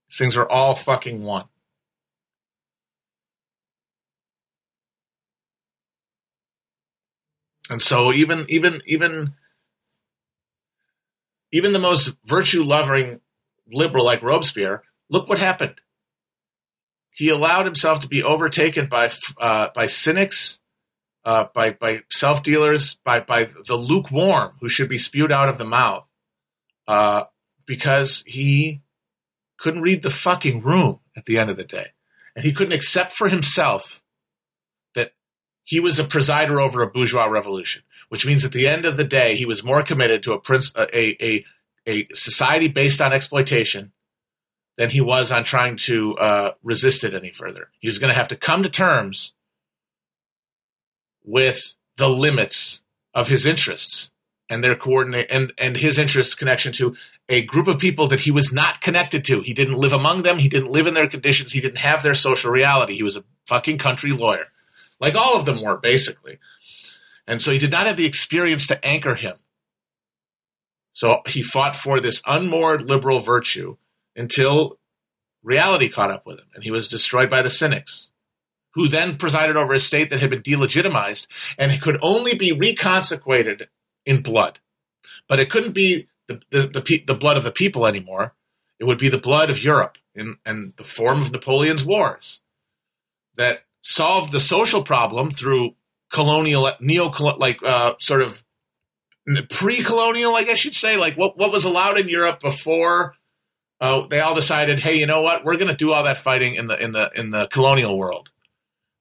These 0.09 0.17
things 0.17 0.37
are 0.37 0.49
all 0.49 0.75
fucking 0.75 1.23
one. 1.23 1.45
And 7.69 7.81
so 7.81 8.11
even 8.11 8.45
even 8.49 8.81
even 8.85 9.33
even 11.51 11.71
the 11.71 11.79
most 11.79 12.13
virtue 12.25 12.63
loving 12.63 13.21
liberal 13.71 14.03
like 14.03 14.21
Robespierre, 14.21 14.83
look 15.09 15.29
what 15.29 15.39
happened. 15.39 15.75
He 17.16 17.30
allowed 17.30 17.66
himself 17.66 18.01
to 18.01 18.07
be 18.07 18.24
overtaken 18.24 18.88
by 18.88 19.11
uh, 19.39 19.68
by 19.76 19.88
cynics, 19.88 20.59
uh, 21.26 21.45
by 21.53 21.72
by 21.72 22.01
self 22.11 22.43
dealers, 22.43 22.97
by 23.05 23.20
by 23.20 23.49
the 23.68 23.76
lukewarm 23.76 24.53
who 24.61 24.70
should 24.70 24.89
be 24.89 24.97
spewed 24.97 25.32
out 25.32 25.49
of 25.49 25.57
the 25.57 25.66
mouth, 25.66 26.05
uh, 26.88 27.24
because 27.66 28.24
he 28.26 28.82
couldn't 29.59 29.82
read 29.82 30.03
the 30.03 30.09
fucking 30.09 30.61
room 30.61 30.99
at 31.16 31.26
the 31.26 31.38
end 31.38 31.49
of 31.49 31.57
the 31.57 31.64
day, 31.64 31.88
and 32.36 32.45
he 32.45 32.53
couldn't 32.53 32.74
accept 32.74 33.16
for 33.16 33.30
himself 33.30 34.01
that 34.95 35.14
he 35.64 35.80
was 35.80 35.99
a 35.99 36.03
presider 36.03 36.61
over 36.61 36.82
a 36.82 36.89
bourgeois 36.89 37.26
revolution 37.26 37.84
which 38.14 38.28
means 38.28 38.45
at 38.45 38.51
the 38.51 38.68
end 38.68 38.86
of 38.86 38.95
the 38.95 39.03
day, 39.03 39.36
he 39.36 39.45
was 39.47 39.64
more 39.64 39.82
committed 39.82 40.22
to 40.22 40.34
a, 40.34 40.39
prince, 40.39 40.72
a, 40.76 41.26
a, 41.26 41.43
a 41.88 42.07
society 42.14 42.68
based 42.68 43.01
on 43.01 43.11
exploitation 43.11 43.91
than 44.78 44.89
he 44.89 45.01
was 45.01 45.32
on 45.32 45.43
trying 45.43 45.78
to 45.78 46.17
uh, 46.17 46.51
resist 46.63 47.03
it 47.03 47.13
any 47.13 47.32
further. 47.32 47.69
He 47.80 47.88
was 47.88 47.99
going 47.99 48.09
to 48.09 48.17
have 48.17 48.30
to 48.30 48.36
come 48.36 48.63
to 48.63 48.69
terms 48.69 49.34
with 51.24 51.59
the 51.97 52.09
limits 52.09 52.82
of 53.13 53.28
his 53.28 53.45
interests 53.45 54.11
and 54.49 54.63
their 54.63 54.76
coordinate 54.76 55.28
and, 55.30 55.53
and 55.57 55.78
his 55.78 55.97
interests 55.97 56.36
connection 56.36 56.74
to 56.74 56.95
a 57.30 57.43
group 57.43 57.67
of 57.67 57.80
people 57.80 58.07
that 58.09 58.19
he 58.19 58.32
was 58.32 58.51
not 58.51 58.82
connected 58.82 59.24
to. 59.26 59.41
He 59.41 59.53
didn't 59.53 59.78
live 59.78 59.93
among 59.93 60.24
them. 60.24 60.39
He 60.39 60.49
didn't 60.49 60.71
live 60.71 60.88
in 60.88 60.93
their 60.93 61.09
conditions. 61.09 61.53
He 61.53 61.61
didn't 61.61 61.78
have 61.78 62.03
their 62.03 62.15
social 62.15 62.51
reality. 62.51 62.95
He 62.95 63.03
was 63.03 63.15
a 63.15 63.24
fucking 63.47 63.78
country 63.78 64.11
lawyer, 64.11 64.47
like 64.99 65.15
all 65.15 65.39
of 65.39 65.45
them 65.45 65.61
were 65.61 65.78
basically. 65.78 66.39
And 67.26 67.41
so 67.41 67.51
he 67.51 67.59
did 67.59 67.71
not 67.71 67.88
have 67.88 67.95
the 67.95 68.05
experience 68.05 68.67
to 68.67 68.86
anchor 68.86 69.15
him. 69.15 69.36
So 70.93 71.21
he 71.26 71.41
fought 71.41 71.78
for 71.78 71.99
this 71.99 72.21
unmoored 72.26 72.88
liberal 72.89 73.21
virtue 73.21 73.78
until 74.16 74.78
reality 75.43 75.89
caught 75.89 76.11
up 76.11 76.26
with 76.26 76.39
him 76.39 76.47
and 76.55 76.64
he 76.64 76.72
was 76.72 76.88
destroyed 76.88 77.30
by 77.30 77.41
the 77.41 77.49
cynics, 77.49 78.09
who 78.74 78.88
then 78.88 79.18
presided 79.18 79.57
over 79.57 79.74
a 79.74 79.80
state 79.80 80.09
that 80.09 80.20
had 80.20 80.30
been 80.30 80.41
delegitimized 80.41 81.28
and 81.57 81.82
could 81.82 81.99
only 82.01 82.36
be 82.36 82.51
reconsecrated 82.51 83.68
in 84.05 84.22
blood. 84.22 84.59
But 85.28 85.39
it 85.39 85.49
couldn't 85.49 85.74
be 85.74 86.07
the, 86.28 86.41
the, 86.51 86.68
the, 86.68 87.03
the 87.07 87.16
blood 87.16 87.38
of 87.38 87.43
the 87.43 87.51
people 87.51 87.86
anymore. 87.86 88.34
It 88.80 88.86
would 88.86 88.97
be 88.97 89.09
the 89.09 89.18
blood 89.18 89.49
of 89.49 89.64
Europe 89.64 89.97
in, 90.16 90.38
in 90.45 90.74
the 90.78 90.84
form 90.84 91.22
of 91.22 91.32
Napoleon's 91.32 91.86
wars 91.86 92.39
that 93.38 93.59
solved 93.82 94.32
the 94.32 94.39
social 94.39 94.84
problem 94.84 95.32
through 95.32 95.76
colonial, 96.11 96.70
neo, 96.80 97.09
like 97.38 97.59
uh, 97.64 97.93
sort 97.99 98.22
of 98.22 98.41
pre-colonial, 99.49 100.36
I 100.36 100.43
guess 100.43 100.66
you'd 100.66 100.76
say, 100.76 100.97
like 100.97 101.16
what 101.16 101.38
what 101.38 101.51
was 101.51 101.64
allowed 101.64 101.99
in 101.99 102.09
Europe 102.09 102.41
before 102.41 103.16
uh, 103.84 104.07
they 104.07 104.21
all 104.21 104.34
decided, 104.34 104.79
hey, 104.79 104.95
you 104.95 105.05
know 105.05 105.23
what, 105.23 105.43
we're 105.43 105.57
going 105.57 105.67
to 105.67 105.75
do 105.75 105.91
all 105.91 106.05
that 106.05 106.23
fighting 106.23 106.55
in 106.55 106.67
the 106.67 106.81
in 106.81 106.93
the 106.93 107.09
in 107.17 107.31
the 107.31 107.47
colonial 107.47 107.97
world. 107.97 108.29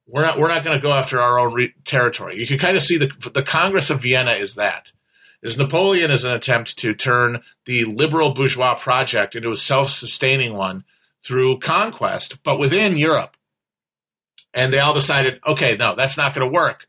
We're 0.08 0.22
not 0.22 0.40
we're 0.40 0.48
not 0.48 0.64
going 0.64 0.76
to 0.76 0.82
go 0.82 0.92
after 0.92 1.20
our 1.20 1.38
own 1.38 1.54
re- 1.54 1.74
territory. 1.86 2.40
You 2.40 2.48
can 2.48 2.58
kind 2.58 2.76
of 2.76 2.82
see 2.82 2.98
the 2.98 3.08
the 3.32 3.44
Congress 3.44 3.90
of 3.90 4.02
Vienna 4.02 4.32
is 4.32 4.56
that. 4.56 4.90
Is 5.40 5.56
Napoleon 5.56 6.10
is 6.10 6.24
an 6.24 6.34
attempt 6.34 6.78
to 6.78 6.94
turn 6.94 7.42
the 7.64 7.84
liberal 7.84 8.34
bourgeois 8.34 8.74
project 8.74 9.36
into 9.36 9.52
a 9.52 9.56
self-sustaining 9.56 10.54
one 10.54 10.82
through 11.24 11.60
conquest, 11.60 12.42
but 12.42 12.58
within 12.58 12.96
Europe. 12.96 13.36
And 14.52 14.72
they 14.72 14.80
all 14.80 14.94
decided, 14.94 15.38
okay, 15.46 15.76
no, 15.76 15.94
that's 15.94 16.16
not 16.16 16.34
going 16.34 16.46
to 16.46 16.52
work. 16.52 16.86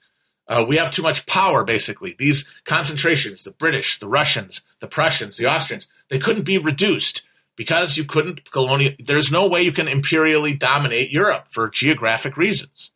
Uh, 0.48 0.66
we 0.68 0.78
have 0.78 0.92
too 0.92 1.04
much 1.04 1.28
power, 1.28 1.64
basically. 1.64 2.16
These 2.18 2.48
concentrations, 2.66 3.44
the 3.44 3.52
British, 3.52 4.00
the 4.00 4.08
Russians, 4.08 4.62
the 4.82 4.88
Prussians, 4.88 5.38
the 5.38 5.46
Austrians, 5.46 5.88
they 6.10 6.20
couldn't 6.20 6.44
be 6.44 6.58
reduced 6.58 7.22
because 7.56 7.98
you 7.98 8.06
couldn't 8.06 8.52
colonial. 8.52 8.94
There's 9.00 9.32
no 9.32 9.48
way 9.48 9.62
you 9.62 9.72
can 9.72 9.88
imperially 9.88 10.54
dominate 10.54 11.12
Europe 11.12 11.48
for 11.52 11.70
geographic 11.70 12.38
reasons. 12.38 12.92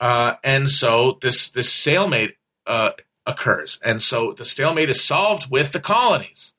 Uh, 0.00 0.34
and 0.44 0.70
so 0.70 1.18
this 1.22 1.50
this 1.50 1.72
stalemate 1.72 2.36
uh, 2.66 2.90
occurs, 3.26 3.78
and 3.84 4.02
so 4.02 4.32
the 4.32 4.44
stalemate 4.44 4.90
is 4.90 5.02
solved 5.02 5.50
with 5.50 5.72
the 5.72 5.80
colonies. 5.80 6.52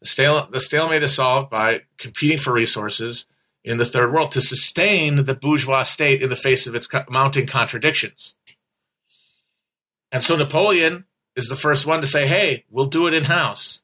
The, 0.00 0.08
stale, 0.08 0.48
the 0.50 0.60
stalemate 0.60 1.02
is 1.02 1.14
solved 1.14 1.50
by 1.50 1.82
competing 1.98 2.38
for 2.38 2.54
resources 2.54 3.26
in 3.62 3.76
the 3.76 3.84
third 3.84 4.12
world 4.12 4.32
to 4.32 4.40
sustain 4.40 5.24
the 5.26 5.34
bourgeois 5.34 5.82
state 5.82 6.22
in 6.22 6.30
the 6.30 6.36
face 6.36 6.66
of 6.66 6.74
its 6.74 6.88
mounting 7.10 7.46
contradictions. 7.46 8.34
And 10.10 10.24
so 10.24 10.36
Napoleon 10.36 11.04
is 11.36 11.48
the 11.48 11.56
first 11.56 11.84
one 11.84 12.00
to 12.00 12.06
say, 12.06 12.26
"Hey, 12.26 12.64
we'll 12.70 12.86
do 12.86 13.06
it 13.06 13.14
in 13.14 13.24
house." 13.24 13.82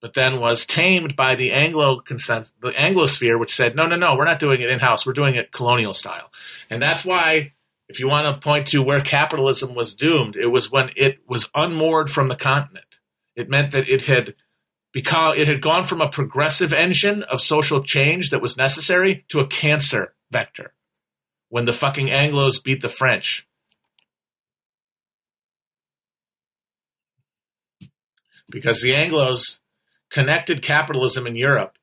But 0.00 0.14
then 0.14 0.40
was 0.40 0.64
tamed 0.64 1.14
by 1.14 1.34
the 1.34 1.52
Anglo 1.52 2.00
consent, 2.00 2.50
the 2.62 2.70
Anglosphere, 2.70 3.38
which 3.38 3.54
said, 3.54 3.76
"No, 3.76 3.86
no, 3.86 3.96
no, 3.96 4.16
we're 4.16 4.24
not 4.24 4.40
doing 4.40 4.62
it 4.62 4.70
in 4.70 4.78
house. 4.78 5.04
We're 5.04 5.12
doing 5.12 5.34
it 5.34 5.52
colonial 5.52 5.92
style." 5.92 6.32
And 6.70 6.82
that's 6.82 7.04
why, 7.04 7.52
if 7.88 8.00
you 8.00 8.08
want 8.08 8.26
to 8.26 8.40
point 8.40 8.68
to 8.68 8.82
where 8.82 9.02
capitalism 9.02 9.74
was 9.74 9.94
doomed, 9.94 10.36
it 10.36 10.46
was 10.46 10.70
when 10.70 10.90
it 10.96 11.18
was 11.28 11.50
unmoored 11.54 12.10
from 12.10 12.28
the 12.28 12.36
continent. 12.36 12.86
It 13.36 13.50
meant 13.50 13.72
that 13.72 13.88
it 13.88 14.02
had 14.02 14.34
because 14.92 15.36
it 15.36 15.46
had 15.48 15.60
gone 15.60 15.86
from 15.86 16.00
a 16.00 16.10
progressive 16.10 16.72
engine 16.72 17.22
of 17.24 17.40
social 17.40 17.82
change 17.82 18.30
that 18.30 18.42
was 18.42 18.56
necessary 18.56 19.24
to 19.28 19.40
a 19.40 19.46
cancer 19.46 20.14
vector 20.30 20.72
when 21.48 21.66
the 21.66 21.72
fucking 21.72 22.08
Anglos 22.08 22.62
beat 22.62 22.80
the 22.80 22.88
French. 22.88 23.46
because 28.50 28.82
the 28.82 28.92
Anglos 28.92 29.60
connected 30.10 30.62
capitalism 30.62 31.26
in 31.26 31.36
Europe, 31.36 31.76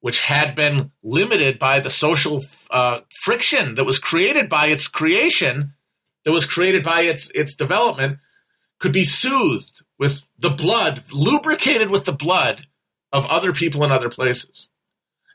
which 0.00 0.20
had 0.20 0.54
been 0.54 0.90
limited 1.02 1.58
by 1.58 1.80
the 1.80 1.90
social 1.90 2.44
uh, 2.70 3.00
friction 3.22 3.74
that 3.76 3.84
was 3.84 3.98
created 3.98 4.48
by 4.48 4.66
its 4.66 4.88
creation, 4.88 5.74
that 6.24 6.32
was 6.32 6.46
created 6.46 6.82
by 6.82 7.02
its 7.02 7.30
its 7.34 7.54
development, 7.54 8.18
could 8.78 8.92
be 8.92 9.04
soothed 9.04 9.82
with 9.98 10.20
the 10.38 10.50
blood, 10.50 11.04
lubricated 11.12 11.90
with 11.90 12.04
the 12.04 12.12
blood 12.12 12.66
of 13.12 13.26
other 13.26 13.52
people 13.52 13.84
in 13.84 13.90
other 13.90 14.10
places, 14.10 14.68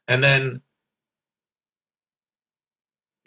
and 0.07 0.23
then 0.23 0.61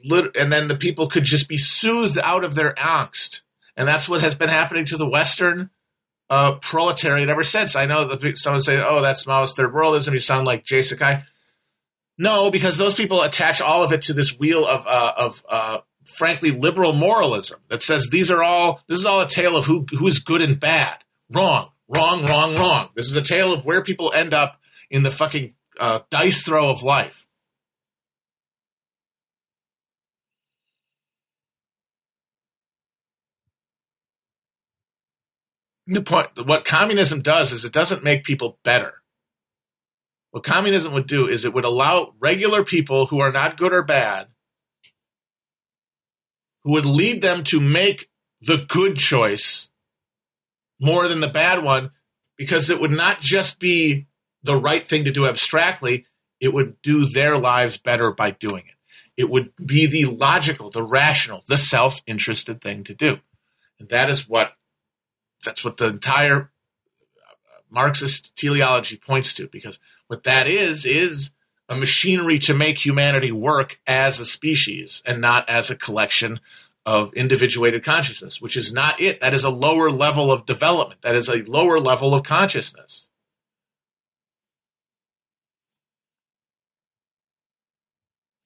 and 0.09 0.53
then 0.53 0.69
the 0.69 0.77
people 0.77 1.09
could 1.09 1.25
just 1.25 1.49
be 1.49 1.59
soothed 1.59 2.19
out 2.23 2.45
of 2.45 2.55
their 2.55 2.75
angst. 2.75 3.41
And 3.77 3.89
that's 3.89 4.09
what 4.09 4.23
has 4.23 4.35
been 4.35 4.49
happening 4.49 4.87
to 4.87 4.97
the 4.97 5.09
Western 5.09 5.71
uh, 6.29 6.55
proletariat 6.57 7.29
ever 7.29 7.45
since. 7.45 7.77
I 7.77 7.87
know 7.87 8.09
that 8.09 8.39
someone 8.39 8.61
say, 8.61 8.83
"Oh, 8.83 9.01
that's 9.01 9.25
Maoist 9.25 9.57
third 9.57 9.73
worldism." 9.73 10.13
You 10.13 10.21
sound 10.21 10.47
like 10.47 10.65
Jay 10.65 10.83
Sakai. 10.83 11.25
No, 12.19 12.51
because 12.51 12.79
those 12.79 12.95
people 12.95 13.23
attach 13.23 13.61
all 13.61 13.85
of 13.85 13.93
it 13.93 14.03
to 14.03 14.15
this 14.15 14.39
wheel 14.39 14.67
of 14.67 14.87
uh, 14.87 15.13
of 15.17 15.45
uh, 15.49 15.79
frankly 16.17 16.51
liberal 16.51 16.93
moralism 16.93 17.61
that 17.69 17.83
says 17.83 18.09
these 18.11 18.31
are 18.31 18.43
all 18.43 18.81
this 18.89 18.99
is 18.99 19.05
all 19.05 19.21
a 19.21 19.29
tale 19.29 19.57
of 19.57 19.67
who 19.67 19.87
who 19.91 20.07
is 20.07 20.19
good 20.21 20.43
and 20.43 20.59
bad. 20.59 20.99
Wrong, 21.31 21.71
wrong, 21.89 22.25
wrong, 22.25 22.55
wrong. 22.57 22.89
This 22.95 23.09
is 23.09 23.17
a 23.17 23.23
tale 23.23 23.53
of 23.53 23.65
where 23.65 23.83
people 23.83 24.13
end 24.15 24.33
up 24.33 24.61
in 24.91 25.03
the 25.03 25.13
fucking 25.13 25.53
uh, 25.79 26.01
dice 26.11 26.43
throw 26.43 26.71
of 26.71 26.83
life. 26.83 27.26
The 35.87 36.03
point 36.03 36.29
what 36.45 36.65
communism 36.65 37.23
does 37.23 37.53
is 37.53 37.65
it 37.65 37.73
doesn't 37.73 38.05
make 38.05 38.25
people 38.25 38.59
better. 38.65 38.95
What 40.33 40.45
communism 40.45 40.93
would 40.93 41.07
do 41.07 41.29
is 41.29 41.45
it 41.45 41.55
would 41.55 41.65
allow 41.65 42.13
regular 42.19 42.65
people 42.65 43.07
who 43.07 43.21
are 43.21 43.33
not 43.33 43.57
good 43.57 43.73
or 43.73 43.83
bad 43.83 44.29
who 46.67 46.73
would 46.73 46.85
lead 46.85 47.23
them 47.23 47.45
to 47.45 47.61
make 47.61 48.11
the 48.43 48.67
good 48.69 48.97
choice 48.97 49.69
more 50.81 51.09
than 51.09 51.21
the 51.21 51.29
bad 51.29 51.63
one 51.63 51.93
because 52.37 52.69
it 52.69 52.81
would 52.81 52.91
not 52.91 53.21
just 53.21 53.61
be 53.61 54.07
the 54.43 54.57
right 54.57 54.89
thing 54.89 55.05
to 55.05 55.13
do 55.13 55.27
abstractly 55.27 56.05
it 56.41 56.53
would 56.53 56.81
do 56.83 57.09
their 57.09 57.39
lives 57.39 57.79
better 57.79 58.13
by 58.13 58.31
doing 58.33 58.65
it. 58.67 58.75
It 59.17 59.31
would 59.31 59.53
be 59.65 59.87
the 59.87 60.07
logical 60.07 60.71
the 60.71 60.83
rational 60.83 61.45
the 61.49 61.57
self-interested 61.57 62.61
thing 62.61 62.85
to 62.85 62.95
do. 62.95 63.21
And 63.79 63.89
that 63.89 64.11
is 64.11 64.29
what 64.29 64.53
that's 65.47 65.65
what 65.65 65.79
the 65.79 65.87
entire 65.87 66.43
uh, 66.43 67.61
Marxist 67.71 68.37
teleology 68.37 68.99
points 68.99 69.33
to, 69.35 69.49
because 69.49 69.79
what 70.09 70.25
that 70.25 70.47
is 70.47 70.85
is 70.85 71.31
a 71.69 71.75
machinery 71.75 72.39
to 72.41 72.53
make 72.55 72.85
humanity 72.85 73.33
work 73.33 73.79
as 73.87 74.21
a 74.21 74.27
species 74.27 75.03
and 75.07 75.21
not 75.21 75.49
as 75.49 75.71
a 75.71 75.77
collection 75.77 76.41
of 76.85 77.13
individuated 77.15 77.85
consciousness, 77.85 78.41
which 78.41 78.57
is 78.57 78.73
not 78.73 79.01
it. 79.01 79.21
That 79.21 79.35
is 79.35 79.43
a 79.43 79.51
lower 79.51 79.91
level 79.91 80.31
of 80.31 80.47
development. 80.47 81.03
That 81.03 81.17
is 81.17 81.29
a 81.29 81.43
lower 81.43 81.81
level 81.81 82.15
of 82.15 82.25
consciousness. 82.25 83.09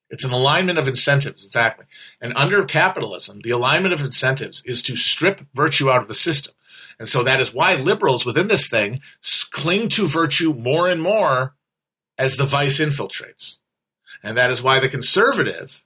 It's 0.08 0.24
an 0.24 0.32
alignment 0.32 0.78
of 0.78 0.88
incentives, 0.88 1.44
exactly. 1.44 1.84
And 2.20 2.32
under 2.34 2.64
capitalism, 2.64 3.40
the 3.42 3.50
alignment 3.50 3.94
of 3.94 4.00
incentives 4.00 4.62
is 4.66 4.82
to 4.84 4.96
strip 4.96 5.42
virtue 5.54 5.90
out 5.90 6.02
of 6.02 6.08
the 6.08 6.14
system. 6.14 6.52
And 7.00 7.08
so 7.08 7.22
that 7.22 7.40
is 7.40 7.54
why 7.54 7.76
liberals 7.76 8.26
within 8.26 8.48
this 8.48 8.68
thing 8.68 9.00
cling 9.50 9.88
to 9.88 10.06
virtue 10.06 10.52
more 10.52 10.86
and 10.86 11.00
more 11.00 11.54
as 12.18 12.36
the 12.36 12.44
vice 12.44 12.78
infiltrates. 12.78 13.56
And 14.22 14.36
that 14.36 14.50
is 14.50 14.62
why 14.62 14.80
the 14.80 14.88
conservative 14.90 15.82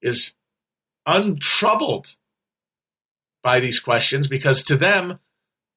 is 0.00 0.32
untroubled 1.04 2.14
by 3.42 3.60
these 3.60 3.78
questions 3.78 4.26
because 4.26 4.64
to 4.64 4.76
them, 4.76 5.18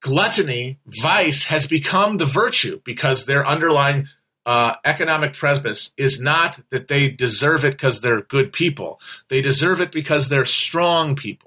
gluttony, 0.01 0.80
vice, 0.86 1.43
has 1.45 1.67
become 1.67 2.17
the 2.17 2.25
virtue 2.25 2.80
because 2.86 3.25
their 3.25 3.45
underlying 3.45 4.07
uh, 4.45 4.75
economic 4.86 5.34
premise 5.34 5.91
is 5.97 6.21
not 6.21 6.61
that 6.69 6.88
they 6.88 7.09
deserve 7.09 7.65
it 7.65 7.71
because 7.71 7.99
they're 7.99 8.21
good 8.21 8.53
people. 8.53 9.01
They 9.30 9.41
deserve 9.41 9.82
it 9.82 9.91
because 9.91 10.30
they're 10.30 10.45
strong 10.45 11.17
people. 11.17 11.47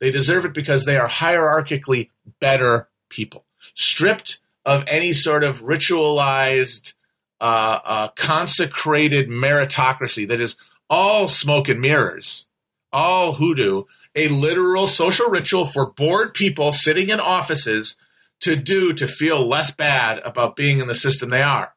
They 0.00 0.10
deserve 0.10 0.44
it 0.44 0.54
because 0.54 0.84
they 0.84 0.96
are 0.96 1.08
hierarchically 1.08 2.10
better 2.40 2.88
people, 3.10 3.44
stripped 3.74 4.38
of 4.64 4.84
any 4.86 5.12
sort 5.12 5.44
of 5.44 5.60
ritualized, 5.60 6.94
uh, 7.40 7.78
uh, 7.84 8.08
consecrated 8.16 9.28
meritocracy 9.28 10.28
that 10.28 10.40
is 10.40 10.56
all 10.90 11.28
smoke 11.28 11.68
and 11.68 11.80
mirrors, 11.80 12.46
all 12.92 13.34
hoodoo, 13.34 13.84
a 14.14 14.28
literal 14.28 14.86
social 14.86 15.30
ritual 15.30 15.66
for 15.66 15.92
bored 15.92 16.34
people 16.34 16.72
sitting 16.72 17.08
in 17.08 17.20
offices 17.20 17.96
to 18.40 18.56
do 18.56 18.92
to 18.92 19.08
feel 19.08 19.46
less 19.46 19.72
bad 19.72 20.20
about 20.24 20.56
being 20.56 20.78
in 20.78 20.86
the 20.86 20.94
system 20.94 21.30
they 21.30 21.42
are. 21.42 21.74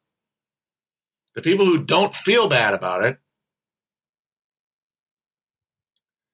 The 1.36 1.42
people 1.42 1.66
who 1.66 1.84
don't 1.84 2.14
feel 2.14 2.50
bad 2.50 2.74
about 2.74 3.04
it 3.04 3.18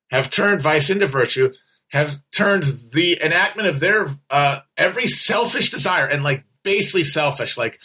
have 0.10 0.30
turned 0.30 0.62
vice 0.62 0.90
into 0.90 1.08
virtue 1.08 1.54
have 1.90 2.14
turned 2.36 2.92
the 2.94 3.22
enactment 3.24 3.70
of 3.70 3.80
their 3.80 4.16
uh, 4.30 4.60
every 4.76 5.08
selfish 5.08 5.72
desire 5.72 6.06
and 6.06 6.24
like 6.24 6.44
basically 6.64 7.04
selfish, 7.04 7.58
like 7.58 7.80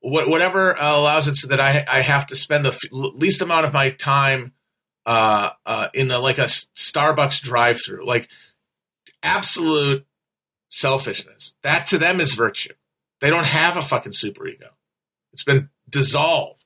wh- 0.00 0.28
whatever 0.28 0.76
uh, 0.80 0.98
allows 0.98 1.28
it 1.28 1.34
so 1.34 1.48
that 1.48 1.60
I 1.60 1.84
I 1.88 2.00
have 2.00 2.26
to 2.28 2.36
spend 2.36 2.64
the 2.64 2.70
f- 2.72 2.78
least 2.90 3.42
amount 3.42 3.66
of 3.66 3.72
my 3.72 3.90
time 3.90 4.52
uh, 5.04 5.50
uh, 5.66 5.88
in 5.92 6.08
the, 6.08 6.18
like 6.18 6.38
a 6.38 6.44
Starbucks 6.44 7.40
drive-through, 7.40 8.06
like 8.06 8.28
absolute 9.22 10.06
selfishness. 10.68 11.54
That 11.62 11.88
to 11.88 11.98
them 11.98 12.20
is 12.20 12.34
virtue. 12.34 12.72
They 13.20 13.30
don't 13.30 13.44
have 13.44 13.76
a 13.76 13.84
fucking 13.84 14.12
superego. 14.12 14.68
It's 15.32 15.44
been 15.44 15.70
dissolved. 15.88 16.61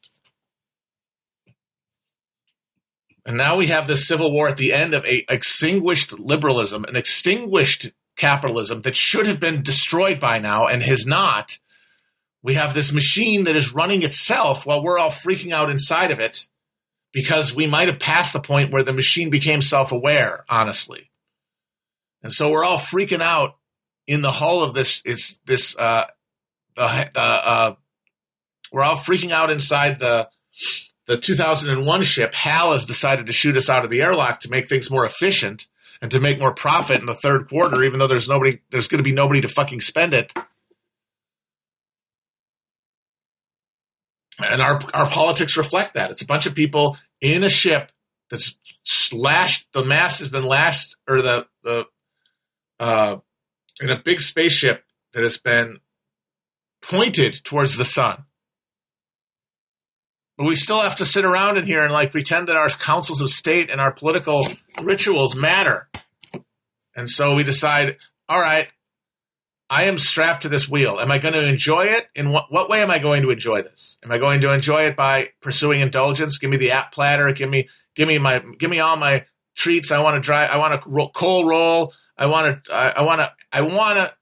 And 3.26 3.36
now 3.36 3.56
we 3.56 3.66
have 3.66 3.88
this 3.88 4.06
civil 4.06 4.32
war 4.32 4.48
at 4.48 4.56
the 4.56 4.72
end 4.72 4.94
of 4.94 5.04
a 5.04 5.24
extinguished 5.28 6.16
liberalism, 6.16 6.84
an 6.84 6.94
extinguished 6.94 7.90
capitalism 8.16 8.82
that 8.82 8.96
should 8.96 9.26
have 9.26 9.40
been 9.40 9.64
destroyed 9.64 10.20
by 10.20 10.38
now 10.38 10.68
and 10.68 10.80
has 10.82 11.06
not. 11.06 11.58
We 12.40 12.54
have 12.54 12.72
this 12.72 12.92
machine 12.92 13.44
that 13.44 13.56
is 13.56 13.74
running 13.74 14.04
itself 14.04 14.64
while 14.64 14.82
we're 14.82 14.98
all 14.98 15.10
freaking 15.10 15.50
out 15.50 15.70
inside 15.70 16.12
of 16.12 16.20
it 16.20 16.46
because 17.12 17.52
we 17.52 17.66
might 17.66 17.88
have 17.88 17.98
passed 17.98 18.32
the 18.32 18.40
point 18.40 18.72
where 18.72 18.84
the 18.84 18.92
machine 18.92 19.28
became 19.28 19.60
self 19.60 19.90
aware, 19.90 20.44
honestly. 20.48 21.10
And 22.22 22.32
so 22.32 22.50
we're 22.50 22.64
all 22.64 22.78
freaking 22.78 23.22
out 23.22 23.56
in 24.06 24.22
the 24.22 24.30
hull 24.30 24.62
of 24.62 24.72
this, 24.72 25.02
it's 25.04 25.36
this, 25.46 25.74
uh, 25.76 26.04
uh, 26.76 27.04
uh, 27.16 27.74
we're 28.70 28.84
all 28.84 28.98
freaking 28.98 29.32
out 29.32 29.50
inside 29.50 29.98
the 29.98 30.28
the 31.07 31.18
2001 31.18 32.02
ship. 32.02 32.34
HAL 32.34 32.72
has 32.72 32.86
decided 32.86 33.26
to 33.26 33.32
shoot 33.32 33.57
us 33.57 33.68
out 33.68 33.84
of 33.84 33.90
the 33.90 34.02
airlock 34.02 34.40
to 34.40 34.50
make 34.50 34.68
things 34.68 34.90
more 34.90 35.07
efficient 35.07 35.66
and 36.02 36.11
to 36.11 36.20
make 36.20 36.38
more 36.38 36.54
profit 36.54 37.00
in 37.00 37.07
the 37.07 37.14
third 37.14 37.48
quarter, 37.48 37.82
even 37.84 37.98
though 37.98 38.09
there's 38.09 38.28
nobody, 38.28 38.59
there's 38.70 38.88
going 38.88 38.98
to 38.98 39.04
be 39.04 39.12
nobody 39.12 39.40
to 39.40 39.48
fucking 39.48 39.80
spend 39.80 40.14
it. 40.14 40.32
And 44.38 44.61
our 44.61 44.80
our 44.92 45.09
politics 45.09 45.57
reflect 45.57 45.94
that. 45.94 46.11
It's 46.11 46.20
a 46.20 46.26
bunch 46.26 46.44
of 46.44 46.54
people 46.54 46.98
in 47.22 47.42
a 47.42 47.48
ship 47.48 47.90
that's 48.30 48.54
slashed. 48.84 49.66
The 49.72 49.84
mast 49.84 50.20
has 50.20 50.28
been 50.28 50.44
lashed, 50.44 50.94
or 51.09 51.22
the 51.22 51.46
the 51.62 51.86
uh, 52.78 53.16
in 53.80 53.88
a 53.88 53.98
big 53.98 54.20
spaceship 54.20 54.84
that 55.14 55.22
has 55.22 55.38
been 55.38 55.80
pointed 56.82 57.40
towards 57.44 57.78
the 57.78 57.86
sun. 57.86 58.24
But 60.37 60.49
we 60.49 60.57
still 60.57 60.80
have 60.80 60.97
to 60.97 61.05
sit 61.07 61.24
around 61.24 61.57
in 61.57 61.64
here 61.64 61.82
and 61.82 61.93
like 61.93 62.12
pretend 62.12 62.49
that 62.49 62.57
our 62.57 62.68
councils 62.68 63.22
of 63.22 63.30
state 63.30 63.70
and 63.70 63.80
our 63.80 63.93
political 63.93 64.47
rituals 64.82 65.34
matter. 65.34 65.89
And 66.95 67.09
so 67.09 67.34
we 67.34 67.43
decide, 67.43 67.97
all 68.28 68.41
right, 68.41 68.68
I 69.68 69.84
am 69.84 69.99
strapped 69.99 70.43
to 70.43 70.49
this 70.49 70.68
wheel. 70.68 70.99
Am 71.01 71.11
I 71.11 71.18
going 71.18 71.34
to 71.34 71.47
enjoy 71.47 71.87
it? 71.87 72.07
In 72.14 72.30
what, 72.30 72.53
what 72.53 72.68
way 72.68 72.82
am 72.82 72.91
I 72.91 72.99
going 72.99 73.22
to 73.22 73.30
enjoy 73.30 73.62
this? 73.62 73.97
Am 74.05 74.12
I 74.12 74.18
going 74.18 74.41
to 74.43 74.53
enjoy 74.53 74.82
it 74.82 74.97
by 74.97 75.30
pursuing 75.41 75.80
indulgence? 75.80 76.39
Give 76.39 76.51
me 76.51 76.57
the 76.57 76.70
app 76.72 76.93
platter. 76.93 77.32
Give 77.32 77.49
me, 77.49 77.68
give 77.95 78.07
me 78.07 78.18
my, 78.18 78.43
give 78.59 78.70
me 78.70 78.80
all 78.80 78.97
my 78.97 79.24
treats. 79.57 79.91
I 79.91 80.01
want 80.01 80.16
to 80.16 80.20
drive. 80.20 80.51
I 80.51 80.59
want 80.59 80.80
to 80.80 81.09
coal 81.14 81.49
roll. 81.49 81.95
I 82.16 82.26
want 82.26 82.64
to, 82.64 82.72
I 82.72 83.03
want 83.03 83.20
to, 83.20 83.32
I 83.53 83.62
want 83.62 83.99
to 83.99 84.14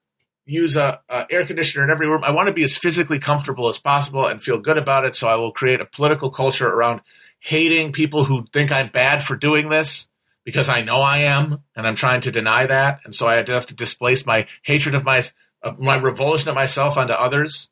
use 0.47 0.77
a, 0.77 1.01
a, 1.09 1.27
air 1.31 1.47
conditioner 1.47 1.85
in 1.85 1.91
every 1.91 2.07
room. 2.07 2.23
I 2.25 2.31
want 2.31 2.49
to 2.49 2.53
be 2.53 2.65
as 2.65 2.77
physically 2.77 3.19
comfortable 3.19 3.69
as 3.69 3.79
possible 3.79 4.27
and 4.27 4.43
feel 4.43 4.59
good 4.59 4.79
about 4.79 5.05
it. 5.05 5.17
So 5.17 5.29
I 5.29 5.37
will 5.37 5.53
create 5.53 5.81
a 5.81 5.87
political 5.87 6.31
culture 6.31 6.69
around 6.69 7.01
hating 7.41 7.93
people 7.93 8.25
who 8.25 8.47
think 8.53 8.71
I'm 8.71 8.89
bad 8.89 9.23
for 9.23 9.37
doing 9.37 9.69
this 9.69 10.09
because 10.45 10.69
I 10.69 10.83
know 10.83 10.97
I 10.97 11.19
am 11.19 11.63
and 11.75 11.87
I'm 11.87 11.97
trying 11.97 12.23
to 12.23 12.31
deny 12.31 12.67
that. 12.67 13.01
And 13.05 13.15
so 13.15 13.27
I 13.27 13.37
have 13.37 13.67
to 13.67 13.75
displace 13.75 14.27
my 14.27 14.47
hatred 14.63 14.95
of 14.95 15.05
my, 15.05 15.23
of 15.63 15.79
my 15.79 15.97
revulsion 15.97 16.51
of 16.51 16.55
myself 16.55 16.97
onto 16.97 17.15
others. 17.15 17.71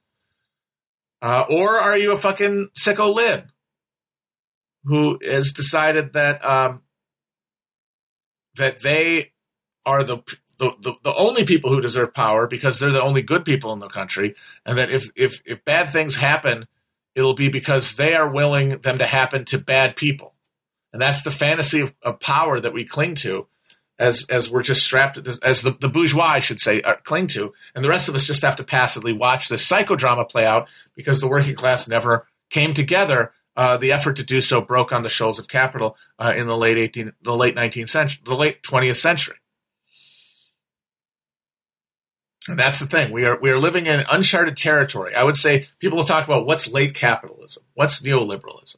Uh, 1.20 1.44
or 1.48 1.78
are 1.78 1.98
you 1.98 2.12
a 2.12 2.18
fucking 2.18 2.70
sicko 2.76 3.14
lib 3.14 3.44
who 4.84 5.18
has 5.24 5.52
decided 5.52 6.14
that, 6.14 6.44
um, 6.44 6.82
that 8.56 8.80
they 8.82 9.32
are 9.86 10.02
the 10.02 10.18
the, 10.62 10.70
the, 10.80 10.92
the 11.02 11.14
only 11.16 11.44
people 11.44 11.70
who 11.70 11.80
deserve 11.80 12.14
power 12.14 12.46
because 12.46 12.78
they're 12.78 12.92
the 12.92 13.02
only 13.02 13.20
good 13.20 13.44
people 13.44 13.72
in 13.72 13.80
the 13.80 13.88
country, 13.88 14.36
and 14.64 14.78
that 14.78 14.90
if, 14.90 15.10
if, 15.16 15.40
if 15.44 15.64
bad 15.64 15.90
things 15.90 16.14
happen, 16.14 16.68
it'll 17.16 17.34
be 17.34 17.48
because 17.48 17.96
they 17.96 18.14
are 18.14 18.32
willing 18.32 18.78
them 18.78 18.98
to 18.98 19.06
happen 19.06 19.44
to 19.46 19.58
bad 19.58 19.96
people. 19.96 20.34
And 20.92 21.02
that's 21.02 21.22
the 21.22 21.32
fantasy 21.32 21.80
of, 21.80 21.92
of 22.00 22.20
power 22.20 22.60
that 22.60 22.72
we 22.72 22.84
cling 22.84 23.16
to 23.16 23.48
as, 23.98 24.24
as 24.30 24.48
we're 24.48 24.62
just 24.62 24.84
strapped, 24.84 25.18
as 25.42 25.62
the, 25.62 25.76
the 25.80 25.88
bourgeois, 25.88 26.26
I 26.26 26.40
should 26.40 26.60
say, 26.60 26.80
cling 27.02 27.26
to. 27.28 27.52
And 27.74 27.84
the 27.84 27.88
rest 27.88 28.08
of 28.08 28.14
us 28.14 28.24
just 28.24 28.42
have 28.42 28.56
to 28.56 28.64
passively 28.64 29.12
watch 29.12 29.48
this 29.48 29.68
psychodrama 29.68 30.28
play 30.28 30.46
out 30.46 30.68
because 30.94 31.20
the 31.20 31.28
working 31.28 31.56
class 31.56 31.88
never 31.88 32.28
came 32.50 32.72
together. 32.72 33.32
Uh, 33.56 33.78
the 33.78 33.90
effort 33.90 34.16
to 34.16 34.24
do 34.24 34.40
so 34.40 34.60
broke 34.60 34.92
on 34.92 35.02
the 35.02 35.10
shoals 35.10 35.40
of 35.40 35.48
capital 35.48 35.96
uh, 36.20 36.32
in 36.36 36.46
the 36.46 36.56
late 36.56 36.78
18, 36.78 37.12
the 37.22 37.36
late 37.36 37.56
19th 37.56 37.88
century, 37.88 38.22
the 38.24 38.34
late 38.34 38.62
20th 38.62 38.96
century. 38.96 39.36
And 42.48 42.58
that's 42.58 42.80
the 42.80 42.86
thing. 42.86 43.12
We 43.12 43.24
are 43.24 43.38
we 43.40 43.50
are 43.50 43.58
living 43.58 43.86
in 43.86 44.04
uncharted 44.10 44.56
territory. 44.56 45.14
I 45.14 45.22
would 45.22 45.36
say 45.36 45.68
people 45.78 45.98
will 45.98 46.04
talk 46.04 46.26
about 46.26 46.46
what's 46.46 46.68
late 46.68 46.94
capitalism, 46.94 47.62
what's 47.74 48.02
neoliberalism. 48.02 48.76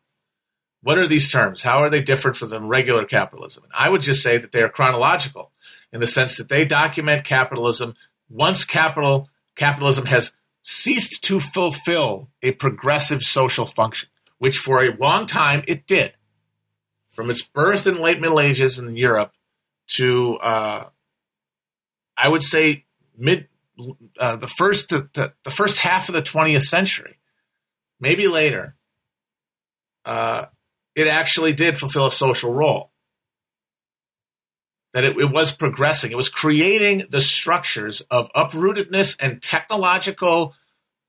What 0.83 0.99
are 0.99 1.07
these 1.07 1.33
terms? 1.33 1.63
How 1.63 1.79
are 1.79 1.89
they 1.89 2.03
different 2.03 2.37
from 2.37 2.69
regular 2.69 3.07
capitalism? 3.07 3.65
And 3.65 3.73
I 3.75 3.89
would 3.89 4.03
just 4.03 4.23
say 4.23 4.37
that 4.37 4.53
they 4.53 4.63
are 4.63 4.69
chronological 4.69 5.51
in 5.93 6.01
the 6.01 6.07
sense 6.07 6.37
that 6.37 6.51
they 6.51 6.67
document 6.67 7.25
capitalism 7.25 7.95
once 8.29 8.65
capital 8.65 9.31
capitalism 9.57 10.07
has 10.07 10.33
ceased 10.63 11.23
to 11.25 11.41
fulfill 11.41 12.29
a 12.43 12.53
progressive 12.53 13.23
social 13.23 13.67
function, 13.67 14.09
which 14.39 14.59
for 14.59 14.85
a 14.85 14.97
long 14.97 15.27
time 15.27 15.63
it 15.67 15.87
did. 15.87 16.13
From 17.15 17.31
its 17.31 17.43
birth 17.43 17.87
in 17.87 17.97
late 17.97 18.21
Middle 18.21 18.41
Ages 18.41 18.79
in 18.79 18.97
Europe 18.97 19.33
to, 19.93 20.37
uh, 20.39 20.89
I 22.17 22.29
would 22.29 22.43
say, 22.43 22.85
mid 23.17 23.47
uh, 24.19 24.37
the 24.37 24.49
first 24.49 24.89
the, 24.91 25.33
the 25.45 25.51
first 25.51 25.79
half 25.79 26.09
of 26.09 26.15
the 26.15 26.23
20th 26.23 26.63
century, 26.63 27.19
maybe 28.01 28.29
later, 28.29 28.77
uh, 30.05 30.47
it 30.95 31.09
actually 31.09 31.53
did 31.53 31.79
fulfill 31.79 32.07
a 32.07 32.13
social 32.13 32.53
role. 32.53 32.91
That 34.93 35.05
it, 35.05 35.17
it 35.19 35.33
was 35.33 35.51
progressing. 35.51 36.13
It 36.13 36.17
was 36.17 36.29
creating 36.29 37.07
the 37.11 37.21
structures 37.21 38.01
of 38.11 38.31
uprootedness 38.37 39.17
and 39.19 39.43
technological 39.43 40.55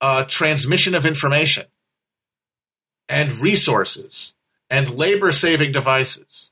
uh, 0.02 0.26
transmission 0.26 0.96
of 0.96 1.06
information 1.06 1.66
and 3.08 3.40
resources 3.40 4.34
and 4.70 4.90
labor 4.90 5.32
saving 5.32 5.72
devices 5.72 6.50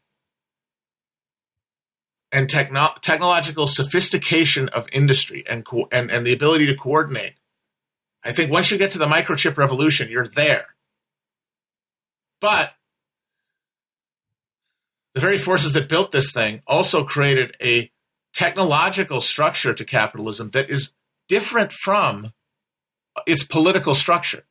and 2.33 2.49
techno- 2.49 2.95
technological 3.01 3.67
sophistication 3.67 4.67
of 4.69 4.87
industry 4.91 5.45
and, 5.47 5.63
co- 5.63 5.87
and, 5.91 6.09
and 6.09 6.25
the 6.25 6.33
ability 6.33 6.65
to 6.65 6.75
coordinate. 6.75 7.35
I 8.23 8.33
think 8.33 8.51
once 8.51 8.71
you 8.71 8.77
get 8.77 8.91
to 8.93 8.97
the 8.97 9.05
microchip 9.05 9.55
revolution, 9.55 10.09
you're 10.09 10.27
there. 10.27 10.65
But 12.41 12.71
the 15.13 15.21
very 15.21 15.37
forces 15.37 15.73
that 15.73 15.87
built 15.87 16.11
this 16.11 16.33
thing 16.33 16.63
also 16.65 17.03
created 17.03 17.55
a 17.61 17.91
technological 18.33 19.21
structure 19.21 19.73
to 19.73 19.85
capitalism 19.85 20.49
that 20.53 20.71
is 20.71 20.91
different 21.29 21.71
from 21.71 22.33
its 23.27 23.43
political 23.43 23.93
structure, 23.93 24.43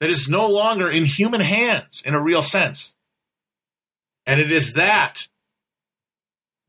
that 0.00 0.08
is 0.08 0.30
no 0.30 0.48
longer 0.48 0.90
in 0.90 1.04
human 1.04 1.42
hands 1.42 2.02
in 2.06 2.14
a 2.14 2.22
real 2.22 2.42
sense. 2.42 2.94
And 4.24 4.40
it 4.40 4.50
is 4.50 4.72
that 4.72 5.28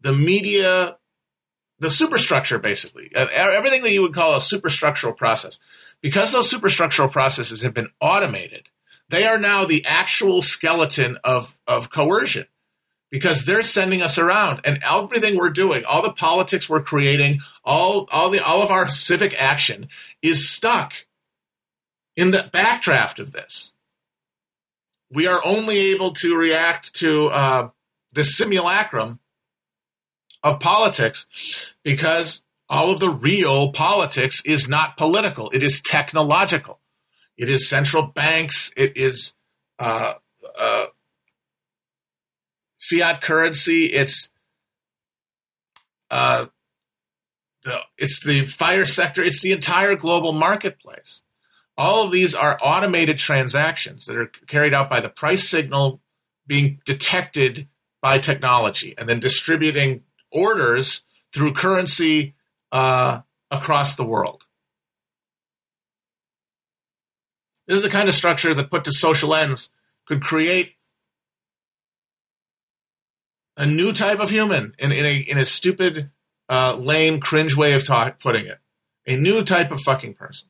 the 0.07 0.13
media, 0.13 0.95
the 1.79 1.89
superstructure, 1.89 2.59
basically, 2.59 3.11
everything 3.13 3.83
that 3.83 3.91
you 3.91 4.01
would 4.01 4.13
call 4.13 4.35
a 4.35 4.39
superstructural 4.39 5.17
process. 5.17 5.59
Because 5.99 6.31
those 6.31 6.49
superstructural 6.49 7.11
processes 7.11 7.61
have 7.63 7.73
been 7.73 7.89
automated, 7.99 8.69
they 9.09 9.25
are 9.25 9.37
now 9.37 9.65
the 9.65 9.83
actual 9.85 10.41
skeleton 10.41 11.17
of, 11.25 11.53
of 11.67 11.91
coercion 11.91 12.45
because 13.11 13.43
they're 13.43 13.63
sending 13.63 14.01
us 14.01 14.17
around 14.17 14.61
and 14.63 14.81
everything 14.81 15.35
we're 15.35 15.49
doing, 15.49 15.83
all 15.83 16.01
the 16.01 16.13
politics 16.13 16.69
we're 16.69 16.81
creating, 16.81 17.41
all, 17.65 18.07
all 18.09 18.29
the, 18.29 18.39
all 18.39 18.61
of 18.61 18.71
our 18.71 18.87
civic 18.87 19.35
action 19.37 19.89
is 20.21 20.49
stuck 20.49 20.93
in 22.15 22.31
the 22.31 22.49
backdraft 22.53 23.19
of 23.19 23.33
this. 23.33 23.73
We 25.11 25.27
are 25.27 25.41
only 25.43 25.91
able 25.91 26.13
to 26.13 26.37
react 26.37 26.93
to 26.95 27.25
uh, 27.27 27.69
the 28.13 28.23
simulacrum 28.23 29.19
of 30.53 30.59
politics 30.59 31.25
because 31.83 32.43
all 32.69 32.91
of 32.91 32.99
the 32.99 33.09
real 33.09 33.71
politics 33.71 34.41
is 34.45 34.67
not 34.67 34.97
political. 34.97 35.49
It 35.51 35.63
is 35.63 35.81
technological. 35.81 36.79
It 37.37 37.49
is 37.49 37.69
central 37.69 38.03
banks. 38.03 38.71
It 38.75 38.93
is 38.97 39.33
uh, 39.79 40.15
uh, 40.57 40.85
fiat 42.89 43.21
currency. 43.21 43.85
It's 43.85 44.29
uh, 46.09 46.47
the, 47.63 47.79
it's 47.97 48.23
the 48.25 48.45
FIRE 48.45 48.85
sector. 48.85 49.21
It's 49.21 49.41
the 49.41 49.51
entire 49.51 49.95
global 49.95 50.31
marketplace. 50.31 51.21
All 51.77 52.03
of 52.03 52.11
these 52.11 52.33
are 52.33 52.57
automated 52.61 53.19
transactions 53.19 54.05
that 54.05 54.17
are 54.17 54.31
carried 54.47 54.73
out 54.73 54.89
by 54.89 54.99
the 54.99 55.09
price 55.09 55.47
signal 55.47 56.01
being 56.47 56.79
detected 56.85 57.67
by 58.01 58.17
technology 58.17 58.95
and 58.97 59.07
then 59.07 59.19
distributing 59.19 60.03
orders 60.31 61.03
through 61.33 61.53
currency 61.53 62.35
uh, 62.71 63.21
across 63.51 63.95
the 63.95 64.03
world. 64.03 64.43
This 67.67 67.77
is 67.77 67.83
the 67.83 67.89
kind 67.89 68.07
of 68.07 68.15
structure 68.15 68.53
that, 68.53 68.69
put 68.69 68.85
to 68.85 68.93
social 68.93 69.35
ends, 69.35 69.69
could 70.05 70.21
create 70.21 70.73
a 73.57 73.65
new 73.65 73.91
type 73.91 74.19
of 74.19 74.29
human 74.29 74.73
in, 74.79 74.91
in, 74.91 75.05
a, 75.05 75.15
in 75.17 75.37
a 75.37 75.45
stupid, 75.45 76.09
uh, 76.47 76.77
lame, 76.79 77.19
cringe 77.19 77.55
way 77.55 77.73
of 77.73 77.83
putting 78.21 78.45
it. 78.45 78.59
A 79.05 79.15
new 79.15 79.43
type 79.43 79.71
of 79.71 79.81
fucking 79.81 80.13
person. 80.13 80.47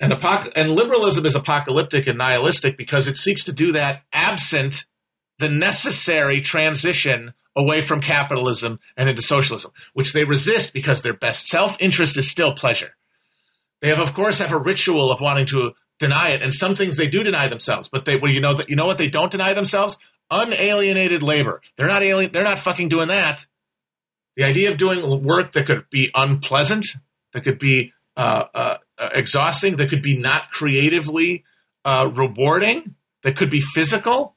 And, 0.00 0.12
apoc- 0.12 0.52
and 0.56 0.70
liberalism 0.72 1.24
is 1.24 1.34
apocalyptic 1.34 2.06
and 2.06 2.18
nihilistic 2.18 2.76
because 2.76 3.08
it 3.08 3.16
seeks 3.16 3.44
to 3.44 3.52
do 3.52 3.72
that 3.72 4.02
absent 4.12 4.86
the 5.38 5.48
necessary 5.48 6.40
transition 6.40 7.32
away 7.56 7.86
from 7.86 8.00
capitalism 8.00 8.80
and 8.96 9.08
into 9.08 9.22
socialism, 9.22 9.70
which 9.92 10.12
they 10.12 10.24
resist 10.24 10.72
because 10.72 11.02
their 11.02 11.14
best 11.14 11.46
self 11.46 11.76
interest 11.78 12.16
is 12.16 12.30
still 12.30 12.54
pleasure. 12.54 12.94
They 13.80 13.88
have, 13.88 14.00
of 14.00 14.14
course, 14.14 14.38
have 14.38 14.52
a 14.52 14.58
ritual 14.58 15.10
of 15.12 15.20
wanting 15.20 15.46
to 15.46 15.74
deny 15.98 16.30
it, 16.30 16.42
and 16.42 16.52
some 16.54 16.74
things 16.74 16.96
they 16.96 17.06
do 17.06 17.22
deny 17.22 17.48
themselves. 17.48 17.88
But 17.88 18.04
they, 18.04 18.16
well, 18.16 18.32
you 18.32 18.40
know 18.40 18.54
that 18.54 18.68
you 18.68 18.76
know 18.76 18.86
what 18.86 18.98
they 18.98 19.10
don't 19.10 19.30
deny 19.30 19.52
themselves? 19.52 19.98
Unalienated 20.30 21.22
labor. 21.22 21.60
They're 21.76 21.86
not 21.86 22.02
alien. 22.02 22.32
They're 22.32 22.42
not 22.42 22.58
fucking 22.58 22.88
doing 22.88 23.08
that. 23.08 23.46
The 24.36 24.44
idea 24.44 24.70
of 24.70 24.78
doing 24.78 25.22
work 25.22 25.52
that 25.52 25.66
could 25.66 25.88
be 25.90 26.10
unpleasant, 26.14 26.86
that 27.32 27.44
could 27.44 27.58
be 27.58 27.92
uh, 28.16 28.44
uh, 28.54 28.76
exhausting, 29.14 29.76
that 29.76 29.90
could 29.90 30.02
be 30.02 30.16
not 30.16 30.50
creatively 30.50 31.44
uh, 31.84 32.10
rewarding, 32.12 32.94
that 33.22 33.36
could 33.36 33.50
be 33.50 33.62
physical, 33.74 34.34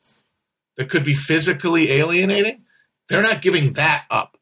that 0.78 0.90
could 0.90 1.04
be 1.04 1.16
physically 1.16 1.92
alienating. 1.92 2.64
They're 3.10 3.22
not 3.22 3.42
giving 3.42 3.74
that 3.74 4.06
up. 4.10 4.38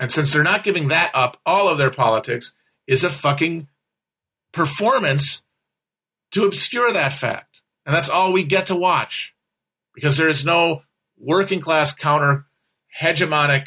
And 0.00 0.12
since 0.12 0.32
they're 0.32 0.42
not 0.42 0.64
giving 0.64 0.88
that 0.88 1.10
up, 1.14 1.40
all 1.44 1.68
of 1.68 1.78
their 1.78 1.90
politics 1.90 2.52
is 2.86 3.04
a 3.04 3.12
fucking 3.12 3.68
performance 4.52 5.42
to 6.32 6.44
obscure 6.44 6.92
that 6.92 7.18
fact. 7.18 7.62
And 7.84 7.94
that's 7.94 8.08
all 8.08 8.32
we 8.32 8.44
get 8.44 8.66
to 8.68 8.76
watch 8.76 9.34
because 9.94 10.16
there 10.16 10.28
is 10.28 10.44
no 10.44 10.82
working 11.18 11.60
class 11.60 11.94
counter 11.94 12.46
hegemonic 13.00 13.66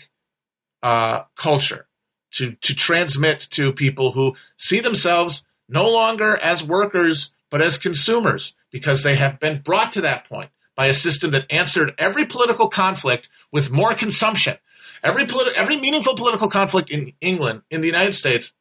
uh, 0.84 1.24
culture 1.36 1.88
to, 2.34 2.53
to 2.62 2.76
transmit 2.76 3.41
to 3.51 3.74
people 3.74 4.14
who 4.14 4.36
see 4.57 4.80
themselves 4.80 5.43
no 5.68 5.89
longer 5.89 6.38
as 6.38 6.64
workers 6.64 7.32
but 7.49 7.62
as 7.62 7.78
consumers 7.78 8.53
because 8.72 9.03
they 9.03 9.16
have 9.16 9.39
been 9.39 9.62
brought 9.62 9.93
to 9.93 10.01
that 10.01 10.28
point 10.28 10.49
by 10.82 10.88
a 10.88 10.95
system 10.95 11.29
that 11.29 11.45
answered 11.51 11.93
every 11.99 12.25
political 12.25 12.67
conflict 12.67 13.29
with 13.51 13.69
more 13.69 13.93
consumption. 13.93 14.57
Every, 15.03 15.25
politi- 15.25 15.53
every 15.53 15.79
meaningful 15.79 16.15
political 16.15 16.49
conflict 16.49 16.89
in 16.89 17.13
England, 17.21 17.61
in 17.69 17.82
the 17.82 17.88
United 17.88 18.15
States, 18.15 18.51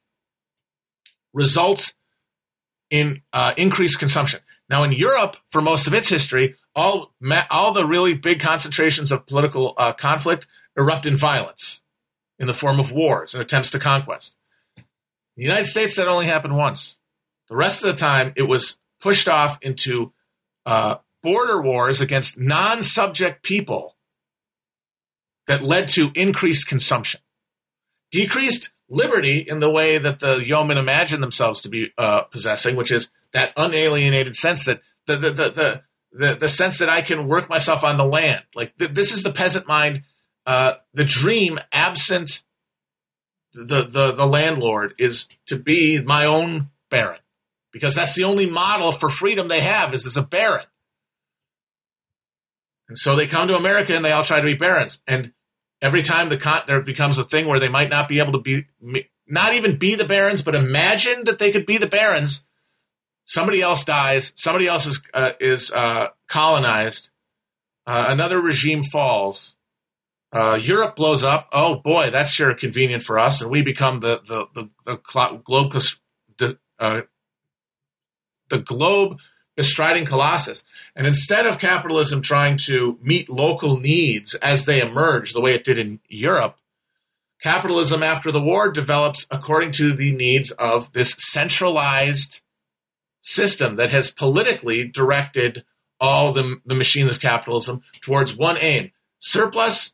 results 1.32 1.94
in 2.90 3.22
uh, 3.32 3.54
increased 3.56 3.98
consumption. 3.98 4.40
Now, 4.68 4.82
in 4.82 4.92
Europe, 4.92 5.38
for 5.50 5.62
most 5.62 5.86
of 5.86 5.94
its 5.94 6.10
history, 6.10 6.56
all 6.76 7.10
all 7.50 7.72
the 7.72 7.86
really 7.86 8.12
big 8.12 8.38
concentrations 8.38 9.10
of 9.10 9.24
political 9.24 9.72
uh, 9.78 9.94
conflict 9.94 10.46
erupt 10.76 11.06
in 11.06 11.16
violence 11.16 11.80
in 12.38 12.46
the 12.48 12.54
form 12.54 12.78
of 12.78 12.92
wars 12.92 13.32
and 13.32 13.42
attempts 13.42 13.70
to 13.70 13.78
conquest. 13.78 14.36
In 14.76 14.84
the 15.38 15.44
United 15.44 15.68
States, 15.68 15.96
that 15.96 16.06
only 16.06 16.26
happened 16.26 16.54
once. 16.54 16.98
The 17.48 17.56
rest 17.56 17.82
of 17.82 17.90
the 17.90 17.98
time, 17.98 18.34
it 18.36 18.42
was 18.42 18.78
pushed 19.00 19.26
off 19.26 19.56
into 19.62 20.12
uh, 20.66 20.96
border 21.22 21.60
wars 21.60 22.00
against 22.00 22.38
non-subject 22.38 23.42
people 23.42 23.96
that 25.46 25.62
led 25.62 25.88
to 25.88 26.10
increased 26.14 26.66
consumption, 26.66 27.20
decreased 28.10 28.70
liberty 28.88 29.44
in 29.46 29.60
the 29.60 29.70
way 29.70 29.98
that 29.98 30.20
the 30.20 30.36
yeomen 30.44 30.78
imagine 30.78 31.20
themselves 31.20 31.60
to 31.62 31.68
be 31.68 31.92
uh, 31.96 32.22
possessing, 32.22 32.76
which 32.76 32.90
is 32.90 33.10
that 33.32 33.52
unalienated 33.56 34.36
sense 34.36 34.64
that 34.64 34.80
the 35.06 35.16
the, 35.16 35.30
the 35.30 35.50
the 35.50 35.82
the 36.12 36.34
the 36.36 36.48
sense 36.48 36.78
that 36.78 36.88
I 36.88 37.02
can 37.02 37.28
work 37.28 37.48
myself 37.48 37.84
on 37.84 37.96
the 37.96 38.04
land. 38.04 38.42
Like 38.54 38.76
th- 38.78 38.92
this 38.92 39.12
is 39.12 39.22
the 39.22 39.32
peasant 39.32 39.66
mind, 39.68 40.02
uh, 40.46 40.74
the 40.92 41.04
dream 41.04 41.60
absent 41.72 42.42
the, 43.52 43.84
the 43.84 44.12
the 44.12 44.26
landlord 44.26 44.94
is 44.98 45.28
to 45.46 45.56
be 45.56 46.00
my 46.02 46.26
own 46.26 46.70
baron, 46.90 47.20
because 47.72 47.94
that's 47.94 48.14
the 48.14 48.24
only 48.24 48.48
model 48.48 48.92
for 48.92 49.10
freedom 49.10 49.48
they 49.48 49.60
have 49.60 49.94
is 49.94 50.06
as 50.06 50.16
a 50.16 50.22
baron. 50.22 50.66
And 52.90 52.98
so 52.98 53.14
they 53.14 53.28
come 53.28 53.46
to 53.48 53.56
America 53.56 53.94
and 53.94 54.04
they 54.04 54.10
all 54.10 54.24
try 54.24 54.40
to 54.40 54.44
be 54.44 54.54
barons. 54.54 55.00
And 55.06 55.32
every 55.80 56.02
time 56.02 56.28
the 56.28 56.36
con- 56.36 56.64
there 56.66 56.82
becomes 56.82 57.18
a 57.18 57.24
thing 57.24 57.46
where 57.46 57.60
they 57.60 57.68
might 57.68 57.88
not 57.88 58.08
be 58.08 58.18
able 58.18 58.32
to 58.32 58.40
be 58.40 58.66
not 59.28 59.54
even 59.54 59.78
be 59.78 59.94
the 59.94 60.04
barons 60.04 60.42
but 60.42 60.56
imagine 60.56 61.22
that 61.24 61.38
they 61.38 61.52
could 61.52 61.66
be 61.66 61.78
the 61.78 61.86
barons. 61.86 62.44
Somebody 63.26 63.62
else 63.62 63.84
dies. 63.84 64.32
Somebody 64.34 64.66
else 64.66 64.86
is 64.86 65.00
uh, 65.14 65.32
is 65.38 65.70
uh, 65.70 66.08
colonized. 66.28 67.10
Uh, 67.86 68.06
another 68.08 68.40
regime 68.40 68.82
falls. 68.82 69.56
Uh, 70.32 70.58
Europe 70.60 70.96
blows 70.96 71.22
up. 71.22 71.48
Oh 71.52 71.76
boy, 71.76 72.10
that's 72.10 72.32
sure 72.32 72.52
convenient 72.54 73.04
for 73.04 73.20
us, 73.20 73.40
and 73.40 73.50
we 73.50 73.62
become 73.62 74.00
the 74.00 74.20
the 74.26 74.46
the, 74.54 74.70
the 74.84 74.96
globe 75.44 75.72
the, 76.38 76.58
uh, 76.80 77.02
the 78.48 78.58
globe 78.58 79.18
bestriding 79.56 80.06
colossus. 80.06 80.64
And 80.96 81.06
instead 81.06 81.46
of 81.46 81.58
capitalism 81.58 82.22
trying 82.22 82.56
to 82.58 82.98
meet 83.02 83.28
local 83.28 83.78
needs 83.78 84.34
as 84.36 84.64
they 84.64 84.80
emerge, 84.80 85.32
the 85.32 85.40
way 85.40 85.54
it 85.54 85.64
did 85.64 85.78
in 85.78 86.00
Europe, 86.08 86.56
capitalism 87.42 88.02
after 88.02 88.30
the 88.30 88.40
war 88.40 88.70
develops 88.70 89.26
according 89.30 89.72
to 89.72 89.94
the 89.94 90.12
needs 90.12 90.50
of 90.52 90.92
this 90.92 91.14
centralized 91.18 92.42
system 93.20 93.76
that 93.76 93.90
has 93.90 94.10
politically 94.10 94.86
directed 94.86 95.64
all 96.00 96.32
the, 96.32 96.60
the 96.64 96.74
machine 96.74 97.08
of 97.08 97.20
capitalism 97.20 97.82
towards 98.00 98.36
one 98.36 98.56
aim. 98.58 98.90
Surplus? 99.18 99.92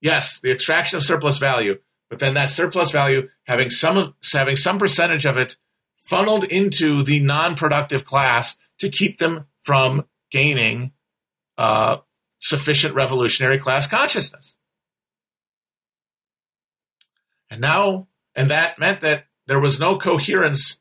Yes 0.00 0.40
the 0.40 0.50
extraction 0.50 0.96
of 0.96 1.04
surplus 1.04 1.38
value. 1.38 1.78
But 2.08 2.18
then 2.18 2.34
that 2.34 2.50
surplus 2.50 2.90
value 2.90 3.28
having 3.44 3.70
some 3.70 4.14
having 4.32 4.56
some 4.56 4.78
percentage 4.78 5.26
of 5.26 5.36
it 5.36 5.56
funneled 6.08 6.44
into 6.44 7.02
the 7.02 7.20
non-productive 7.20 8.04
class 8.04 8.56
to 8.78 8.88
keep 8.88 9.18
them 9.18 9.46
from 9.62 10.04
gaining 10.30 10.92
uh, 11.58 11.98
sufficient 12.40 12.94
revolutionary 12.94 13.58
class 13.58 13.86
consciousness. 13.86 14.56
And 17.50 17.60
now, 17.60 18.08
and 18.34 18.50
that 18.50 18.78
meant 18.78 19.02
that 19.02 19.24
there 19.46 19.60
was 19.60 19.78
no 19.78 19.98
coherence 19.98 20.80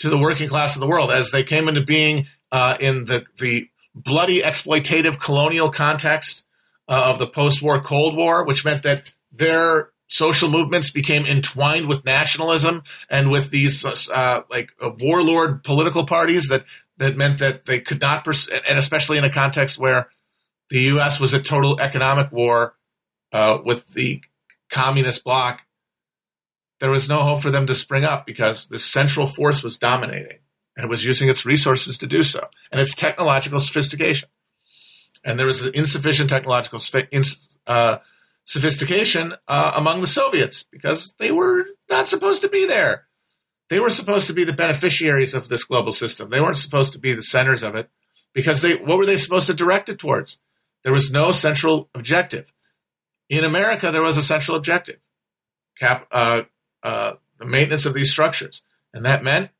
to 0.00 0.08
the 0.08 0.18
working 0.18 0.48
class 0.48 0.74
of 0.74 0.80
the 0.80 0.86
world 0.86 1.10
as 1.10 1.30
they 1.30 1.44
came 1.44 1.68
into 1.68 1.82
being 1.82 2.26
uh, 2.50 2.76
in 2.80 3.04
the, 3.04 3.26
the 3.38 3.68
bloody 3.94 4.40
exploitative 4.40 5.20
colonial 5.20 5.70
context 5.70 6.44
uh, 6.88 7.10
of 7.12 7.18
the 7.18 7.26
post-war 7.26 7.82
Cold 7.82 8.16
War, 8.16 8.44
which 8.44 8.64
meant 8.64 8.82
that 8.84 9.12
their 9.30 9.90
social 10.08 10.48
movements 10.48 10.90
became 10.90 11.26
entwined 11.26 11.86
with 11.86 12.04
nationalism 12.04 12.82
and 13.10 13.30
with 13.30 13.50
these 13.50 13.84
uh, 13.84 14.40
like 14.50 14.70
warlord 14.80 15.62
political 15.62 16.06
parties 16.06 16.48
that 16.48 16.64
that 16.98 17.16
meant 17.16 17.38
that 17.38 17.64
they 17.64 17.80
could 17.80 18.00
not, 18.00 18.24
pers- 18.24 18.48
and 18.48 18.78
especially 18.78 19.18
in 19.18 19.24
a 19.24 19.32
context 19.32 19.78
where 19.78 20.08
the 20.70 20.80
U.S. 20.82 21.18
was 21.18 21.32
a 21.32 21.40
total 21.40 21.80
economic 21.80 22.30
war 22.30 22.74
uh, 23.32 23.58
with 23.64 23.86
the 23.88 24.22
communist 24.70 25.24
bloc, 25.24 25.62
there 26.80 26.90
was 26.90 27.08
no 27.08 27.22
hope 27.22 27.42
for 27.42 27.50
them 27.50 27.66
to 27.66 27.74
spring 27.74 28.04
up 28.04 28.26
because 28.26 28.68
this 28.68 28.84
central 28.84 29.26
force 29.26 29.62
was 29.62 29.76
dominating 29.76 30.38
and 30.76 30.84
it 30.84 30.88
was 30.88 31.04
using 31.04 31.28
its 31.28 31.44
resources 31.44 31.98
to 31.98 32.06
do 32.06 32.22
so 32.22 32.40
and 32.70 32.80
its 32.80 32.94
technological 32.94 33.60
sophistication. 33.60 34.28
And 35.24 35.38
there 35.38 35.46
was 35.46 35.66
insufficient 35.66 36.30
technological 36.30 36.80
uh, 37.66 37.98
sophistication 38.44 39.34
uh, 39.48 39.72
among 39.74 40.00
the 40.00 40.06
Soviets 40.06 40.64
because 40.70 41.12
they 41.18 41.32
were 41.32 41.66
not 41.90 42.06
supposed 42.06 42.42
to 42.42 42.48
be 42.48 42.66
there. 42.66 43.07
They 43.70 43.80
were 43.80 43.90
supposed 43.90 44.26
to 44.28 44.32
be 44.32 44.44
the 44.44 44.52
beneficiaries 44.52 45.34
of 45.34 45.48
this 45.48 45.64
global 45.64 45.92
system. 45.92 46.30
They 46.30 46.40
weren't 46.40 46.58
supposed 46.58 46.92
to 46.92 46.98
be 46.98 47.14
the 47.14 47.22
centers 47.22 47.62
of 47.62 47.74
it 47.74 47.90
because 48.32 48.62
they 48.62 48.76
what 48.76 48.98
were 48.98 49.06
they 49.06 49.16
supposed 49.16 49.46
to 49.48 49.54
direct 49.54 49.88
it 49.88 49.98
towards? 49.98 50.38
There 50.84 50.92
was 50.92 51.12
no 51.12 51.32
central 51.32 51.88
objective. 51.94 52.52
In 53.28 53.44
America, 53.44 53.90
there 53.90 54.02
was 54.02 54.16
a 54.16 54.22
central 54.22 54.56
objective: 54.56 55.00
cap, 55.78 56.06
uh, 56.10 56.42
uh, 56.82 57.14
the 57.38 57.44
maintenance 57.44 57.84
of 57.84 57.94
these 57.94 58.10
structures, 58.10 58.62
and 58.94 59.04
that 59.04 59.22
meant 59.22 59.50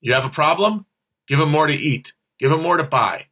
you 0.00 0.14
have 0.14 0.24
a 0.24 0.30
problem, 0.30 0.86
give 1.28 1.38
them 1.38 1.50
more 1.50 1.66
to 1.66 1.74
eat, 1.74 2.14
give 2.38 2.50
them 2.50 2.62
more 2.62 2.78
to 2.78 2.84
buy, 2.84 3.26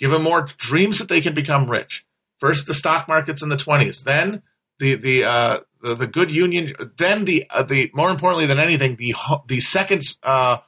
give 0.00 0.10
them 0.10 0.22
more 0.22 0.48
dreams 0.58 0.98
that 0.98 1.08
they 1.08 1.20
can 1.20 1.34
become 1.34 1.70
rich. 1.70 2.04
First, 2.38 2.66
the 2.66 2.74
stock 2.74 3.06
markets 3.06 3.42
in 3.42 3.50
the 3.50 3.56
twenties, 3.56 4.02
then 4.02 4.42
the 4.80 4.96
the 4.96 5.24
uh, 5.24 5.60
the, 5.82 5.94
the 5.94 6.06
good 6.06 6.30
union. 6.30 6.74
Then 6.98 7.24
the 7.24 7.46
uh, 7.50 7.62
the 7.62 7.90
more 7.94 8.10
importantly 8.10 8.46
than 8.46 8.58
anything, 8.58 8.96
the 8.96 9.14
the 9.46 9.60
second 9.60 10.02
uh, 10.22 10.58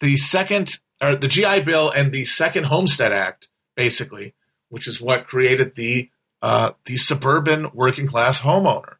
the 0.00 0.16
second 0.16 0.78
or 1.00 1.16
the 1.16 1.28
GI 1.28 1.62
Bill 1.62 1.90
and 1.90 2.12
the 2.12 2.24
second 2.24 2.64
Homestead 2.64 3.12
Act, 3.12 3.48
basically, 3.76 4.34
which 4.68 4.86
is 4.86 5.00
what 5.00 5.26
created 5.26 5.74
the 5.74 6.10
uh, 6.42 6.72
the 6.84 6.96
suburban 6.96 7.70
working 7.72 8.06
class 8.06 8.40
homeowner. 8.40 8.94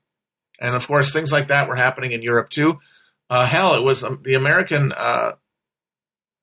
And 0.61 0.75
of 0.75 0.87
course, 0.87 1.13
things 1.13 1.33
like 1.33 1.49
that 1.49 1.69
were 1.69 1.77
happening 1.77 2.13
in 2.13 2.23
Europe 2.23 2.51
too. 2.51 2.79
Uh, 3.29 3.47
hell, 3.47 3.75
it 3.75 3.83
was 3.83 4.05
um, 4.05 4.21
the 4.25 4.35
American 4.35 4.93
uh, 4.93 5.33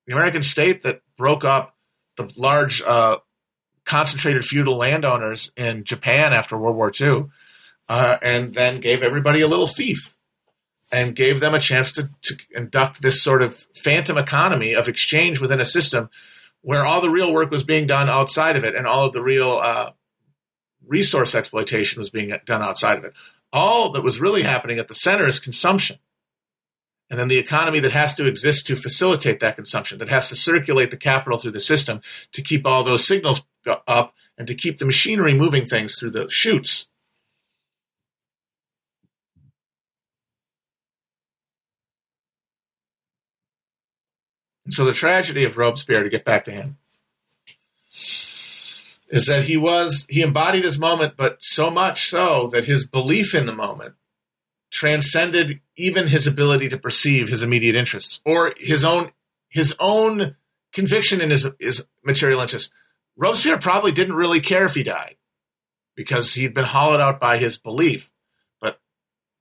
the 0.05 0.13
American 0.13 0.43
state 0.43 0.83
that 0.83 1.01
broke 1.17 1.45
up 1.45 1.75
the 2.17 2.29
large 2.35 2.81
uh, 2.81 3.17
concentrated 3.85 4.45
feudal 4.45 4.77
landowners 4.77 5.51
in 5.55 5.83
Japan 5.83 6.33
after 6.33 6.57
World 6.57 6.75
War 6.75 6.91
II 6.99 7.25
uh, 7.93 8.17
and 8.23 8.55
then 8.55 8.81
gave 8.81 9.03
everybody 9.03 9.39
a 9.41 9.47
little 9.47 9.67
fief 9.67 10.15
and 10.91 11.15
gave 11.15 11.39
them 11.39 11.53
a 11.53 11.59
chance 11.59 11.91
to, 11.91 12.09
to 12.23 12.35
conduct 12.51 13.03
this 13.03 13.21
sort 13.21 13.43
of 13.43 13.67
phantom 13.83 14.17
economy 14.17 14.73
of 14.73 14.87
exchange 14.87 15.39
within 15.39 15.61
a 15.61 15.65
system 15.65 16.09
where 16.63 16.83
all 16.83 17.01
the 17.01 17.09
real 17.11 17.31
work 17.31 17.51
was 17.51 17.61
being 17.61 17.85
done 17.85 18.09
outside 18.09 18.55
of 18.55 18.63
it 18.63 18.73
and 18.73 18.87
all 18.87 19.05
of 19.05 19.13
the 19.13 19.21
real 19.21 19.59
uh, 19.61 19.91
resource 20.87 21.35
exploitation 21.35 21.99
was 21.99 22.09
being 22.09 22.35
done 22.47 22.63
outside 22.63 22.97
of 22.97 23.03
it. 23.03 23.13
All 23.51 23.91
that 23.91 24.01
was 24.01 24.19
really 24.19 24.41
happening 24.41 24.79
at 24.79 24.87
the 24.87 24.95
center 24.95 25.27
is 25.27 25.39
consumption. 25.39 25.99
and 27.11 27.19
then 27.19 27.27
the 27.27 27.37
economy 27.37 27.79
that 27.79 27.91
has 27.91 28.15
to 28.15 28.25
exist 28.25 28.65
to 28.65 28.75
facilitate 28.75 29.39
that 29.39 29.55
consumption, 29.55 29.99
that 29.99 30.09
has 30.09 30.29
to 30.29 30.35
circulate 30.35 30.89
the 30.89 30.97
capital 30.97 31.37
through 31.37 31.51
the 31.51 31.59
system 31.59 32.01
to 32.31 32.41
keep 32.41 32.65
all 32.65 32.83
those 32.83 33.05
signals 33.05 33.43
up 33.87 34.15
and 34.35 34.47
to 34.47 34.55
keep 34.55 34.79
the 34.79 34.85
machinery 34.85 35.35
moving 35.35 35.67
things 35.67 35.95
through 35.95 36.09
the 36.09 36.25
chutes. 36.27 36.87
And 44.65 44.73
so 44.73 44.85
the 44.85 44.93
tragedy 44.93 45.43
of 45.43 45.57
Robespierre, 45.57 46.03
to 46.03 46.09
get 46.09 46.25
back 46.25 46.45
to 46.45 46.51
him, 46.51 46.77
is 49.09 49.25
that 49.27 49.43
he 49.43 49.57
was 49.57 50.05
he 50.09 50.21
embodied 50.21 50.63
his 50.63 50.79
moment, 50.79 51.15
but 51.17 51.37
so 51.41 51.69
much 51.69 52.09
so 52.09 52.49
that 52.51 52.65
his 52.65 52.87
belief 52.87 53.35
in 53.35 53.45
the 53.45 53.53
moment 53.53 53.93
transcended 54.71 55.59
even 55.77 56.07
his 56.07 56.25
ability 56.25 56.69
to 56.69 56.77
perceive 56.77 57.29
his 57.29 57.43
immediate 57.43 57.75
interests 57.75 58.21
or 58.25 58.53
his 58.57 58.83
own 58.83 59.11
his 59.49 59.75
own 59.79 60.35
conviction 60.73 61.21
in 61.21 61.29
his, 61.29 61.47
his 61.59 61.85
material 62.03 62.41
interests. 62.41 62.73
Robespierre 63.15 63.59
probably 63.59 63.91
didn't 63.91 64.15
really 64.15 64.41
care 64.41 64.65
if 64.65 64.73
he 64.73 64.81
died 64.81 65.15
because 65.95 66.33
he'd 66.33 66.55
been 66.55 66.65
hollowed 66.65 66.99
out 66.99 67.19
by 67.19 67.37
his 67.37 67.57
belief. 67.57 68.09
But 68.59 68.79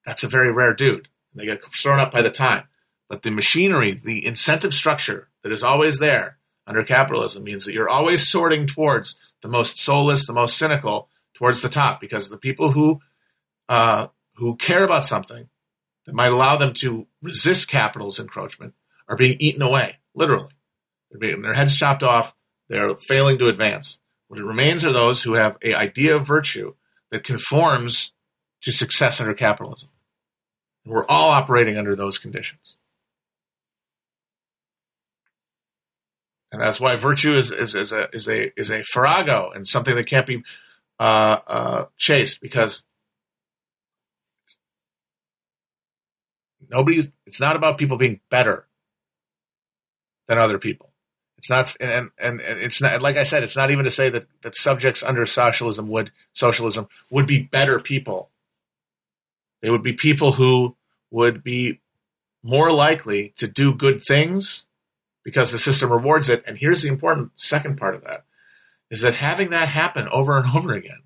that's 0.04 0.22
a 0.22 0.28
very 0.28 0.52
rare 0.52 0.74
dude. 0.74 1.08
They 1.34 1.46
get 1.46 1.62
thrown 1.74 1.98
up 1.98 2.12
by 2.12 2.20
the 2.20 2.30
time. 2.30 2.64
But 3.12 3.24
the 3.24 3.30
machinery, 3.30 4.00
the 4.02 4.24
incentive 4.24 4.72
structure 4.72 5.28
that 5.42 5.52
is 5.52 5.62
always 5.62 5.98
there 5.98 6.38
under 6.66 6.82
capitalism 6.82 7.44
means 7.44 7.66
that 7.66 7.74
you're 7.74 7.90
always 7.90 8.26
sorting 8.26 8.66
towards 8.66 9.16
the 9.42 9.48
most 9.48 9.78
soulless, 9.78 10.26
the 10.26 10.32
most 10.32 10.56
cynical, 10.56 11.10
towards 11.34 11.60
the 11.60 11.68
top 11.68 12.00
because 12.00 12.30
the 12.30 12.38
people 12.38 12.72
who 12.72 13.00
uh, 13.68 14.06
who 14.36 14.56
care 14.56 14.82
about 14.82 15.04
something 15.04 15.50
that 16.06 16.14
might 16.14 16.32
allow 16.32 16.56
them 16.56 16.72
to 16.72 17.06
resist 17.20 17.68
capital's 17.68 18.18
encroachment 18.18 18.72
are 19.06 19.16
being 19.16 19.36
eaten 19.38 19.60
away, 19.60 19.98
literally. 20.14 20.54
They're 21.10 21.20
being, 21.20 21.42
their 21.42 21.52
heads 21.52 21.76
chopped 21.76 22.02
off. 22.02 22.34
They're 22.70 22.96
failing 22.96 23.36
to 23.40 23.48
advance. 23.48 24.00
What 24.28 24.40
remains 24.40 24.86
are 24.86 24.92
those 24.92 25.22
who 25.22 25.34
have 25.34 25.58
an 25.60 25.74
idea 25.74 26.16
of 26.16 26.26
virtue 26.26 26.76
that 27.10 27.24
conforms 27.24 28.12
to 28.62 28.72
success 28.72 29.20
under 29.20 29.34
capitalism. 29.34 29.90
And 30.86 30.94
we're 30.94 31.06
all 31.08 31.28
operating 31.28 31.76
under 31.76 31.94
those 31.94 32.16
conditions. 32.16 32.72
And 36.53 36.61
that's 36.61 36.78
why 36.78 36.96
virtue 36.96 37.34
is, 37.34 37.50
is, 37.50 37.74
is 37.74 37.92
a 37.92 38.09
is 38.14 38.28
a 38.28 38.61
is 38.61 38.70
a 38.70 38.84
farrago 38.84 39.50
and 39.50 39.66
something 39.66 39.96
that 39.96 40.07
can't 40.07 40.26
be 40.26 40.42
uh, 41.00 41.38
uh, 41.46 41.84
chased 41.96 42.40
because 42.40 42.84
Nobody's. 46.72 47.11
It's 47.26 47.40
not 47.40 47.55
about 47.55 47.78
people 47.78 47.98
being 47.98 48.20
better 48.30 48.66
than 50.26 50.38
other 50.38 50.59
people. 50.59 50.90
It's 51.36 51.50
not, 51.50 51.76
and, 51.80 52.11
and, 52.18 52.40
and 52.40 52.61
it's 52.61 52.80
not 52.80 53.03
like 53.03 53.16
I 53.16 53.24
said. 53.24 53.42
It's 53.42 53.57
not 53.57 53.70
even 53.70 53.84
to 53.84 53.90
say 53.90 54.09
that 54.09 54.26
that 54.42 54.57
subjects 54.57 55.03
under 55.03 55.26
socialism 55.26 55.88
would 55.88 56.12
socialism 56.32 56.88
would 57.11 57.26
be 57.26 57.40
better 57.40 57.78
people. 57.78 58.30
They 59.61 59.70
would 59.70 59.82
be 59.82 59.92
people 59.92 60.32
who 60.32 60.76
would 61.11 61.44
be 61.44 61.80
more 62.42 62.72
likely 62.72 63.34
to 63.36 63.46
do 63.46 63.74
good 63.74 64.03
things 64.03 64.64
because 65.24 65.52
the 65.52 65.58
system 65.58 65.92
rewards 65.92 66.28
it. 66.28 66.42
And 66.46 66.58
here's 66.58 66.82
the 66.82 66.88
important 66.88 67.32
second 67.36 67.76
part 67.76 67.94
of 67.94 68.04
that 68.04 68.24
is 68.90 69.00
that 69.00 69.14
having 69.14 69.50
that 69.50 69.68
happen 69.68 70.08
over 70.08 70.36
and 70.36 70.46
over 70.56 70.72
again 70.72 71.02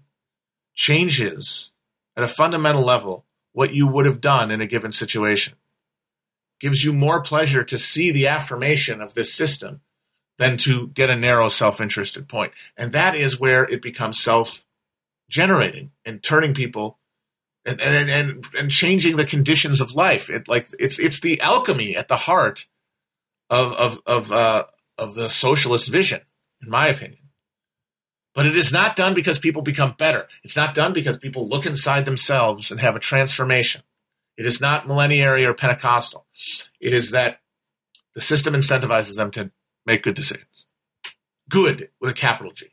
changes 0.74 1.70
at 2.16 2.24
a 2.24 2.28
fundamental 2.28 2.84
level 2.84 3.24
what 3.52 3.72
you 3.72 3.86
would 3.86 4.06
have 4.06 4.20
done 4.20 4.50
in 4.50 4.60
a 4.60 4.66
given 4.66 4.92
situation. 4.92 5.54
Gives 6.60 6.84
you 6.84 6.92
more 6.92 7.22
pleasure 7.22 7.64
to 7.64 7.78
see 7.78 8.12
the 8.12 8.26
affirmation 8.26 9.00
of 9.00 9.14
this 9.14 9.34
system 9.34 9.80
than 10.38 10.58
to 10.58 10.88
get 10.88 11.10
a 11.10 11.16
narrow 11.16 11.48
self-interested 11.48 12.28
point. 12.28 12.52
And 12.76 12.92
that 12.92 13.14
is 13.14 13.40
where 13.40 13.64
it 13.64 13.80
becomes 13.82 14.20
self-generating 14.20 15.92
and 16.04 16.22
turning 16.22 16.54
people 16.54 16.98
and, 17.64 17.80
and, 17.80 18.10
and, 18.10 18.46
and 18.56 18.70
changing 18.70 19.16
the 19.16 19.26
conditions 19.26 19.80
of 19.80 19.92
life. 19.92 20.30
It 20.30 20.48
like 20.48 20.68
it's 20.78 20.98
it's 20.98 21.20
the 21.20 21.40
alchemy 21.40 21.96
at 21.96 22.08
the 22.08 22.16
heart 22.16 22.66
of 23.50 23.72
of 23.72 23.98
of 24.06 24.32
uh, 24.32 24.64
of 24.98 25.14
the 25.14 25.28
socialist 25.28 25.88
vision, 25.88 26.20
in 26.62 26.70
my 26.70 26.88
opinion. 26.88 27.20
But 28.34 28.46
it 28.46 28.56
is 28.56 28.72
not 28.72 28.96
done 28.96 29.14
because 29.14 29.38
people 29.38 29.62
become 29.62 29.94
better. 29.98 30.28
It's 30.44 30.56
not 30.56 30.74
done 30.74 30.92
because 30.92 31.16
people 31.16 31.48
look 31.48 31.64
inside 31.64 32.04
themselves 32.04 32.70
and 32.70 32.80
have 32.80 32.94
a 32.94 33.00
transformation. 33.00 33.82
It 34.36 34.44
is 34.44 34.60
not 34.60 34.86
millenniary 34.86 35.46
or 35.46 35.54
Pentecostal. 35.54 36.26
It 36.78 36.92
is 36.92 37.12
that 37.12 37.40
the 38.14 38.20
system 38.20 38.52
incentivizes 38.52 39.16
them 39.16 39.30
to 39.32 39.50
make 39.86 40.02
good 40.02 40.14
decisions. 40.14 40.66
Good 41.48 41.88
with 42.00 42.10
a 42.10 42.14
capital 42.14 42.52
G. 42.52 42.66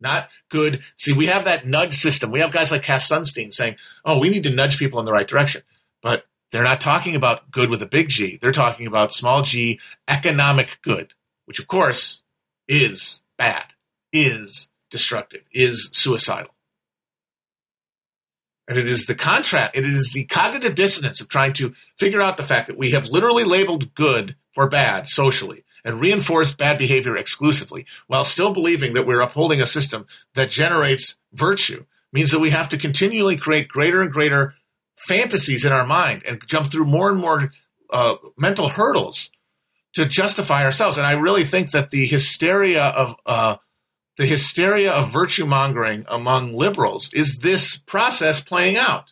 Not 0.00 0.28
good. 0.48 0.82
See, 0.96 1.12
we 1.12 1.26
have 1.26 1.44
that 1.44 1.66
nudge 1.66 1.94
system. 1.94 2.30
We 2.30 2.40
have 2.40 2.52
guys 2.52 2.70
like 2.70 2.82
Cass 2.82 3.08
Sunstein 3.08 3.52
saying, 3.52 3.76
oh, 4.04 4.18
we 4.18 4.30
need 4.30 4.44
to 4.44 4.50
nudge 4.50 4.78
people 4.78 4.98
in 4.98 5.04
the 5.04 5.12
right 5.12 5.28
direction. 5.28 5.62
They're 6.52 6.62
not 6.62 6.82
talking 6.82 7.16
about 7.16 7.50
good 7.50 7.70
with 7.70 7.82
a 7.82 7.86
big 7.86 8.10
G. 8.10 8.38
They're 8.40 8.52
talking 8.52 8.86
about 8.86 9.14
small 9.14 9.42
g 9.42 9.80
economic 10.06 10.78
good, 10.82 11.14
which 11.46 11.58
of 11.58 11.66
course 11.66 12.20
is 12.68 13.22
bad, 13.38 13.64
is 14.12 14.68
destructive, 14.90 15.42
is 15.50 15.90
suicidal. 15.94 16.54
And 18.68 18.78
it 18.78 18.86
is 18.86 19.06
the 19.06 19.14
contrast, 19.14 19.72
it 19.74 19.84
is 19.84 20.12
the 20.14 20.24
cognitive 20.26 20.74
dissonance 20.74 21.20
of 21.20 21.28
trying 21.28 21.54
to 21.54 21.74
figure 21.98 22.20
out 22.20 22.36
the 22.36 22.46
fact 22.46 22.68
that 22.68 22.78
we 22.78 22.92
have 22.92 23.06
literally 23.06 23.44
labeled 23.44 23.94
good 23.94 24.36
for 24.54 24.68
bad 24.68 25.08
socially 25.08 25.64
and 25.84 26.00
reinforced 26.00 26.58
bad 26.58 26.78
behavior 26.78 27.16
exclusively 27.16 27.86
while 28.06 28.24
still 28.24 28.52
believing 28.52 28.92
that 28.92 29.06
we're 29.06 29.20
upholding 29.20 29.60
a 29.60 29.66
system 29.66 30.06
that 30.34 30.50
generates 30.50 31.16
virtue 31.32 31.84
means 32.12 32.30
that 32.30 32.40
we 32.40 32.50
have 32.50 32.68
to 32.68 32.78
continually 32.78 33.36
create 33.36 33.68
greater 33.68 34.02
and 34.02 34.12
greater 34.12 34.54
fantasies 35.06 35.64
in 35.64 35.72
our 35.72 35.86
mind 35.86 36.22
and 36.26 36.40
jump 36.46 36.70
through 36.70 36.86
more 36.86 37.10
and 37.10 37.20
more 37.20 37.52
uh, 37.92 38.16
mental 38.36 38.68
hurdles 38.68 39.30
to 39.94 40.06
justify 40.06 40.64
ourselves. 40.64 40.96
And 40.96 41.06
I 41.06 41.12
really 41.12 41.44
think 41.44 41.70
that 41.72 41.90
the 41.90 42.06
hysteria 42.06 42.84
of 42.84 43.14
uh, 43.26 43.56
the 44.16 44.26
hysteria 44.26 44.92
of 44.92 45.12
virtue 45.12 45.46
mongering 45.46 46.04
among 46.08 46.52
liberals 46.52 47.10
is 47.12 47.38
this 47.38 47.76
process 47.76 48.42
playing 48.42 48.76
out. 48.76 49.11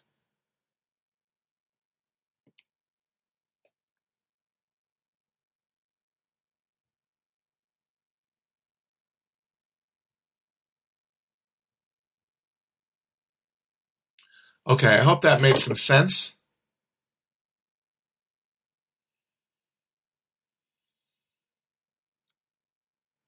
Okay, 14.69 14.89
I 14.89 15.03
hope 15.03 15.23
that 15.23 15.41
made 15.41 15.59
some 15.59 15.75
sense. 15.75 16.37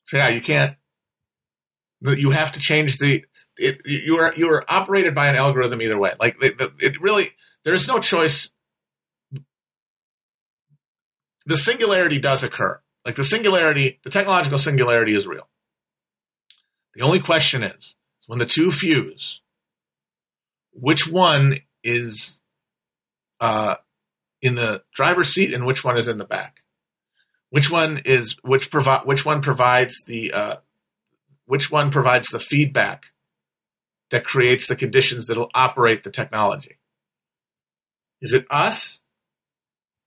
So 0.06 0.18
yeah, 0.18 0.28
you 0.28 0.42
can't 0.42 0.76
you 2.02 2.30
have 2.30 2.52
to 2.52 2.60
change 2.60 2.98
the 2.98 3.24
it, 3.56 3.80
you 3.84 4.16
are 4.16 4.34
you 4.36 4.50
are 4.50 4.64
operated 4.68 5.14
by 5.14 5.28
an 5.28 5.36
algorithm 5.36 5.82
either 5.82 5.98
way. 5.98 6.12
Like 6.18 6.38
the, 6.38 6.50
the, 6.50 6.86
it 6.86 7.00
really 7.00 7.32
there's 7.64 7.86
no 7.86 7.98
choice. 7.98 8.50
The 11.46 11.56
singularity 11.56 12.18
does 12.18 12.42
occur. 12.42 12.80
Like 13.04 13.16
the 13.16 13.24
singularity, 13.24 14.00
the 14.04 14.10
technological 14.10 14.58
singularity 14.58 15.14
is 15.14 15.26
real. 15.26 15.48
The 16.94 17.02
only 17.02 17.20
question 17.20 17.62
is 17.62 17.94
when 18.26 18.38
the 18.38 18.46
two 18.46 18.70
fuse, 18.70 19.40
which 20.72 21.08
one 21.08 21.60
is 21.84 22.40
uh, 23.40 23.76
in 24.40 24.54
the 24.54 24.82
driver's 24.94 25.32
seat 25.32 25.52
and 25.52 25.66
which 25.66 25.84
one 25.84 25.98
is 25.98 26.08
in 26.08 26.18
the 26.18 26.24
back? 26.24 26.62
Which 27.50 27.70
one 27.70 28.02
is 28.04 28.36
which 28.42 28.70
provide 28.70 29.04
which 29.04 29.24
one 29.26 29.42
provides 29.42 30.02
the 30.06 30.32
uh, 30.32 30.56
which 31.44 31.70
one 31.70 31.90
provides 31.90 32.28
the 32.28 32.40
feedback 32.40 33.06
that 34.10 34.24
creates 34.24 34.66
the 34.66 34.76
conditions 34.76 35.26
that'll 35.26 35.50
operate 35.54 36.02
the 36.02 36.10
technology? 36.10 36.78
Is 38.22 38.32
it 38.32 38.46
us 38.50 39.00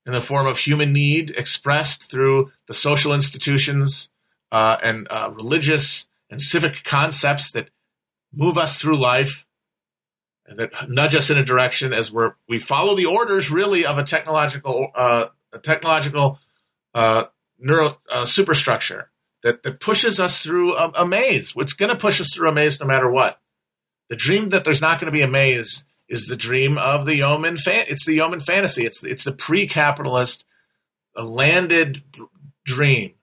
in 0.06 0.14
the 0.14 0.22
form 0.22 0.48
of 0.48 0.58
human 0.60 0.94
need 0.94 1.32
expressed 1.32 2.10
through 2.10 2.52
the 2.68 2.74
social 2.74 3.14
institutions 3.14 4.10
uh, 4.52 4.78
and 4.84 5.08
uh, 5.10 5.30
religious 5.34 6.08
and 6.30 6.42
civic 6.42 6.84
concepts 6.84 7.52
that 7.52 7.70
move 8.34 8.58
us 8.58 8.78
through 8.78 8.98
life 8.98 9.45
and 10.48 10.60
that 10.60 10.90
nudge 10.90 11.16
us 11.16 11.30
in 11.30 11.38
a 11.38 11.46
direction 11.46 11.94
as 11.94 12.12
we're 12.12 12.34
we 12.48 12.60
follow 12.60 12.96
the 12.96 13.06
orders 13.06 13.50
really 13.50 13.86
of 13.86 13.98
a 13.98 14.04
technological 14.04 14.92
uh, 14.96 15.28
a 15.52 15.60
technological 15.60 16.40
uh, 16.94 17.26
neuro 17.60 17.98
uh, 18.12 18.26
superstructure 18.26 19.10
that, 19.44 19.64
that 19.64 19.80
pushes 19.80 20.20
us 20.20 20.42
through 20.42 20.76
a, 20.76 20.92
a 21.00 21.06
maze. 21.06 21.54
It's 21.56 21.74
going 21.74 21.90
to 21.90 21.96
push 21.96 22.20
us 22.20 22.34
through 22.34 22.50
a 22.50 22.54
maze 22.54 22.80
no 22.80 22.88
matter 22.88 23.10
what. 23.10 23.40
The 24.10 24.16
dream 24.16 24.50
that 24.50 24.64
there's 24.64 24.82
not 24.82 25.00
going 25.00 25.12
to 25.12 25.18
be 25.18 25.24
a 25.24 25.28
maze 25.28 25.84
is 26.08 26.26
the 26.26 26.36
dream 26.36 26.78
of 26.78 27.06
the 27.06 27.16
yeoman. 27.16 27.58
Fan- 27.58 27.86
it's 27.88 28.06
the 28.06 28.16
yeoman 28.16 28.40
fantasy. 28.40 28.86
It's 28.86 29.04
it's 29.04 29.24
the 29.24 29.32
pre-capitalist 29.32 30.46
a 31.16 31.24
landed 31.24 32.04
dream, 32.66 33.14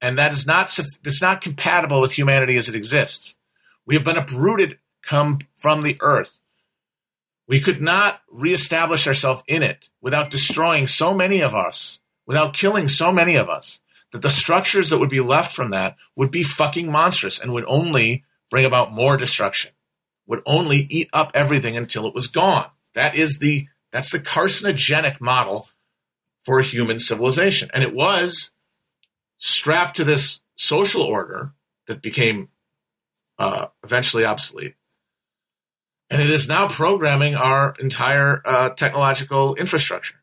and 0.00 0.18
that 0.18 0.32
is 0.32 0.46
not 0.46 0.76
it's 1.04 1.20
not 1.20 1.40
compatible 1.40 2.00
with 2.00 2.12
humanity 2.12 2.56
as 2.56 2.68
it 2.68 2.74
exists. 2.74 3.36
We 3.86 3.96
have 3.96 4.04
been 4.04 4.16
uprooted 4.16 4.78
come 5.02 5.40
from 5.56 5.82
the 5.82 5.96
earth. 6.00 6.38
We 7.46 7.60
could 7.60 7.80
not 7.80 8.20
reestablish 8.30 9.06
ourselves 9.06 9.42
in 9.46 9.62
it 9.62 9.90
without 10.00 10.30
destroying 10.30 10.86
so 10.86 11.12
many 11.14 11.40
of 11.40 11.54
us, 11.54 12.00
without 12.26 12.54
killing 12.54 12.88
so 12.88 13.12
many 13.12 13.36
of 13.36 13.48
us, 13.48 13.80
that 14.12 14.22
the 14.22 14.30
structures 14.30 14.90
that 14.90 14.98
would 14.98 15.10
be 15.10 15.20
left 15.20 15.54
from 15.54 15.70
that 15.70 15.96
would 16.16 16.30
be 16.30 16.42
fucking 16.42 16.90
monstrous 16.90 17.38
and 17.38 17.52
would 17.52 17.64
only 17.66 18.24
bring 18.50 18.64
about 18.64 18.92
more 18.92 19.16
destruction, 19.16 19.72
would 20.26 20.42
only 20.46 20.86
eat 20.90 21.10
up 21.12 21.32
everything 21.34 21.76
until 21.76 22.06
it 22.06 22.14
was 22.14 22.28
gone. 22.28 22.66
That 22.94 23.14
is 23.14 23.38
the 23.38 23.66
that's 23.92 24.10
the 24.10 24.20
carcinogenic 24.20 25.20
model 25.20 25.68
for 26.44 26.60
human 26.60 26.98
civilization. 26.98 27.70
And 27.72 27.82
it 27.82 27.94
was 27.94 28.50
strapped 29.38 29.96
to 29.96 30.04
this 30.04 30.40
social 30.56 31.02
order 31.02 31.52
that 31.86 32.02
became 32.02 32.48
uh, 33.38 33.66
eventually 33.82 34.24
obsolete. 34.24 34.74
And 36.14 36.22
it 36.22 36.30
is 36.30 36.46
now 36.46 36.68
programming 36.68 37.34
our 37.34 37.74
entire 37.80 38.40
uh, 38.44 38.70
technological 38.70 39.56
infrastructure. 39.56 40.14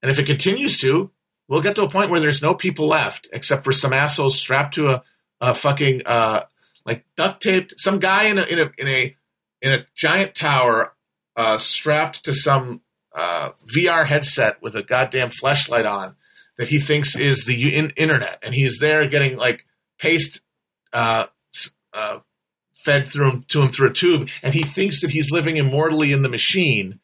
And 0.00 0.10
if 0.10 0.18
it 0.18 0.24
continues 0.24 0.78
to, 0.78 1.10
we'll 1.48 1.60
get 1.60 1.76
to 1.76 1.82
a 1.82 1.90
point 1.90 2.10
where 2.10 2.18
there's 2.18 2.40
no 2.40 2.54
people 2.54 2.88
left 2.88 3.28
except 3.30 3.62
for 3.62 3.72
some 3.72 3.92
assholes 3.92 4.38
strapped 4.38 4.76
to 4.76 4.88
a, 4.88 5.02
a 5.42 5.54
fucking 5.54 6.00
uh, 6.06 6.44
like 6.86 7.04
duct 7.14 7.42
taped 7.42 7.74
some 7.78 7.98
guy 7.98 8.28
in 8.28 8.38
a 8.38 8.42
in 8.44 8.58
a 8.58 8.70
in 8.78 8.88
a 8.88 9.16
in 9.60 9.72
a 9.72 9.86
giant 9.94 10.34
tower 10.34 10.94
uh, 11.36 11.58
strapped 11.58 12.24
to 12.24 12.32
some 12.32 12.80
uh, 13.14 13.50
VR 13.76 14.06
headset 14.06 14.62
with 14.62 14.76
a 14.76 14.82
goddamn 14.82 15.30
flashlight 15.30 15.84
on 15.84 16.16
that 16.56 16.68
he 16.68 16.78
thinks 16.78 17.16
is 17.16 17.44
the 17.44 17.76
in- 17.76 17.92
internet, 17.98 18.38
and 18.42 18.54
he's 18.54 18.78
there 18.78 19.06
getting 19.06 19.36
like 19.36 19.66
paste 19.98 20.40
uh, 20.94 21.26
uh, 21.92 22.20
fed 22.78 23.08
through 23.08 23.30
him, 23.30 23.44
to 23.48 23.62
him 23.62 23.70
through 23.70 23.90
a 23.90 23.92
tube, 23.92 24.28
and 24.42 24.54
he 24.54 24.62
thinks 24.62 25.00
that 25.00 25.10
he's 25.10 25.30
living 25.30 25.56
immortally 25.56 26.12
in 26.12 26.22
the 26.22 26.28
machine 26.28 27.00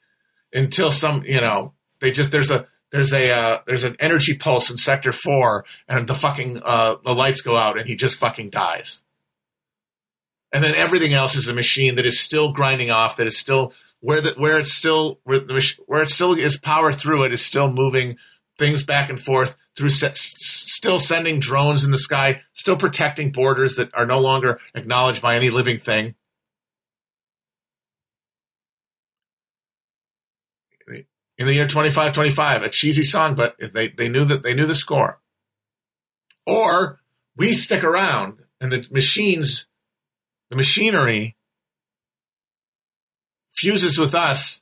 until 0.53 0.93
some 0.93 1.25
you 1.25 1.41
know 1.41 1.73
they 2.01 2.11
just 2.11 2.31
there's 2.31 2.51
a 2.51 2.67
there's 2.91 3.13
a 3.13 3.31
uh, 3.31 3.59
there's 3.67 3.85
an 3.85 3.97
energy 3.99 4.37
pulse 4.37 4.71
in 4.71 4.77
sector 4.77 5.13
four, 5.13 5.65
and 5.89 6.09
the 6.09 6.15
fucking 6.15 6.63
uh, 6.65 6.97
the 7.05 7.15
lights 7.15 7.43
go 7.43 7.57
out, 7.57 7.79
and 7.79 7.89
he 7.89 7.97
just 7.97 8.19
fucking 8.19 8.51
dies. 8.51 9.01
And 10.53 10.63
then 10.63 10.77
everything 10.77 11.13
else 11.13 11.35
is 11.35 11.49
a 11.49 11.53
machine 11.53 11.97
that 11.97 12.07
is 12.07 12.21
still 12.21 12.53
grinding 12.53 12.93
off, 12.93 13.17
that 13.17 13.27
is 13.27 13.37
still 13.37 13.73
where 13.99 14.21
the, 14.21 14.35
where 14.37 14.61
it's 14.61 14.73
still 14.73 15.19
where, 15.25 15.41
the, 15.41 15.75
where 15.87 16.03
it 16.03 16.11
still 16.11 16.35
is 16.35 16.59
power 16.59 16.93
through 16.93 17.25
it 17.25 17.33
is 17.33 17.45
still 17.45 17.69
moving 17.69 18.17
things 18.59 18.85
back 18.85 19.11
and 19.11 19.21
forth 19.21 19.57
through 19.77 19.89
se- 19.89 20.13
still 20.85 20.99
sending 20.99 21.41
drones 21.41 21.83
in 21.83 21.93
the 21.93 21.97
sky, 21.97 22.43
still 22.53 22.77
protecting 22.77 23.33
borders 23.33 23.77
that 23.77 23.89
are 23.95 24.05
no 24.05 24.21
longer 24.21 24.61
acknowledged 24.75 25.23
by 25.23 25.35
any 25.35 25.49
living 25.49 25.79
thing. 25.79 26.15
In 31.39 31.47
the 31.47 31.55
year 31.55 31.67
2525, 31.67 32.63
a 32.63 32.69
cheesy 32.69 33.03
song, 33.03 33.35
but 33.35 33.57
they, 33.73 33.89
they 33.89 34.11
knew 34.11 34.27
that 34.27 34.43
they 34.43 34.53
knew 34.53 34.67
the 34.67 34.75
score. 34.75 35.23
Or 36.47 37.01
we 37.35 37.55
stick 37.55 37.83
around 37.83 38.41
and 38.61 38.71
the 38.71 38.87
machines, 38.91 39.67
the 40.51 40.57
machinery 40.57 41.35
fuses 43.53 43.99
with 43.99 44.15
us 44.15 44.61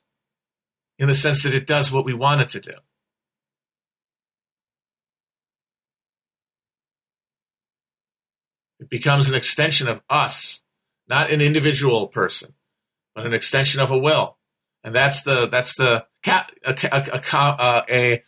in 0.97 1.09
the 1.09 1.13
sense 1.13 1.43
that 1.43 1.53
it 1.53 1.67
does 1.67 1.91
what 1.91 2.05
we 2.05 2.13
want 2.13 2.39
it 2.39 2.49
to 2.51 2.61
do. 2.61 2.75
It 8.83 8.89
becomes 8.89 9.29
an 9.29 9.35
extension 9.35 9.87
of 9.87 10.01
us, 10.09 10.61
not 11.07 11.31
an 11.31 11.39
individual 11.39 12.07
person, 12.07 12.53
but 13.15 13.25
an 13.25 13.33
extension 13.33 13.81
of 13.81 13.91
a 13.91 13.97
will. 13.97 14.37
And 14.83 14.93
that's 14.93 15.23
the 15.23 15.47
that's 15.47 15.73
the 15.77 16.05
a, 16.25 16.45
a, 16.65 16.75
a, 16.91 17.83
a 17.89 18.23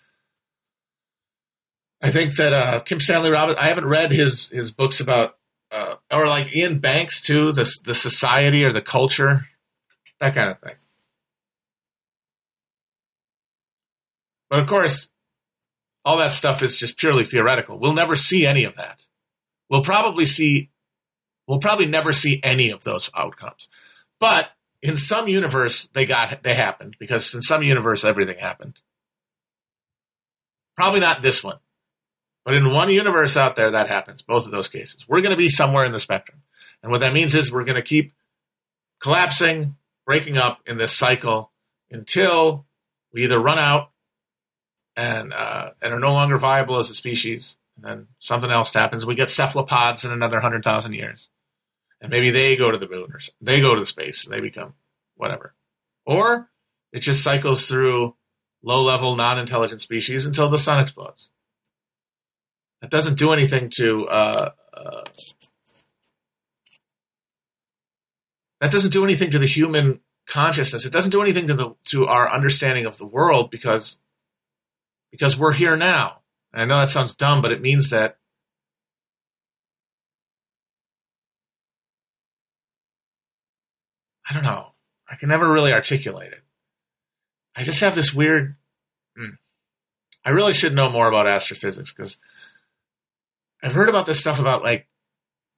I 2.02 2.12
think 2.12 2.38
that 2.38 2.54
uh, 2.54 2.80
Kim 2.80 3.02
Stanley 3.02 3.32
Robinson. 3.32 3.62
I 3.62 3.68
haven't 3.68 3.88
read 3.88 4.12
his 4.12 4.48
his 4.48 4.72
books 4.72 5.02
about 5.02 5.36
uh, 5.72 5.96
or 6.10 6.26
like 6.26 6.48
Iain 6.56 6.80
Banks 6.80 7.22
too. 7.22 7.52
The 7.52 7.70
the 7.84 7.94
society 7.94 8.64
or 8.64 8.72
the 8.72 8.82
culture 8.82 9.48
that 10.22 10.34
kind 10.34 10.50
of 10.50 10.60
thing. 10.62 10.76
But 14.50 14.62
of 14.62 14.70
course, 14.70 15.10
all 16.06 16.18
that 16.20 16.32
stuff 16.32 16.64
is 16.64 16.78
just 16.78 16.98
purely 16.98 17.26
theoretical. 17.26 17.78
We'll 17.78 17.94
never 17.94 18.16
see 18.16 18.46
any 18.46 18.64
of 18.64 18.78
that. 18.78 19.02
We'll 19.70 19.84
probably 19.84 20.26
see, 20.26 20.70
we'll 21.48 21.60
probably 21.60 21.88
never 21.88 22.14
see 22.14 22.40
any 22.44 22.70
of 22.70 22.84
those 22.84 23.10
outcomes. 23.16 23.68
But 24.20 24.50
in 24.82 24.98
some 24.98 25.28
universe, 25.28 25.90
they 25.94 26.06
got, 26.06 26.44
they 26.44 26.54
happened 26.54 26.96
because 27.00 27.34
in 27.34 27.42
some 27.42 27.64
universe, 27.64 28.04
everything 28.04 28.38
happened. 28.38 28.80
Probably 30.76 31.00
not 31.00 31.22
this 31.22 31.44
one. 31.44 31.58
But 32.44 32.54
in 32.54 32.72
one 32.72 32.92
universe 32.92 33.36
out 33.36 33.56
there, 33.56 33.72
that 33.72 33.90
happens. 33.90 34.22
Both 34.22 34.46
of 34.46 34.52
those 34.52 34.70
cases. 34.70 35.04
We're 35.08 35.22
going 35.22 35.32
to 35.32 35.38
be 35.38 35.50
somewhere 35.50 35.86
in 35.86 35.92
the 35.92 36.00
spectrum. 36.00 36.44
And 36.84 36.92
what 36.92 37.02
that 37.02 37.14
means 37.14 37.34
is 37.34 37.52
we're 37.52 37.64
going 37.64 37.76
to 37.76 37.82
keep 37.82 38.14
collapsing 39.02 39.76
breaking 40.06 40.38
up 40.38 40.60
in 40.68 40.78
this 40.78 40.96
cycle 40.96 41.52
until 41.90 42.66
we 43.12 43.24
either 43.24 43.40
run 43.40 43.58
out 43.58 43.90
and 44.96 45.34
uh, 45.34 45.72
and 45.82 45.94
are 45.94 46.00
no 46.00 46.14
longer 46.14 46.38
viable 46.38 46.78
as 46.78 46.90
a 46.90 46.94
species, 46.94 47.58
and 47.76 47.86
then 47.86 48.08
something 48.20 48.52
else 48.52 48.74
happens. 48.74 49.06
We 49.06 49.16
get 49.16 49.30
cephalopods 49.30 50.06
in 50.06 50.12
another 50.12 50.40
hundred 50.40 50.64
thousand 50.64 50.94
years, 50.94 51.28
and 52.02 52.10
maybe 52.12 52.32
they 52.32 52.56
go 52.56 52.72
to 52.72 52.78
the 52.78 52.88
moon 52.88 53.12
or 53.14 53.20
they 53.42 53.60
go 53.62 53.74
to 53.74 53.80
the 53.80 53.86
space. 53.86 54.26
And 54.26 54.34
they 54.34 54.40
become 54.40 54.74
whatever, 55.16 55.54
or 56.06 56.50
it 56.92 57.00
just 57.00 57.24
cycles 57.24 57.68
through 57.68 58.16
low-level, 58.64 59.16
non-intelligent 59.16 59.82
species 59.82 60.26
until 60.26 60.50
the 60.50 60.58
sun 60.58 60.80
explodes. 60.80 61.30
That 62.82 62.90
doesn't 62.90 63.18
do 63.18 63.32
anything 63.32 63.70
to 63.76 64.08
uh, 64.08 64.52
uh, 64.74 65.04
that 68.62 68.72
doesn't 68.72 68.94
do 68.94 69.04
anything 69.04 69.32
to 69.32 69.40
the 69.40 69.48
human 69.48 70.00
consciousness. 70.28 70.86
It 70.86 70.94
doesn't 70.94 71.12
do 71.12 71.22
anything 71.22 71.48
to 71.48 71.54
the 71.54 71.76
to 71.90 72.08
our 72.08 72.32
understanding 72.32 72.86
of 72.86 72.98
the 72.98 73.06
world 73.06 73.50
because 73.52 73.98
because 75.12 75.38
we're 75.38 75.54
here 75.54 75.76
now. 75.76 76.22
And 76.56 76.64
I 76.64 76.66
know 76.66 76.80
that 76.80 76.90
sounds 76.90 77.14
dumb, 77.14 77.42
but 77.42 77.52
it 77.52 77.62
means 77.62 77.90
that 77.90 78.18
I 84.28 84.34
don't 84.34 84.44
know. 84.44 84.70
I 85.08 85.16
can 85.18 85.28
never 85.28 85.52
really 85.52 85.74
articulate 85.74 86.32
it. 86.32 86.44
I 87.56 87.64
just 87.64 87.82
have 87.82 87.94
this 87.94 88.14
weird. 88.14 88.56
Hmm. 89.18 89.36
I 90.24 90.30
really 90.30 90.54
should 90.54 90.74
know 90.74 90.90
more 90.90 91.10
about 91.10 91.28
astrophysics 91.28 91.94
because 91.94 92.18
I've 93.62 93.74
heard 93.74 93.90
about 93.90 94.06
this 94.06 94.22
stuff 94.22 94.40
about 94.40 94.64
like 94.64 94.88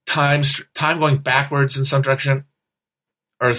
time 0.08 0.42
time 0.74 1.00
going 1.00 1.20
backwards 1.20 1.78
in 1.78 1.86
some 1.86 2.02
direction 2.02 2.46
or 3.40 3.54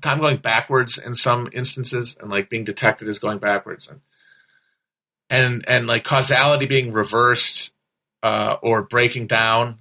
time 0.00 0.20
going 0.20 0.36
backwards 0.36 0.96
in 0.96 1.14
some 1.14 1.48
instances 1.52 2.16
and 2.20 2.30
like 2.30 2.48
being 2.48 2.64
detected 2.64 3.08
as 3.08 3.18
going 3.18 3.38
backwards 3.38 3.88
and 3.88 4.00
and 5.30 5.64
and 5.68 5.86
like 5.86 6.04
causality 6.04 6.66
being 6.66 6.92
reversed 6.92 7.72
uh, 8.22 8.56
or 8.62 8.82
breaking 8.82 9.26
down 9.26 9.78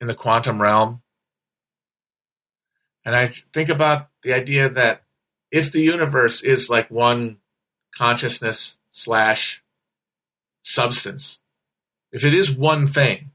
in 0.00 0.06
the 0.06 0.14
quantum 0.14 0.60
realm. 0.60 1.02
And 3.04 3.14
i 3.14 3.32
think 3.52 3.68
about 3.68 4.08
the 4.22 4.34
idea 4.34 4.68
that 4.68 5.02
if 5.50 5.72
the 5.72 5.80
universe 5.80 6.42
is 6.42 6.68
like 6.68 6.90
one 6.90 7.38
consciousness 7.96 8.78
slash 8.90 9.62
substance 10.62 11.40
if 12.12 12.24
it 12.24 12.34
is 12.34 12.54
one 12.54 12.86
thing 12.86 13.30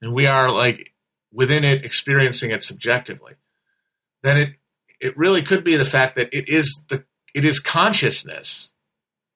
and 0.00 0.14
we 0.14 0.26
are 0.26 0.50
like 0.50 0.92
within 1.32 1.64
it 1.64 1.84
experiencing 1.84 2.52
it 2.52 2.62
subjectively 2.62 3.34
then 4.22 4.36
it 4.36 4.54
it 5.00 5.16
really 5.16 5.42
could 5.42 5.64
be 5.64 5.76
the 5.76 5.86
fact 5.86 6.16
that 6.16 6.28
it 6.32 6.48
is 6.48 6.80
the 6.88 7.04
it 7.34 7.44
is 7.44 7.60
consciousness, 7.60 8.72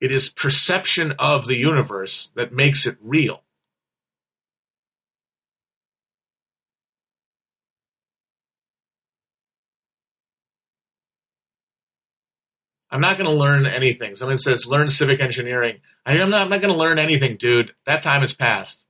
it 0.03 0.11
is 0.11 0.29
perception 0.29 1.12
of 1.20 1.47
the 1.47 1.57
universe 1.57 2.33
that 2.35 2.53
makes 2.53 2.89
it 2.89 2.97
real. 3.01 3.45
I'm 12.91 13.01
not 13.01 13.16
going 13.16 13.31
to 13.31 13.37
learn 13.37 13.65
anything. 13.65 14.16
Someone 14.16 14.39
says, 14.39 14.66
learn 14.66 14.91
civic 14.91 15.20
engineering. 15.20 15.77
I 16.05 16.16
am 16.16 16.31
not, 16.31 16.43
I'm 16.43 16.51
not 16.51 16.61
going 16.61 16.74
to 16.74 16.79
learn 16.79 16.99
anything, 16.99 17.37
dude. 17.37 17.73
That 17.87 18.03
time 18.03 18.23
has 18.23 18.35
passed. 18.35 18.85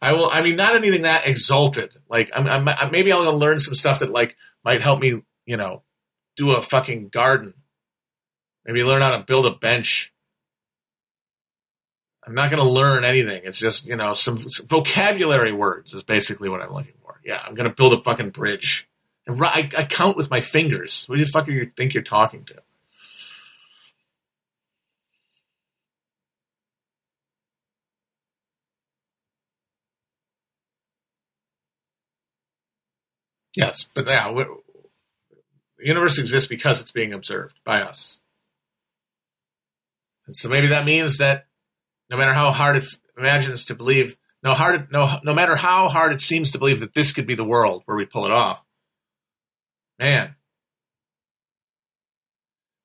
I 0.00 0.12
will, 0.14 0.30
I 0.30 0.40
mean, 0.40 0.56
not 0.56 0.74
anything 0.74 1.02
that 1.02 1.26
exalted. 1.26 1.92
Like, 2.08 2.30
I'm, 2.34 2.48
I'm 2.48 2.90
maybe 2.90 3.12
I'll 3.12 3.38
learn 3.38 3.58
some 3.58 3.74
stuff 3.74 3.98
that, 3.98 4.10
like, 4.10 4.34
might 4.64 4.80
help 4.80 5.00
me, 5.00 5.20
you 5.44 5.58
know, 5.58 5.82
do 6.38 6.52
a 6.52 6.62
fucking 6.62 7.08
garden. 7.08 7.52
Maybe 8.66 8.82
learn 8.82 9.02
how 9.02 9.16
to 9.16 9.24
build 9.24 9.46
a 9.46 9.50
bench. 9.50 10.12
I'm 12.26 12.34
not 12.34 12.50
going 12.50 12.62
to 12.62 12.68
learn 12.68 13.04
anything. 13.04 13.42
It's 13.44 13.58
just, 13.58 13.86
you 13.86 13.96
know, 13.96 14.14
some, 14.14 14.48
some, 14.48 14.66
vocabulary 14.66 15.52
words 15.52 15.92
is 15.92 16.02
basically 16.02 16.48
what 16.48 16.62
I'm 16.62 16.72
looking 16.72 16.94
for. 17.02 17.20
Yeah, 17.24 17.42
I'm 17.44 17.54
going 17.54 17.68
to 17.68 17.74
build 17.74 17.92
a 17.92 18.02
fucking 18.02 18.30
bridge. 18.30 18.88
And 19.26 19.42
I, 19.42 19.68
I 19.76 19.84
count 19.84 20.16
with 20.16 20.30
my 20.30 20.40
fingers. 20.40 21.04
Who 21.06 21.16
you 21.16 21.26
fuck 21.26 21.46
do 21.46 21.52
you 21.52 21.70
think 21.76 21.92
you're 21.92 22.02
talking 22.02 22.44
to? 22.46 22.54
Yes, 33.56 33.86
but 33.94 34.06
yeah, 34.06 34.32
the 34.32 34.46
universe 35.78 36.18
exists 36.18 36.48
because 36.48 36.80
it's 36.80 36.90
being 36.90 37.12
observed 37.12 37.54
by 37.64 37.82
us. 37.82 38.18
And 40.26 40.34
so 40.34 40.48
maybe 40.48 40.68
that 40.68 40.84
means 40.84 41.18
that 41.18 41.46
no 42.10 42.16
matter 42.16 42.32
how 42.32 42.50
hard 42.52 42.76
it 42.76 42.86
imagines 43.16 43.66
to 43.66 43.74
believe, 43.74 44.16
no 44.42 44.54
hard, 44.54 44.88
no, 44.90 45.18
no 45.24 45.34
matter 45.34 45.56
how 45.56 45.88
hard 45.88 46.12
it 46.12 46.20
seems 46.20 46.52
to 46.52 46.58
believe 46.58 46.80
that 46.80 46.94
this 46.94 47.12
could 47.12 47.26
be 47.26 47.34
the 47.34 47.44
world 47.44 47.82
where 47.86 47.96
we 47.96 48.06
pull 48.06 48.24
it 48.26 48.32
off, 48.32 48.62
man, 49.98 50.34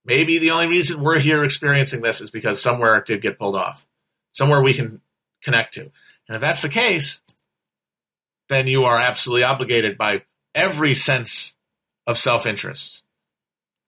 maybe 0.05 0.39
the 0.39 0.51
only 0.51 0.67
reason 0.67 1.01
we're 1.01 1.19
here 1.19 1.43
experiencing 1.43 2.01
this 2.01 2.21
is 2.21 2.31
because 2.31 2.61
somewhere 2.61 2.97
it 2.97 3.05
did 3.05 3.21
get 3.21 3.37
pulled 3.37 3.55
off, 3.55 3.85
somewhere 4.31 4.61
we 4.61 4.73
can 4.73 5.01
connect 5.43 5.73
to. 5.75 5.91
And 6.27 6.35
if 6.35 6.41
that's 6.41 6.61
the 6.61 6.69
case, 6.69 7.21
then 8.49 8.67
you 8.67 8.85
are 8.85 8.97
absolutely 8.97 9.43
obligated 9.43 9.97
by 9.97 10.23
every 10.55 10.95
sense 10.95 11.55
of 12.07 12.17
self 12.17 12.45
interest 12.45 13.03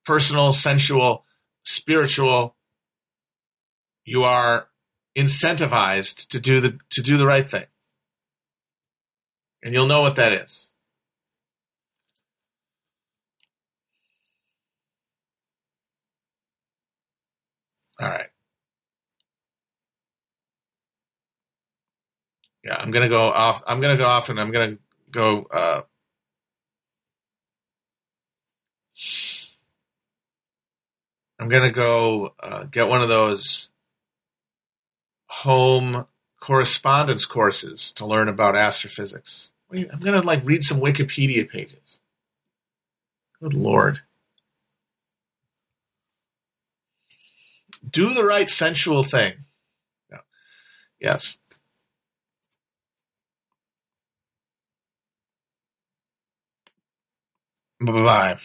personal, 0.05 0.51
sensual, 0.51 1.23
spiritual. 1.63 2.55
You 4.05 4.23
are 4.23 4.67
incentivized 5.17 6.27
to 6.29 6.39
do 6.39 6.61
the 6.61 6.79
to 6.91 7.01
do 7.01 7.17
the 7.17 7.25
right 7.25 7.49
thing. 7.49 7.65
And 9.63 9.73
you'll 9.73 9.87
know 9.87 10.01
what 10.01 10.15
that 10.15 10.33
is. 10.33 10.69
All 17.99 18.09
right. 18.09 18.29
Yeah, 22.63 22.75
I'm 22.75 22.91
gonna 22.91 23.09
go 23.09 23.29
off. 23.29 23.63
I'm 23.67 23.81
gonna 23.81 23.97
go 23.97 24.05
off, 24.07 24.29
and 24.29 24.39
I'm 24.39 24.51
gonna 24.51 24.77
go 25.11 25.43
uh, 25.51 25.81
I'm 31.39 31.49
gonna 31.49 31.71
go 31.71 32.35
uh, 32.41 32.65
get 32.65 32.87
one 32.87 33.01
of 33.01 33.09
those 33.09 33.70
home 35.31 36.05
correspondence 36.41 37.25
courses 37.25 37.93
to 37.93 38.05
learn 38.05 38.27
about 38.27 38.55
astrophysics. 38.55 39.51
I'm 39.71 39.99
gonna 40.01 40.21
like 40.21 40.41
read 40.43 40.63
some 40.63 40.81
Wikipedia 40.81 41.49
pages. 41.49 41.99
Good 43.41 43.53
lord. 43.53 44.01
Do 47.89 48.13
the 48.13 48.25
right 48.25 48.49
sensual 48.49 49.03
thing. 49.03 49.33
Yes. 50.99 51.37
Bye 57.79 57.91
bye. 57.91 58.39